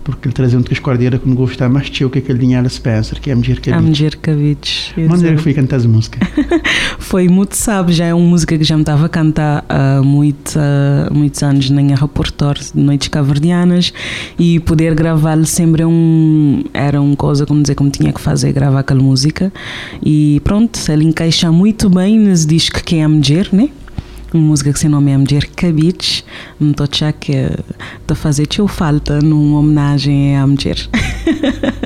porque 0.06 0.28
ele 0.28 0.34
trazia 0.34 0.58
um 0.60 0.62
três 0.62 0.80
cordeiras 0.80 1.20
que 1.20 1.28
não 1.28 1.36
gostava 1.36 1.74
mais 1.74 1.90
teu 1.90 2.12
que 2.12 2.20
aquele 2.20 2.38
dinheiro 2.38 2.70
Spencer, 2.70 3.20
que 3.20 3.32
é 3.32 3.34
a 3.34 3.36
Mulher 3.36 3.60
Cabides. 3.60 3.74
A 3.74 3.82
Mulher 3.82 4.16
Cabides. 4.18 4.94
Onde 5.12 5.28
é 5.28 5.36
que 5.36 5.42
foi 5.42 5.54
cantar 5.56 5.78
essa 5.78 5.88
música? 5.88 6.20
foi 7.00 7.28
muito, 7.28 7.58
sabe, 7.58 7.92
já 7.92 8.06
é 8.06 8.14
uma 8.14 8.26
música 8.26 8.56
que 8.56 8.64
já 8.64 8.76
me 8.76 8.84
estava 8.84 9.08
a 9.08 9.10
cantar 9.10 9.66
há 9.68 10.04
muito, 10.04 10.60
muitos 11.12 11.42
anos 11.42 11.72
na 11.72 11.82
minha 11.82 11.96
repertório 11.96 12.62
de 12.64 12.80
Noites 12.80 13.08
Caverdianas 13.08 13.92
e 14.38 14.60
poder 14.60 14.94
gravá-lo 14.94 15.46
sempre 15.46 15.82
é 15.82 15.88
um, 15.88 16.64
era 16.72 17.02
uma 17.02 17.16
coisa, 17.16 17.44
como 17.48 17.64
dizer, 17.64 17.74
como 17.74 17.90
tinha 17.90 18.14
que 18.14 18.22
fazer, 18.22 18.54
gravar 18.54 18.82
aquela 18.82 19.02
música 19.02 19.52
e 20.04 20.40
pronto, 20.44 20.80
ele 20.88 21.06
encaixa 21.06 21.52
muito 21.52 21.90
bem 21.90 22.20
nesse 22.20 22.46
disco 22.46 22.84
que 22.84 22.98
é 22.98 23.04
a 23.04 23.10
Mulher, 23.10 23.50
né? 23.52 23.70
Uma 24.36 24.50
música 24.50 24.74
que 24.74 24.80
se 24.80 24.90
nome 24.90 25.12
é 25.12 25.18
Mulher 25.18 25.46
Cabich, 25.56 26.26
me 26.60 26.72
estou 26.72 26.84
a 26.84 27.14
que 27.14 27.32
está 28.02 28.16
fazer 28.16 28.46
teu 28.46 28.68
falta 28.68 29.20
numa 29.20 29.60
homenagem 29.60 30.38
à 30.38 30.46
mulher. 30.46 30.78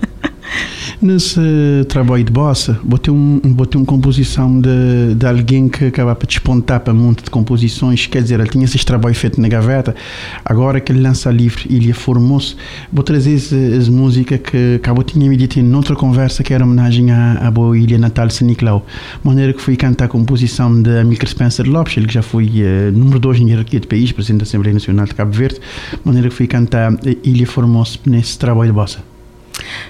Nesse 1.01 1.39
trabalho 1.87 2.23
de 2.23 2.31
bossa, 2.31 2.77
botei, 2.83 3.13
um, 3.13 3.39
botei 3.45 3.79
uma 3.79 3.85
composição 3.85 4.59
de, 4.59 5.15
de 5.15 5.25
alguém 5.25 5.69
que 5.69 5.85
acaba 5.85 6.13
para 6.13 6.27
despontar 6.27 6.81
para 6.81 6.93
um 6.93 6.97
monte 6.97 7.23
de 7.23 7.29
composições. 7.29 8.05
Quer 8.05 8.21
dizer, 8.21 8.39
ele 8.39 8.49
tinha 8.49 8.65
esses 8.65 8.83
trabalhos 8.83 9.17
feitos 9.17 9.39
na 9.39 9.47
gaveta, 9.47 9.95
agora 10.43 10.79
que 10.81 10.91
ele 10.91 11.01
lança 11.01 11.31
livre, 11.31 11.65
ele 11.69 11.93
formou-se. 11.93 12.55
Vou 12.91 13.03
trazer 13.03 13.35
essa 13.35 13.55
música 13.89 14.37
que 14.37 14.75
acabou 14.75 15.03
tinha 15.03 15.29
me 15.29 15.37
dito 15.37 15.61
noutra 15.61 15.95
conversa, 15.95 16.43
que 16.43 16.53
era 16.53 16.63
homenagem 16.63 17.11
à, 17.11 17.47
à 17.47 17.51
boa 17.51 17.77
ilha 17.77 17.97
natal 17.97 18.29
São 18.29 18.45
Nicolau. 18.45 18.85
Maneira 19.23 19.53
que 19.53 19.61
fui 19.61 19.77
cantar 19.77 20.05
a 20.05 20.07
composição 20.09 20.81
de 20.81 20.99
Amílcar 20.99 21.29
Spencer 21.29 21.67
Lopes, 21.69 21.95
ele 21.97 22.07
que 22.07 22.13
já 22.13 22.21
foi 22.21 22.45
uh, 22.45 22.91
número 22.91 23.19
2 23.19 23.39
em 23.39 23.49
hierarquia 23.49 23.79
de 23.79 23.87
país, 23.87 24.11
presidente 24.11 24.39
da 24.39 24.43
Assembleia 24.43 24.73
Nacional 24.73 25.05
de 25.05 25.15
Cabo 25.15 25.31
Verde. 25.31 25.59
Maneira 26.03 26.27
que 26.27 26.35
fui 26.35 26.47
cantar 26.47 26.91
Ilha 27.23 27.47
formou-se 27.47 27.99
nesse 28.05 28.37
trabalho 28.37 28.71
de 28.71 28.75
bossa 28.75 29.18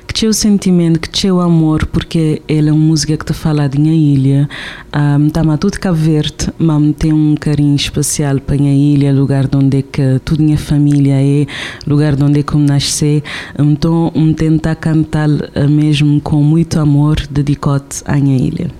que 0.08 0.14
teu 0.14 0.34
sentimento, 0.34 1.00
que 1.00 1.10
teu 1.10 1.40
amor, 1.40 1.86
porque 1.86 2.42
ele 2.48 2.70
é 2.70 2.72
uma 2.72 2.86
música 2.86 3.16
que 3.16 3.26
te 3.26 3.34
fala 3.34 3.68
de 3.68 3.80
minha 3.80 3.94
ilha, 3.94 4.50
um, 5.20 5.30
tá 5.30 5.44
tudo 5.58 5.80
Cabo 5.80 5.98
Verde, 5.98 6.50
mas 6.58 6.96
tem 6.98 7.14
um 7.14 7.36
carinho 7.36 7.76
especial 7.76 8.40
para 8.40 8.58
minha 8.58 8.74
ilha, 8.74 9.14
lugar 9.14 9.48
onde 9.54 9.80
é 9.80 9.82
que 9.82 10.20
toda 10.26 10.44
minha 10.44 10.58
família 10.58 11.16
é, 11.22 11.46
lugar 11.86 12.16
onde 12.22 12.40
é 12.40 12.44
que 12.44 12.54
eu 12.54 12.60
nasci, 12.60 13.24
então 13.58 14.12
um 14.16 14.34
tentar 14.34 14.76
cantar 14.76 15.30
mesmo 15.70 16.20
com 16.22 16.42
muito 16.44 16.80
amor, 16.80 17.18
dedicado 17.30 17.86
à 18.06 18.16
minha 18.16 18.38
ilha 18.38 18.79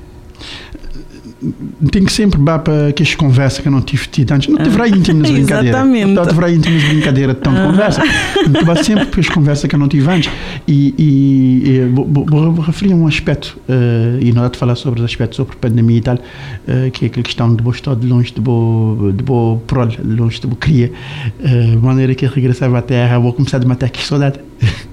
tenho 1.92 2.06
que 2.06 2.12
sempre 2.12 2.42
dar 2.42 2.60
para 2.60 2.92
que 2.92 3.02
as 3.02 3.16
conversas 3.16 3.60
que 3.60 3.68
eu 3.68 3.72
não 3.72 3.82
tive 3.82 4.08
tido 4.08 4.32
antes. 4.32 4.50
Não 4.50 4.62
deverá 4.62 4.88
íntimas 4.88 5.32
brincadeiras. 5.32 5.76
Exatamente. 5.76 6.12
Não 6.12 6.26
deverá 6.26 6.52
íntimas 6.52 6.84
brincadeiras 6.84 7.36
de 7.36 7.42
tão 7.42 7.54
conversa. 7.54 8.04
Então, 8.46 8.66
vai 8.66 8.84
sempre 8.84 9.06
para 9.06 9.20
as 9.20 9.30
conversas 9.30 9.70
que 9.70 9.76
eu 9.76 9.80
não 9.80 9.88
tive 9.88 10.10
antes. 10.10 10.32
E, 10.68 10.94
e, 10.98 11.70
e 11.70 11.86
vou, 11.94 12.06
vou, 12.06 12.52
vou, 12.52 12.66
referir 12.66 12.94
um 12.94 13.08
aspecto, 13.08 13.58
uh, 13.70 14.20
e 14.22 14.32
não 14.34 14.44
há 14.44 14.50
de 14.50 14.58
falar 14.58 14.76
sobre 14.76 15.00
os 15.00 15.06
aspectos 15.06 15.38
sobre 15.38 15.56
pandemia 15.56 15.98
e 15.98 16.02
tal, 16.02 16.16
uh, 16.16 16.92
que 16.92 17.06
é 17.06 17.08
aquela 17.08 17.24
questão 17.24 17.56
de 17.56 17.64
boa 17.64 17.76
estar 17.76 17.96
de 17.96 18.06
longe 18.06 18.34
de 18.34 18.42
boa, 18.42 19.14
de 19.14 19.24
boa 19.24 19.58
prole, 19.66 19.98
longe 20.04 20.42
de 20.42 20.48
boa 20.48 20.58
cria. 20.60 20.92
Uh, 21.40 21.72
de 21.72 21.78
maneira 21.78 22.14
que 22.14 22.26
eu 22.26 22.30
regressava 22.30 22.78
à 22.80 22.82
terra, 22.82 23.18
vou 23.18 23.32
começar 23.32 23.64
a 23.64 23.66
matar 23.66 23.86
aqui 23.86 24.06
saudade. 24.06 24.40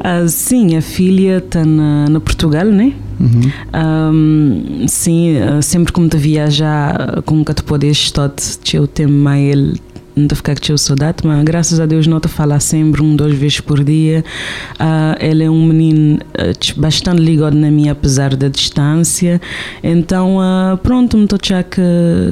Uh, 0.00 0.28
sim, 0.28 0.76
a 0.76 0.82
filha 0.82 1.38
está 1.38 1.64
na, 1.64 2.08
na 2.08 2.20
Portugal, 2.20 2.66
né? 2.66 2.92
Uhum. 3.20 3.52
Um, 3.74 4.88
sim, 4.88 5.36
uh, 5.36 5.62
sempre 5.62 5.92
como 5.92 6.08
te 6.08 6.16
viajar, 6.16 7.22
como 7.24 7.44
que 7.44 7.54
tu 7.54 7.64
podes 7.64 7.96
estar, 7.96 8.32
eu 8.72 8.86
tenho 8.86 9.08
mais 9.08 9.52
ele 9.52 9.80
não 10.16 10.24
estou 10.24 10.34
a 10.34 10.36
ficar 10.36 10.54
com 10.54 10.76
saudade, 10.76 11.18
mas 11.24 11.42
graças 11.42 11.80
a 11.80 11.86
Deus 11.86 12.06
não 12.06 12.20
te 12.20 12.28
falar 12.28 12.60
sempre, 12.60 13.02
um, 13.02 13.16
duas 13.16 13.34
vezes 13.34 13.60
por 13.60 13.82
dia. 13.82 14.24
Uh, 14.74 15.16
ele 15.18 15.44
é 15.44 15.50
um 15.50 15.66
menino 15.66 16.16
uh, 16.16 16.80
bastante 16.80 17.20
ligado 17.20 17.56
na 17.56 17.70
minha, 17.70 17.92
apesar 17.92 18.36
da 18.36 18.48
distância. 18.48 19.40
Então, 19.82 20.38
uh, 20.38 20.76
pronto, 20.78 21.16
me 21.16 21.24
estou 21.24 21.38
a 21.56 21.62
que, 21.62 21.80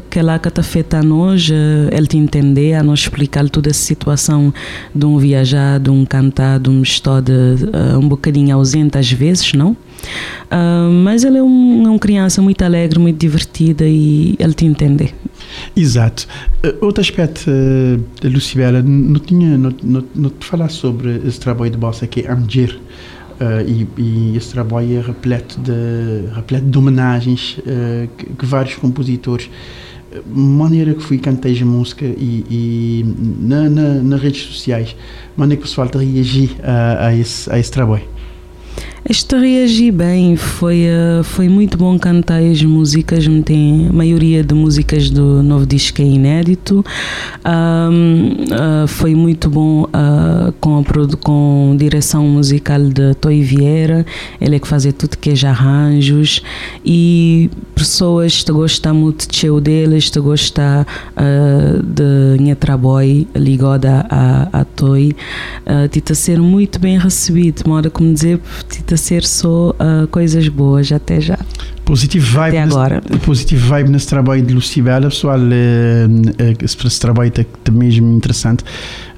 que 0.09 0.19
ela 0.19 0.39
que 0.39 0.49
está 0.49 0.63
feita 0.63 0.99
a 0.99 1.03
nós, 1.03 1.51
ele 1.91 2.07
te 2.07 2.17
entender, 2.17 2.75
a 2.75 2.83
nós 2.83 3.01
explicar 3.01 3.49
toda 3.49 3.71
essa 3.71 3.83
situação 3.83 4.55
de 4.95 5.05
um 5.05 5.19
viajar, 5.19 5.81
de 5.81 5.91
um 5.91 6.05
cantar, 6.05 6.61
de 6.61 6.71
um 6.71 6.83
estar 6.83 7.21
de, 7.21 7.33
um 7.99 8.09
bocadinho 8.09 8.55
ausente 8.55 8.97
às 8.97 9.11
vezes, 9.11 9.53
não? 9.55 9.77
Uh, 10.51 10.91
mas 11.05 11.25
ele 11.25 11.39
é 11.39 11.43
um, 11.43 11.87
é 11.87 11.89
uma 11.89 11.99
criança 11.99 12.43
muito 12.43 12.63
alegre, 12.63 12.99
muito 12.99 13.19
divertida 13.19 13.85
e 13.87 14.37
ele 14.39 14.53
te 14.53 14.65
entende. 14.65 15.15
Exato. 15.77 16.27
Uh, 16.65 16.85
outro 16.85 17.01
aspecto 17.01 17.51
uh, 17.51 18.29
Lucibela, 18.29 18.83
não 18.83 19.21
tinha, 19.21 19.57
não, 19.57 19.75
não, 20.15 20.31
te 20.31 20.47
falar 20.47 20.69
sobre 20.69 21.21
esse 21.27 21.41
trabalho 21.41 21.71
de 21.71 21.79
bossa 21.79 22.07
que 22.07 22.21
é 22.21 22.31
Amdir. 22.31 22.81
Uh, 23.41 23.67
e, 23.67 23.89
e, 24.01 24.37
esse 24.37 24.51
trabalho 24.53 24.99
é 24.99 25.01
repleto 25.01 25.59
de, 25.61 26.33
repleto 26.35 26.67
de 26.67 26.79
homenagens 26.79 27.59
uh, 27.59 28.09
que, 28.17 28.27
que, 28.27 28.47
vários 28.47 28.77
compositores 28.77 29.51
maneira 30.27 30.95
que 30.95 31.03
fui 31.03 31.19
cantei 31.19 31.59
a 31.61 31.65
música 31.65 32.05
e, 32.05 32.45
e 32.51 33.15
na, 33.41 33.69
na, 33.71 33.95
nas 33.95 34.21
redes 34.21 34.43
sociais 34.43 34.95
maneira 35.35 35.61
que 35.61 35.67
o 35.67 35.69
pessoal 35.69 35.89
reagir 35.93 36.55
a, 36.63 37.07
a, 37.07 37.17
esse, 37.17 37.51
a 37.51 37.59
esse 37.59 37.71
trabalho 37.73 38.05
esta 39.05 39.37
reagi 39.37 39.91
bem, 39.91 40.37
foi, 40.37 40.85
uh, 40.87 41.25
foi 41.25 41.49
muito 41.49 41.77
bom 41.77 41.99
cantar 41.99 42.41
as 42.41 42.63
músicas, 42.63 43.27
tem 43.45 43.89
a 43.89 43.93
maioria 43.93 44.45
de 44.45 44.55
músicas 44.55 45.11
do 45.11 45.43
novo 45.43 45.67
disco 45.67 46.01
é 46.01 46.05
inédito. 46.05 46.85
Um, 47.45 48.45
uh, 48.45 48.87
foi 48.87 49.17
muito 49.17 49.51
bom 49.51 49.83
uh, 49.83 50.53
com, 50.61 50.79
a, 50.79 51.17
com 51.21 51.75
direção 51.77 52.29
musical 52.29 52.81
de 52.81 53.13
Toy 53.15 53.43
Vieira, 53.43 54.07
ele 54.41 54.55
é 54.55 54.59
que 54.61 54.69
fazia 54.69 54.93
tudo 54.93 55.19
que 55.19 55.31
é 55.31 55.49
arranjos 55.49 56.41
e 56.85 57.51
pessoas 57.75 58.45
que 58.45 58.53
gostam 58.53 58.95
muito 58.95 59.29
de 59.29 59.37
show 59.37 59.61
deles, 59.61 60.09
que 60.11 60.21
gostam 60.21 60.87
uh, 61.17 61.83
de 61.83 62.41
minha 62.41 62.55
trabalho 62.55 63.27
ligada 63.35 64.07
a, 64.09 64.61
a 64.61 64.65
Toy, 64.65 65.17
uh, 65.67 65.89
tita 65.89 66.15
ser 66.15 66.39
muito 66.39 66.79
bem 66.79 66.99
recebido, 66.99 67.65
modo 67.67 67.91
como 67.91 68.13
dizer, 68.15 68.41
a 68.95 68.97
ser 68.97 69.25
só 69.25 69.71
uh, 69.71 70.07
coisas 70.09 70.49
boas 70.49 70.91
até 70.93 71.21
já. 71.21 71.39
Positivo 71.85 72.27
vibe, 72.27 72.57
até 72.57 72.63
agora. 72.63 73.03
Nesse, 73.09 73.25
positivo 73.25 73.69
vibe 73.69 73.91
nesse 73.91 74.07
trabalho 74.07 74.43
de 74.43 74.55
Lucibela, 74.55 75.09
pessoal, 75.09 75.39
uh, 75.39 75.43
uh, 75.43 76.65
esse 76.65 77.01
trabalho 77.01 77.29
está 77.29 77.73
mesmo 77.73 78.13
interessante. 78.15 78.65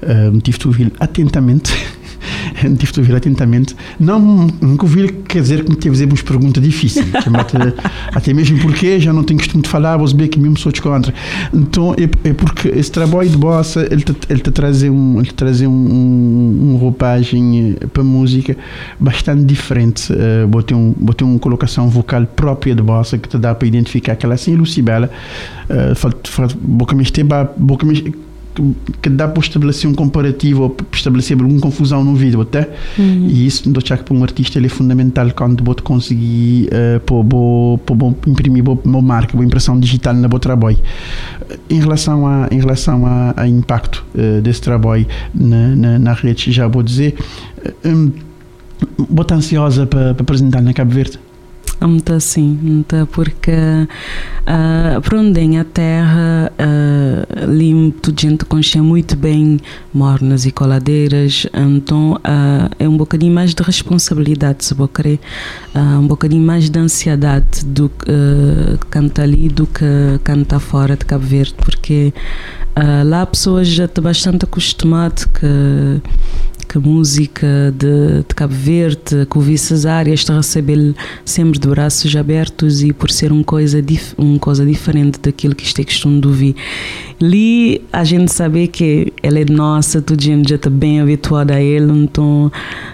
Uh, 0.01 0.39
tive 0.41 0.57
de 0.57 0.67
ouvir 0.67 0.93
atentamente. 0.99 1.73
tive 2.77 2.91
de 2.91 2.99
ouvir 2.99 3.15
atentamente. 3.15 3.75
Não, 3.99 4.19
nunca 4.61 4.85
ouvi, 4.85 5.07
quer 5.27 5.41
dizer 5.41 5.63
que 5.63 5.69
me 5.69 5.75
teve 5.75 5.95
fazer 5.95 6.05
umas 6.05 6.21
perguntas 6.23 6.63
difíceis. 6.63 7.07
até, 8.13 8.33
mesmo 8.33 8.59
porque 8.59 8.99
já 8.99 9.13
não 9.13 9.23
tenho 9.23 9.39
costume 9.39 9.63
de 9.63 9.69
falar, 9.69 9.97
vou 9.97 10.07
saber 10.07 10.27
que 10.27 10.39
mesmo 10.39 10.57
sou 10.57 10.71
contra. 10.81 11.13
Então 11.53 11.93
é, 11.93 12.29
é, 12.29 12.33
porque 12.33 12.69
esse 12.69 12.91
trabalho 12.91 13.29
de 13.29 13.37
bossa, 13.37 13.87
ele 13.91 14.03
te, 14.03 14.15
ele 14.29 14.39
te 14.39 14.51
traz 14.51 14.83
um, 14.83 15.17
ele 15.19 15.27
te 15.27 15.33
traz 15.33 15.61
um, 15.61 15.69
um, 15.69 16.71
um 16.73 16.77
roupagem 16.77 17.77
eh, 17.79 17.87
para 17.87 18.03
música 18.03 18.55
bastante 18.99 19.43
diferente. 19.45 20.11
Uh, 20.11 20.47
botei, 20.47 20.75
um, 20.75 20.93
botei 20.97 21.25
uma 21.25 21.39
colocação 21.39 21.89
vocal 21.89 22.25
própria 22.25 22.75
de 22.75 22.81
bossa 22.81 23.17
que 23.17 23.29
te 23.29 23.37
dá 23.37 23.53
para 23.55 23.67
identificar 23.67 24.13
aquela 24.13 24.35
assim, 24.35 24.55
Lucibela. 24.55 25.09
Uh, 25.69 25.95
boca 26.61 26.95
me 26.95 27.03
boca 27.57 27.85
me 27.85 28.24
que 29.01 29.09
dá 29.09 29.27
para 29.27 29.41
estabelecer 29.41 29.89
um 29.89 29.93
comparativo 29.93 30.63
ou 30.63 30.69
para 30.69 30.85
estabelecer 30.93 31.37
alguma 31.39 31.59
confusão 31.59 32.03
no 32.03 32.15
vídeo 32.15 32.41
até. 32.41 32.69
Uhum. 32.97 33.27
e 33.27 33.45
isso 33.45 33.69
do 33.69 33.81
que 33.81 33.95
para 33.95 34.13
um 34.13 34.23
artista 34.23 34.57
ele 34.57 34.67
é 34.67 34.69
fundamental 34.69 35.29
quando 35.35 35.63
você 35.63 35.81
conseguir 35.81 36.69
uh, 36.69 36.99
pôr, 37.01 37.23
bo, 37.23 37.77
bo, 37.77 38.15
imprimir 38.27 38.63
uma 38.83 39.01
marca, 39.01 39.35
uma 39.35 39.45
impressão 39.45 39.79
digital 39.79 40.13
na 40.13 40.27
seu 40.27 40.39
trabalho 40.39 40.77
em 41.69 41.79
relação 41.79 42.27
a 42.27 42.47
em 42.51 42.59
relação 42.59 43.05
a, 43.05 43.33
a 43.35 43.47
impacto 43.47 44.05
uh, 44.15 44.41
desse 44.41 44.61
trabalho 44.61 45.05
na, 45.33 45.75
na, 45.75 45.99
na, 45.99 46.13
rede 46.13 46.51
já 46.51 46.67
vou 46.67 46.83
dizer 46.83 47.15
uh, 47.57 47.87
um, 47.87 48.11
vou 49.09 49.25
ansiosa 49.31 49.85
para, 49.85 50.13
para 50.13 50.23
apresentar 50.23 50.61
na 50.61 50.73
Cabo 50.73 50.91
Verde 50.91 51.19
muito 51.81 52.19
sim, 52.19 52.57
muito 52.61 53.07
porque 53.11 53.51
uh, 53.51 55.01
por 55.01 55.15
onde 55.15 55.39
em 55.41 55.59
a 55.59 55.63
terra 55.63 56.51
uh, 56.59 57.51
limpo, 57.51 58.13
gente 58.17 58.45
conhecia 58.45 58.81
muito 58.81 59.15
bem 59.15 59.59
mornas 59.93 60.45
e 60.45 60.51
coladeiras, 60.51 61.45
então 61.53 62.13
uh, 62.13 62.69
é 62.79 62.87
um 62.87 62.97
bocadinho 62.97 63.33
mais 63.33 63.53
de 63.53 63.61
responsabilidade, 63.61 64.63
se 64.65 64.73
vou 64.73 64.87
querer, 64.87 65.19
uh, 65.75 65.99
um 65.99 66.07
bocadinho 66.07 66.45
mais 66.45 66.69
de 66.69 66.79
ansiedade 66.79 67.65
do 67.65 67.89
que 67.89 68.11
uh, 68.11 68.77
canta 68.89 69.23
ali 69.23 69.49
do 69.49 69.67
que 69.67 69.85
canta 70.23 70.59
fora 70.59 70.95
de 70.95 71.05
Cabo 71.05 71.25
Verde, 71.25 71.55
porque 71.57 72.13
lá 73.05 73.21
a 73.21 73.25
pessoa 73.25 73.63
já 73.63 73.85
está 73.85 74.01
bastante 74.01 74.43
acostumada 74.43 75.15
que 75.33 76.01
que 76.75 76.79
música 76.79 77.73
de, 77.77 78.23
de 78.27 78.35
Cabo 78.35 78.53
Verde, 78.53 79.25
que 79.29 79.37
o 79.37 79.57
Cesária, 79.57 80.13
está 80.13 80.33
a 80.33 80.37
receber 80.37 80.93
sempre 81.23 81.57
de 81.57 81.67
braços 81.69 82.13
abertos 82.15 82.83
e 82.83 82.91
por 82.91 83.09
ser 83.09 83.31
uma 83.31 83.45
coisa, 83.45 83.81
dif, 83.81 84.13
uma 84.17 84.37
coisa 84.37 84.65
diferente 84.65 85.17
daquilo 85.21 85.55
que 85.55 85.63
isto 85.63 85.79
é 85.79 85.85
costume 85.85 86.19
de 86.19 86.27
ouvir. 86.27 86.55
Ali 87.21 87.81
a 87.93 88.03
gente 88.03 88.29
sabe 88.33 88.67
que 88.67 89.13
ela 89.23 89.39
é 89.39 89.45
nossa, 89.45 90.01
todo 90.01 90.21
gente 90.21 90.49
já 90.49 90.55
está 90.55 90.69
bem 90.69 90.99
habituado 90.99 91.51
a 91.51 91.61
ele, 91.61 91.91
então, 91.93 92.51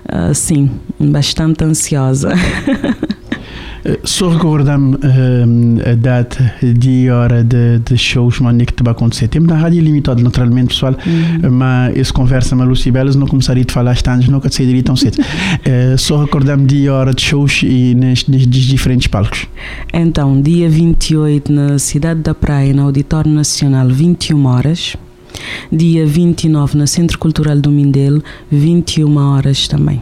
assim, 0.08 0.70
bastante 1.00 1.64
ansiosa. 1.64 2.30
Só 4.04 4.30
recordar-me 4.30 4.96
uh, 4.96 5.92
a 5.92 5.96
data 5.96 6.54
de 6.62 7.10
hora 7.10 7.44
de, 7.44 7.80
de 7.80 7.98
shows 7.98 8.38
que 8.38 8.84
vai 8.84 8.92
acontecer. 8.92 9.28
Temos 9.28 9.50
na 9.50 9.58
rádio 9.58 9.82
limitado, 9.82 10.22
naturalmente, 10.22 10.70
pessoal, 10.70 10.96
uhum. 11.06 11.52
mas 11.52 11.98
essa 11.98 12.14
conversa 12.14 12.56
com 12.56 12.62
a 12.62 12.66
Lucy 12.66 12.92
Belas 12.92 13.16
não 13.16 13.28
começaria 13.28 13.66
a 13.68 13.72
falar 13.72 14.00
tantos, 14.02 14.28
nunca 14.28 14.50
sairia 14.52 14.84
tão 14.84 14.96
cedo. 14.96 15.18
uh, 15.20 15.98
só 15.98 16.22
recordar-me 16.22 16.66
de 16.66 16.90
hora 16.90 17.14
de 17.14 17.22
shows 17.22 17.62
e 17.64 17.96
nos, 17.96 18.26
nos, 18.28 18.48
diferentes 18.48 19.08
palcos. 19.08 19.48
Então, 19.94 20.40
dia 20.42 20.70
28 20.70 21.52
na 21.52 21.80
Cidade 21.80 22.22
da 22.22 22.36
Praia, 22.36 22.74
no 22.74 22.84
Auditório 22.84 23.32
Nacional, 23.32 23.88
21 23.88 24.46
horas. 24.46 24.96
Dia 25.72 26.06
29 26.06 26.78
na 26.78 26.86
Centro 26.86 27.18
Cultural 27.18 27.58
do 27.58 27.72
Mindelo, 27.72 28.22
21 28.52 29.18
horas 29.18 29.68
também. 29.68 30.02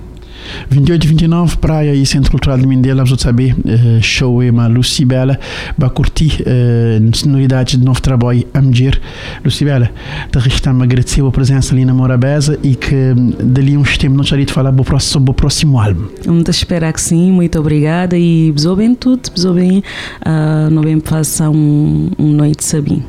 28 0.69 1.03
e 1.03 1.07
29, 1.07 1.57
Praia 1.57 1.93
e 1.93 2.05
Centro 2.05 2.31
Cultural 2.31 2.57
de 2.57 2.67
Mindela, 2.67 3.03
vamos 3.03 3.21
saber, 3.21 3.53
uh, 3.53 4.01
show 4.01 4.41
é 4.41 4.49
uma 4.49 4.67
Lucibela, 4.67 5.39
vai 5.77 5.89
curtir 5.89 6.41
uh, 6.41 7.17
sonoridades 7.17 7.77
de 7.77 7.85
novo 7.85 8.01
trabalho 8.01 8.45
a 8.53 8.61
medir. 8.61 8.99
Lucibela, 9.43 9.89
te 10.31 10.39
restamos 10.39 10.83
agradecer 10.83 11.25
a 11.25 11.31
presença 11.31 11.73
ali 11.73 11.85
na 11.85 11.93
Morabeza 11.93 12.59
e 12.63 12.75
que 12.75 12.95
hum, 12.95 13.33
dali 13.43 13.77
uns 13.77 13.97
tempos 13.97 14.31
não 14.31 14.45
te 14.45 14.53
falar 14.53 14.73
sobre 14.99 15.31
o 15.31 15.33
próximo 15.33 15.79
álbum. 15.79 16.07
Muito 16.25 16.51
espero 16.51 16.91
que 16.93 17.01
sim, 17.01 17.31
muito 17.31 17.59
obrigada 17.59 18.17
e 18.17 18.51
besou 18.51 18.75
bem 18.75 18.95
tudo, 18.95 19.31
besou 19.31 19.53
bem, 19.53 19.79
uh, 19.79 20.69
não 20.71 20.81
bem 20.81 20.99
passar 20.99 21.49
um, 21.49 22.09
um 22.17 22.33
noite 22.33 22.63
sabim. 22.63 23.03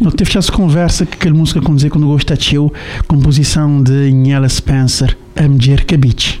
Não 0.00 0.10
teve 0.10 0.36
essa 0.36 0.50
conversa 0.50 1.06
que 1.06 1.14
aquela 1.14 1.34
música 1.34 1.60
com 1.60 1.74
dizer 1.74 1.90
quando 1.90 2.06
gosta 2.06 2.36
de 2.36 2.56
composição 3.06 3.82
de 3.82 4.12
Nela 4.12 4.48
Spencer, 4.48 5.16
a 5.36 5.48
medir 5.48 5.84
Cabich. 5.84 6.40